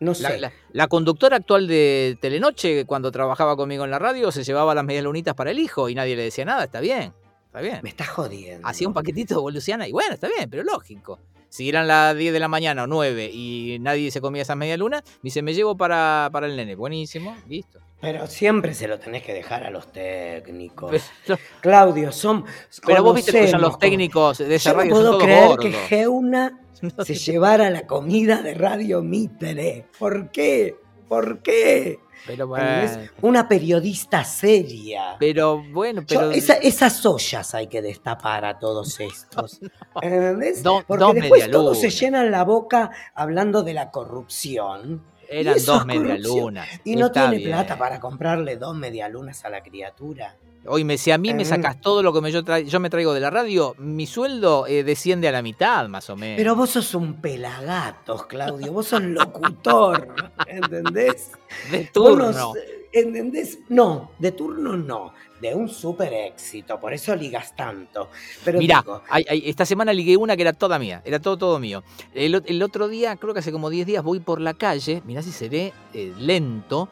No 0.00 0.12
La, 0.20 0.30
sé. 0.30 0.38
la- 0.40 0.52
la 0.72 0.88
conductora 0.88 1.36
actual 1.36 1.66
de 1.68 2.18
Telenoche, 2.20 2.84
cuando 2.84 3.10
trabajaba 3.12 3.56
conmigo 3.56 3.84
en 3.84 3.90
la 3.90 3.98
radio, 3.98 4.30
se 4.32 4.42
llevaba 4.44 4.74
las 4.74 4.84
medias 4.84 5.04
lunitas 5.04 5.34
para 5.34 5.50
el 5.52 5.58
hijo 5.58 5.88
y 5.88 5.94
nadie 5.94 6.16
le 6.16 6.24
decía 6.24 6.44
nada, 6.44 6.64
está 6.64 6.80
bien, 6.80 7.12
está 7.46 7.60
bien. 7.60 7.80
Me 7.82 7.88
estás 7.90 8.08
jodiendo. 8.08 8.66
Hacía 8.66 8.88
un 8.88 8.94
paquetito 8.94 9.44
de 9.46 9.52
Luciana 9.52 9.86
y 9.88 9.92
bueno, 9.92 10.14
está 10.14 10.28
bien, 10.28 10.50
pero 10.50 10.62
lógico. 10.64 11.18
Si 11.48 11.68
eran 11.68 11.86
las 11.86 12.16
10 12.16 12.32
de 12.32 12.40
la 12.40 12.48
mañana 12.48 12.82
o 12.82 12.86
9 12.88 13.30
y 13.32 13.78
nadie 13.80 14.10
se 14.10 14.20
comía 14.20 14.42
esas 14.42 14.56
medias 14.56 14.76
lunas, 14.76 15.02
me 15.04 15.28
dice, 15.28 15.40
me 15.40 15.54
llevo 15.54 15.76
para, 15.76 16.28
para 16.32 16.48
el 16.48 16.56
nene. 16.56 16.74
Buenísimo, 16.74 17.36
listo. 17.48 17.78
Pero 18.00 18.26
siempre 18.26 18.74
se 18.74 18.88
lo 18.88 18.98
tenés 18.98 19.22
que 19.22 19.32
dejar 19.32 19.62
a 19.62 19.70
los 19.70 19.92
técnicos. 19.92 20.90
Pero, 21.24 21.38
Claudio, 21.60 22.10
son. 22.10 22.44
pero 22.84 23.04
vos 23.04 23.14
viste 23.14 23.30
que 23.30 23.46
son 23.48 23.60
los 23.60 23.78
técnicos 23.78 24.38
de 24.38 24.52
esa 24.56 24.70
Yo 24.70 24.74
no 24.74 24.80
radio, 24.80 24.90
puedo 24.94 25.18
creer 25.18 25.46
gordos. 25.48 25.64
que 25.64 25.72
Geuna 25.72 26.58
No 26.96 27.04
se 27.04 27.14
llevara 27.14 27.70
la 27.70 27.86
comida 27.86 28.42
de 28.42 28.54
Radio 28.54 29.02
Mitre. 29.02 29.86
¿Por 29.98 30.30
qué? 30.30 30.76
¿Por 31.08 31.42
qué? 31.42 31.98
Pero 32.26 32.46
bueno, 32.48 32.88
Una 33.20 33.46
periodista 33.46 34.24
seria. 34.24 35.16
pero 35.18 35.62
bueno, 35.72 36.00
Yo- 36.06 36.20
pero... 36.20 36.30
esa- 36.30 36.54
esas 36.54 37.04
ollas 37.04 37.54
hay 37.54 37.66
que 37.66 37.82
destapar 37.82 38.46
a 38.46 38.58
todos 38.58 38.98
estos. 39.00 39.60
¿Entendés? 40.00 40.62
Dos- 40.62 40.84
Porque 40.86 41.04
dos 41.04 41.14
después 41.14 41.50
todos 41.50 41.78
se 41.80 41.90
llenan 41.90 42.30
la 42.30 42.44
boca 42.44 42.90
hablando 43.14 43.62
de 43.62 43.74
la 43.74 43.90
corrupción. 43.90 45.02
Eran 45.28 45.56
dos 45.66 45.80
es 45.80 45.86
medialunas. 45.86 46.68
Y 46.84 46.96
no 46.96 47.10
tiene 47.12 47.36
bien. 47.38 47.50
plata 47.50 47.76
para 47.78 48.00
comprarle 48.00 48.56
dos 48.56 48.74
medialunas 48.76 49.44
a 49.44 49.50
la 49.50 49.62
criatura. 49.62 50.36
Oíme, 50.66 50.96
si 50.98 51.10
a 51.10 51.18
mí 51.18 51.34
me 51.34 51.42
Mm. 51.44 51.46
sacas 51.46 51.80
todo 51.80 52.02
lo 52.02 52.12
que 52.12 52.20
me- 52.20 52.32
yo, 52.32 52.42
tra- 52.42 52.64
yo 52.64 52.80
me 52.80 52.88
traigo 52.90 53.12
de 53.12 53.20
la 53.20 53.30
radio, 53.30 53.74
mi 53.78 54.06
sueldo 54.06 54.66
eh, 54.66 54.82
desciende 54.84 55.28
a 55.28 55.32
la 55.32 55.42
mitad, 55.42 55.88
más 55.88 56.08
o 56.10 56.16
menos. 56.16 56.36
Pero 56.38 56.56
vos 56.56 56.70
sos 56.70 56.94
un 56.94 57.20
pelagatos, 57.20 58.26
Claudio. 58.26 58.72
Vos 58.72 58.86
sos 58.88 59.02
locutor. 59.02 60.08
¿Entendés? 60.46 61.32
de 61.70 61.84
turno. 61.92 62.32
no- 62.32 62.52
¿Entendés? 62.92 63.58
No, 63.70 64.12
de 64.20 64.30
turno 64.32 64.76
no. 64.76 65.12
De 65.40 65.52
un 65.54 65.68
súper 65.68 66.12
éxito. 66.12 66.78
Por 66.80 66.94
eso 66.94 67.14
ligas 67.16 67.54
tanto. 67.56 68.08
Pero 68.44 68.58
Mirá, 68.60 68.80
digo, 68.82 69.02
hay- 69.10 69.26
hay- 69.28 69.42
esta 69.46 69.66
semana 69.66 69.92
ligué 69.92 70.16
una 70.16 70.36
que 70.36 70.42
era 70.42 70.52
toda 70.52 70.78
mía, 70.78 71.02
era 71.04 71.18
todo, 71.20 71.36
todo 71.36 71.58
mío. 71.58 71.82
El 72.14 72.62
otro 72.62 72.86
día, 72.88 73.16
creo 73.16 73.34
que 73.34 73.40
hace 73.40 73.50
como 73.52 73.68
10 73.68 73.86
días, 73.86 74.02
voy 74.04 74.20
por 74.20 74.40
la 74.40 74.54
calle, 74.54 75.02
mirá 75.04 75.22
si 75.22 75.32
seré 75.32 75.72
eh, 75.92 76.12
lento, 76.18 76.88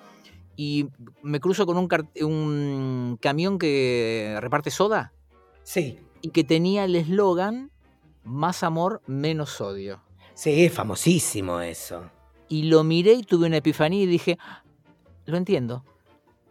y 0.62 0.88
me 1.22 1.40
cruzo 1.40 1.66
con 1.66 1.76
un, 1.76 3.18
camión 3.20 3.58
que 3.58 4.38
reparte 4.40 4.70
soda 4.70 5.12
sí, 5.64 5.98
y 6.20 6.30
que 6.30 6.44
tenía 6.44 6.84
el 6.84 6.94
eslogan 6.94 7.72
Más 8.22 8.62
amor, 8.62 9.02
menos 9.08 9.60
odio. 9.60 10.00
sí, 10.34 10.64
es 10.64 10.72
famosísimo 10.72 11.60
eso. 11.60 12.08
Y 12.48 12.64
lo 12.64 12.84
miré 12.84 13.14
y 13.14 13.22
tuve 13.24 13.46
una 13.48 13.56
epifanía 13.56 14.02
y 14.04 14.06
dije, 14.06 14.38
"Ah, 14.38 14.62
lo 15.26 15.36
entiendo. 15.36 15.84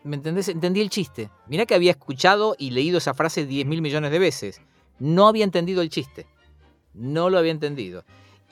¿Me 0.04 0.17
entendés? 0.17 0.50
Entendí 0.50 0.82
el 0.82 0.89
chiste. 0.89 1.30
Mirá 1.47 1.65
que 1.65 1.76
había 1.76 1.91
escuchado 1.91 2.56
y 2.58 2.71
leído 2.71 2.97
esa 2.97 3.13
frase 3.13 3.45
10 3.45 3.65
mil 3.65 3.82
millones 3.82 4.12
de 4.12 4.19
veces. 4.19 4.62
No 5.00 5.28
había 5.30 5.45
entendido 5.45 5.82
el 5.82 5.89
chiste. 5.89 6.28
No 6.93 7.30
lo 7.30 7.38
había 7.38 7.52
entendido. 7.52 8.04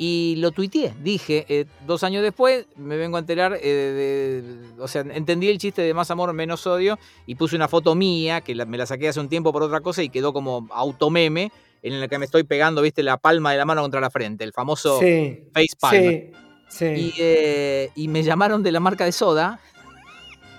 Y 0.01 0.35
lo 0.37 0.51
tuiteé. 0.51 0.93
Dije, 1.03 1.45
eh, 1.49 1.65
dos 1.85 2.03
años 2.05 2.23
después 2.23 2.65
me 2.77 2.95
vengo 2.95 3.17
a 3.17 3.19
enterar, 3.19 3.59
eh, 3.61 4.41
de- 4.73 4.81
o 4.81 4.87
sea, 4.87 5.01
entendí 5.01 5.49
el 5.49 5.57
chiste 5.57 5.81
de 5.81 5.93
más 5.93 6.09
amor, 6.09 6.31
menos 6.31 6.65
odio 6.67 6.97
y 7.25 7.35
puse 7.35 7.57
una 7.57 7.67
foto 7.67 7.95
mía, 7.95 8.39
que 8.39 8.55
la- 8.55 8.65
me 8.65 8.77
la 8.77 8.85
saqué 8.85 9.09
hace 9.09 9.19
un 9.19 9.27
tiempo 9.27 9.51
por 9.51 9.61
otra 9.61 9.81
cosa 9.81 10.01
y 10.01 10.07
quedó 10.07 10.31
como 10.31 10.67
automeme, 10.71 11.51
en 11.83 11.99
la 11.99 12.07
que 12.07 12.17
me 12.17 12.23
estoy 12.23 12.43
pegando, 12.45 12.81
viste, 12.81 13.03
la 13.03 13.17
palma 13.17 13.51
de 13.51 13.57
la 13.57 13.65
mano 13.65 13.81
contra 13.81 13.99
la 13.99 14.09
frente, 14.09 14.45
el 14.45 14.53
famoso 14.53 15.01
sí, 15.01 15.43
face 15.53 15.75
palm. 15.77 16.01
sí, 16.09 16.31
sí. 16.69 16.85
Y, 16.85 17.13
eh, 17.19 17.89
y 17.93 18.07
me 18.07 18.23
llamaron 18.23 18.63
de 18.63 18.71
la 18.71 18.79
marca 18.79 19.03
de 19.03 19.11
soda. 19.11 19.59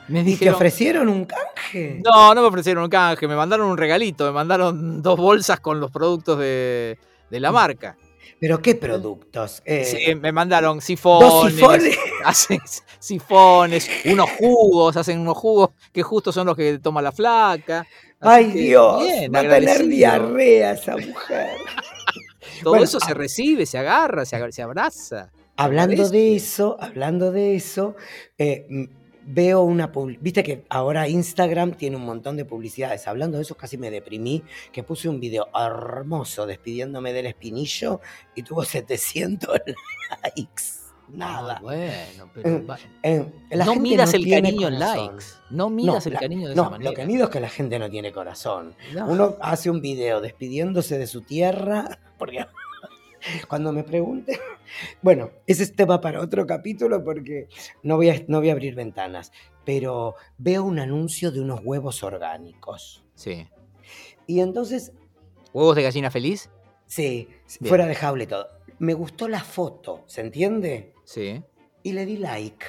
Me 0.09 0.21
¿Y 0.21 0.25
te 0.25 0.31
dijeron, 0.33 0.57
ofrecieron 0.57 1.09
un 1.09 1.25
canje? 1.25 2.03
no, 2.05 2.35
no 2.35 2.43
me 2.43 2.47
ofrecieron 2.49 2.85
un 2.85 2.91
canje, 2.91 3.27
me 3.27 3.37
mandaron 3.37 3.69
un 3.71 3.79
regalito, 3.79 4.27
me 4.27 4.33
mandaron 4.33 5.01
dos 5.01 5.19
bolsas 5.19 5.61
con 5.61 5.81
los 5.81 5.91
productos 5.91 6.39
de, 6.39 6.99
de 7.31 7.41
la 7.41 7.53
marca. 7.53 7.97
¿Pero 8.41 8.63
qué 8.63 8.75
productos? 8.75 9.63
Eh, 9.67 9.85
Sí, 9.85 10.15
me 10.15 10.33
mandaron 10.33 10.81
sifones, 10.81 11.29
dos 11.29 11.53
sifones. 11.53 11.99
hacen 12.25 12.59
sifones, 12.99 13.89
unos 14.07 14.31
jugos, 14.31 14.97
hacen 14.97 15.21
unos 15.21 15.37
jugos 15.37 15.71
que 15.93 16.03
justo 16.03 16.33
son 16.33 16.47
los 16.47 16.57
que 16.57 16.79
toma 16.79 17.03
la 17.03 17.13
flaca. 17.13 17.81
Así 18.19 18.45
Ay 18.47 18.53
que, 18.53 18.59
Dios, 18.61 19.03
bien, 19.03 19.33
va 19.35 19.41
a 19.41 19.43
tener 19.43 19.87
diarrea 19.87 20.73
esa 20.73 20.97
mujer. 20.97 21.51
Todo 22.63 22.73
Bueno, 22.73 22.85
eso 22.85 22.99
se 23.01 23.13
ah. 23.13 23.15
recibe, 23.15 23.67
se 23.67 23.79
agarra, 23.79 24.25
se, 24.25 24.37
agar- 24.37 24.53
se 24.53 24.63
abraza. 24.63 25.31
Hablando 25.57 26.09
de 26.09 26.37
eso, 26.37 26.77
hablando 26.81 27.33
de 27.33 27.55
eso, 27.55 27.95
eh, 28.39 28.67
m- 28.71 28.89
veo 29.33 29.63
una 29.63 29.91
pub- 29.93 30.17
viste 30.21 30.43
que 30.43 30.65
ahora 30.69 31.09
Instagram 31.09 31.73
tiene 31.73 31.97
un 31.97 32.05
montón 32.05 32.37
de 32.37 32.45
publicidades. 32.45 33.07
Hablando 33.09 33.37
de 33.39 33.43
eso, 33.43 33.57
casi 33.57 33.79
me 33.79 33.91
deprimí, 33.91 34.43
que 34.73 34.83
puse 34.83 35.09
un 35.09 35.21
video 35.21 35.49
hermoso 35.55 36.47
despidiéndome 36.47 37.13
del 37.13 37.27
espinillo 37.27 38.01
y 38.35 38.43
tuvo 38.43 38.65
700 38.65 39.61
likes. 40.23 40.63
Nada. 41.13 41.57
Ah, 41.57 41.61
bueno, 41.61 42.31
pero 42.33 42.49
Eh, 42.49 42.61
va- 42.63 42.79
Eh, 43.03 43.27
no 43.51 43.65
no 43.65 43.73
el 44.15 44.31
cariño 44.31 44.69
en 44.69 44.79
likes. 44.79 45.25
No 45.51 45.69
midas 45.69 46.07
el 46.07 46.13
la- 46.15 46.21
cariño 46.21 46.49
de 46.49 46.55
no, 46.55 46.63
esa 46.63 46.71
manera. 46.71 46.91
lo 46.91 46.97
que 46.97 47.05
mido 47.07 47.25
es 47.25 47.31
que 47.31 47.41
la 47.41 47.49
gente 47.49 47.79
no 47.81 47.91
tiene 47.91 48.13
corazón. 48.13 48.77
No. 48.95 49.09
Uno 49.09 49.37
hace 49.41 49.71
un 49.71 49.81
video 49.81 50.21
despidiéndose 50.21 50.99
de 50.99 51.09
su 51.09 51.23
tierra, 51.23 51.99
porque 52.19 52.47
cuando 53.49 53.73
me 53.73 53.83
pregunten, 53.85 54.37
bueno, 55.03 55.31
ese 55.47 55.63
es 55.65 55.75
tema 55.75 56.01
para 56.01 56.21
otro 56.21 56.47
capítulo 56.47 57.03
porque 57.05 57.49
no 57.83 57.97
voy 57.97 58.11
a, 58.11 58.23
no 58.29 58.39
voy 58.41 58.51
a 58.51 58.53
abrir 58.53 58.75
ventanas, 58.75 59.33
pero 59.65 60.15
veo 60.39 60.65
un 60.65 60.79
anuncio 60.79 61.31
de 61.31 61.41
unos 61.41 61.61
huevos 61.65 62.03
orgánicos. 62.03 63.05
Sí. 63.15 63.47
Y 64.27 64.41
entonces, 64.41 64.93
¿Huevos 65.53 65.75
de 65.77 65.83
gallina 65.83 66.11
feliz? 66.11 66.49
sí, 66.87 67.29
Bien. 67.61 67.69
fuera 67.69 67.87
de 67.87 67.95
jaula 67.95 68.23
y 68.23 68.27
todo. 68.27 68.49
Me 68.79 68.95
gustó 68.95 69.29
la 69.29 69.41
foto, 69.45 70.05
¿se 70.07 70.21
entiende? 70.23 70.95
Sí, 71.05 71.43
Y 71.83 71.93
le 71.93 72.07
di 72.07 72.17
like. 72.17 72.65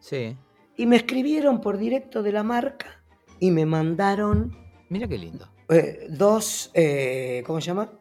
sí. 0.00 0.36
Y 0.76 0.86
me 0.86 0.96
escribieron 0.96 1.60
por 1.60 1.76
directo 1.78 2.22
de 2.22 2.32
la 2.32 2.42
marca 2.42 3.02
y 3.38 3.50
me 3.50 3.66
mandaron 3.66 4.56
Mira 4.88 5.06
qué 5.06 5.18
lindo. 5.18 5.46
eh, 5.68 6.06
dos, 6.08 6.70
eh, 6.74 7.42
¿cómo 7.46 7.60
se 7.60 7.66
llama? 7.68 7.92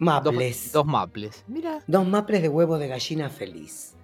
Maples. 0.00 0.72
dos 0.72 0.86
maples. 0.86 1.44
Mira. 1.46 1.78
Dos 1.86 2.06
maples 2.06 2.42
de 2.42 2.48
huevo 2.48 2.78
de 2.78 2.88
gallina 2.88 3.28
feliz. 3.30 3.94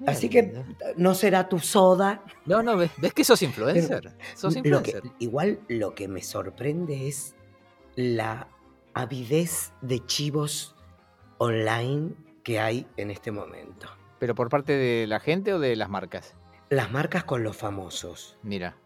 mira 0.00 0.12
Así 0.12 0.28
que 0.28 0.64
no 0.96 1.14
será 1.14 1.48
tu 1.48 1.58
soda. 1.58 2.22
No, 2.46 2.62
no, 2.62 2.76
ves, 2.76 2.90
ves 2.96 3.12
que 3.12 3.24
sos 3.24 3.42
influencer. 3.42 4.16
Sos 4.34 4.56
Lo 4.56 4.82
que, 4.82 4.90
influencer. 4.90 5.02
igual 5.18 5.60
lo 5.68 5.94
que 5.94 6.08
me 6.08 6.22
sorprende 6.22 7.08
es 7.08 7.34
la 7.94 8.48
avidez 8.94 9.72
de 9.82 10.04
chivos 10.06 10.74
online 11.38 12.14
que 12.42 12.58
hay 12.58 12.86
en 12.96 13.10
este 13.10 13.30
momento. 13.30 13.88
¿Pero 14.18 14.34
por 14.34 14.48
parte 14.48 14.72
de 14.72 15.06
la 15.06 15.20
gente 15.20 15.52
o 15.52 15.58
de 15.58 15.76
las 15.76 15.90
marcas? 15.90 16.34
Las 16.70 16.90
marcas 16.90 17.24
con 17.24 17.44
los 17.44 17.56
famosos. 17.56 18.38
Mira. 18.42 18.76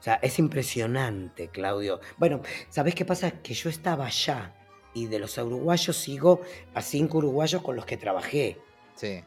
O 0.00 0.02
sea, 0.02 0.14
es 0.16 0.38
impresionante, 0.38 1.48
Claudio. 1.48 2.00
Bueno, 2.18 2.40
¿sabés 2.70 2.94
qué 2.94 3.04
pasa? 3.04 3.30
Que 3.42 3.54
yo 3.54 3.68
estaba 3.70 4.06
allá 4.06 4.54
y 4.98 5.06
de 5.06 5.18
los 5.18 5.38
uruguayos 5.38 5.96
sigo 5.96 6.40
a 6.74 6.82
cinco 6.82 7.18
uruguayos 7.18 7.62
con 7.62 7.76
los 7.76 7.86
que 7.86 7.96
trabajé. 7.96 8.58
Sí. 8.94 9.22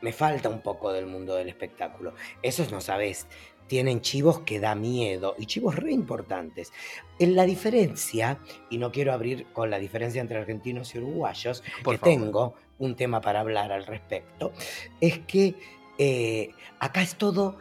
Me 0.00 0.12
falta 0.12 0.48
un 0.48 0.60
poco 0.60 0.92
del 0.92 1.06
mundo 1.06 1.34
del 1.34 1.48
espectáculo. 1.48 2.14
Esos 2.42 2.70
no 2.70 2.80
sabés. 2.80 3.26
Tienen 3.66 4.00
chivos 4.00 4.40
que 4.40 4.60
da 4.60 4.76
miedo 4.76 5.34
y 5.38 5.46
chivos 5.46 5.74
re 5.74 5.90
importantes. 5.92 6.72
En 7.18 7.34
la 7.34 7.44
diferencia, 7.44 8.38
y 8.70 8.78
no 8.78 8.92
quiero 8.92 9.12
abrir 9.12 9.46
con 9.52 9.70
la 9.70 9.78
diferencia 9.80 10.20
entre 10.20 10.38
argentinos 10.38 10.94
y 10.94 10.98
uruguayos, 10.98 11.64
Por 11.82 11.94
que 11.94 11.98
favor. 11.98 12.14
tengo 12.14 12.54
un 12.78 12.94
tema 12.94 13.20
para 13.20 13.40
hablar 13.40 13.72
al 13.72 13.86
respecto, 13.86 14.52
es 15.00 15.18
que 15.20 15.54
eh, 15.98 16.50
acá 16.78 17.02
es 17.02 17.16
todo, 17.16 17.56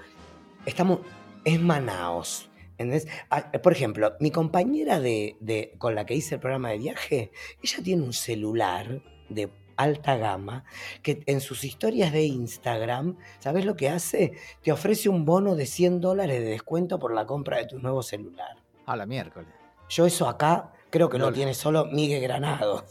estamos, 0.66 1.00
es 1.46 1.60
Manaos. 1.60 2.50
¿Entendés? 2.78 3.08
Ah, 3.30 3.52
Por 3.52 3.72
ejemplo, 3.74 4.14
mi 4.20 4.32
compañera 4.32 5.00
de, 5.00 5.38
de- 5.40 5.74
con 5.78 5.96
la 5.96 6.06
que 6.06 6.16
hice 6.16 6.36
el 6.36 6.42
programa 6.42 6.70
de 6.70 6.78
viaje, 6.78 7.32
ella 7.62 7.78
tiene 7.84 8.04
un 8.04 8.14
celular 8.14 9.02
de 9.30 9.50
alta 9.78 10.16
gama 10.16 10.64
que 11.02 11.22
en 11.26 11.42
sus 11.42 11.64
historias 11.66 12.14
de 12.14 12.24
Instagram, 12.26 13.18
¿sabes 13.40 13.66
lo 13.66 13.76
que 13.76 13.90
hace? 13.90 14.34
Te 14.62 14.72
ofrece 14.72 15.10
un 15.10 15.26
bono 15.26 15.56
de 15.56 15.66
100 15.66 16.00
dólares 16.00 16.40
de 16.40 16.46
descuento 16.50 16.98
por 17.00 17.14
la 17.14 17.26
compra 17.26 17.58
de 17.58 17.66
tu 17.68 17.80
nuevo 17.80 18.02
celular. 18.02 18.56
A 18.86 18.96
la 18.96 19.06
miércoles. 19.06 19.50
Yo 19.90 20.06
eso 20.06 20.30
acá 20.30 20.72
creo 20.90 21.10
que 21.10 21.18
No 21.18 21.26
lo 21.28 21.34
tiene 21.34 21.54
solo 21.54 21.86
Miguel 21.86 22.22
Granado. 22.22 22.86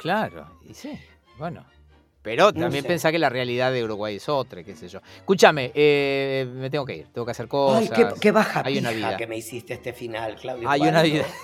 Claro, 0.00 0.58
y 0.68 0.74
sí, 0.74 0.98
bueno. 1.38 1.64
Pero 2.26 2.52
también 2.52 2.82
sé. 2.82 2.88
pensá 2.88 3.12
que 3.12 3.20
la 3.20 3.28
realidad 3.28 3.70
de 3.72 3.84
Uruguay 3.84 4.16
es 4.16 4.28
otra, 4.28 4.64
qué 4.64 4.74
sé 4.74 4.88
yo. 4.88 4.98
Escúchame, 5.18 5.70
eh, 5.74 6.44
me 6.52 6.68
tengo 6.70 6.84
que 6.84 6.96
ir, 6.96 7.06
tengo 7.12 7.24
que 7.24 7.30
hacer 7.30 7.46
cosas. 7.46 7.82
Ay, 7.82 7.88
qué, 7.94 8.08
qué 8.20 8.32
baja 8.32 8.62
hay 8.64 8.78
una 8.78 8.90
vida. 8.90 9.16
que 9.16 9.28
me 9.28 9.36
hiciste 9.36 9.74
este 9.74 9.92
final, 9.92 10.34
Claudio. 10.34 10.68
Hay 10.68 10.80
una 10.82 11.02
vida. 11.02 11.24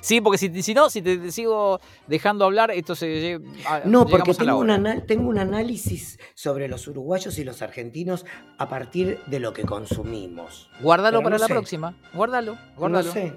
Sí, 0.00 0.20
porque 0.20 0.36
si, 0.36 0.62
si 0.64 0.74
no, 0.74 0.90
si 0.90 1.00
te, 1.00 1.30
sigo 1.30 1.80
dejando 2.08 2.44
hablar, 2.44 2.72
esto 2.72 2.96
se 2.96 3.38
lle- 3.38 3.64
a- 3.64 3.82
No, 3.84 4.04
porque 4.04 4.34
tengo 4.34 4.58
un, 4.58 5.02
tengo 5.06 5.30
análisis 5.38 6.18
sobre 6.34 6.66
los 6.66 6.88
uruguayos 6.88 7.38
y 7.38 7.44
los 7.44 7.62
argentinos 7.62 8.26
a 8.58 8.68
partir 8.68 9.20
de 9.26 9.38
lo 9.38 9.52
que 9.52 9.62
consumimos. 9.62 10.68
Guárdalo 10.80 11.18
pero 11.18 11.22
para 11.22 11.36
no 11.36 11.40
la 11.40 11.46
sé. 11.46 11.52
próxima. 11.52 11.94
Guárdalo, 12.14 12.58
guárdalo. 12.76 13.06
No 13.06 13.12
sé. 13.12 13.32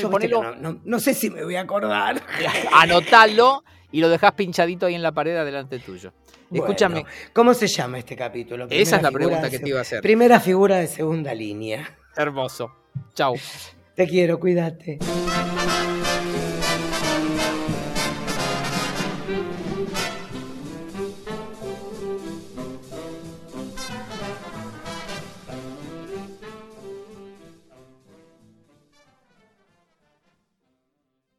Yo, 0.00 0.10
ponelo, 0.10 0.42
no, 0.42 0.72
no- 0.72 0.80
no 0.84 0.98
sé 0.98 1.14
si 1.14 1.30
me 1.30 1.44
voy 1.44 1.54
a 1.54 1.60
acordar. 1.60 2.20
anotalo 2.72 3.62
y 3.92 4.00
lo 4.00 4.08
dejás 4.08 4.32
pinchadito 4.32 4.86
ahí 4.86 4.94
en 4.94 5.02
la 5.02 5.12
pared 5.12 5.36
adelante 5.36 5.78
tuyo. 5.78 6.12
Escúchame, 6.50 7.04
¿Cómo 7.32 7.54
se 7.54 7.66
llama 7.66 7.98
este 7.98 8.16
capítulo? 8.16 8.66
esa 8.68 8.96
es 8.96 9.02
la 9.02 9.10
pregunta 9.10 9.48
que 9.48 9.58
te 9.58 9.68
iba 9.68 9.78
a 9.78 9.82
hacer. 9.82 10.02
Primera 10.02 10.40
figura 10.40 10.76
de 10.78 10.86
segunda 10.86 11.34
línea. 11.34 11.96
Hermoso. 12.16 12.74
Chau. 13.14 13.36
Te 13.94 14.06
quiero, 14.06 14.38
cuídate. 14.40 14.98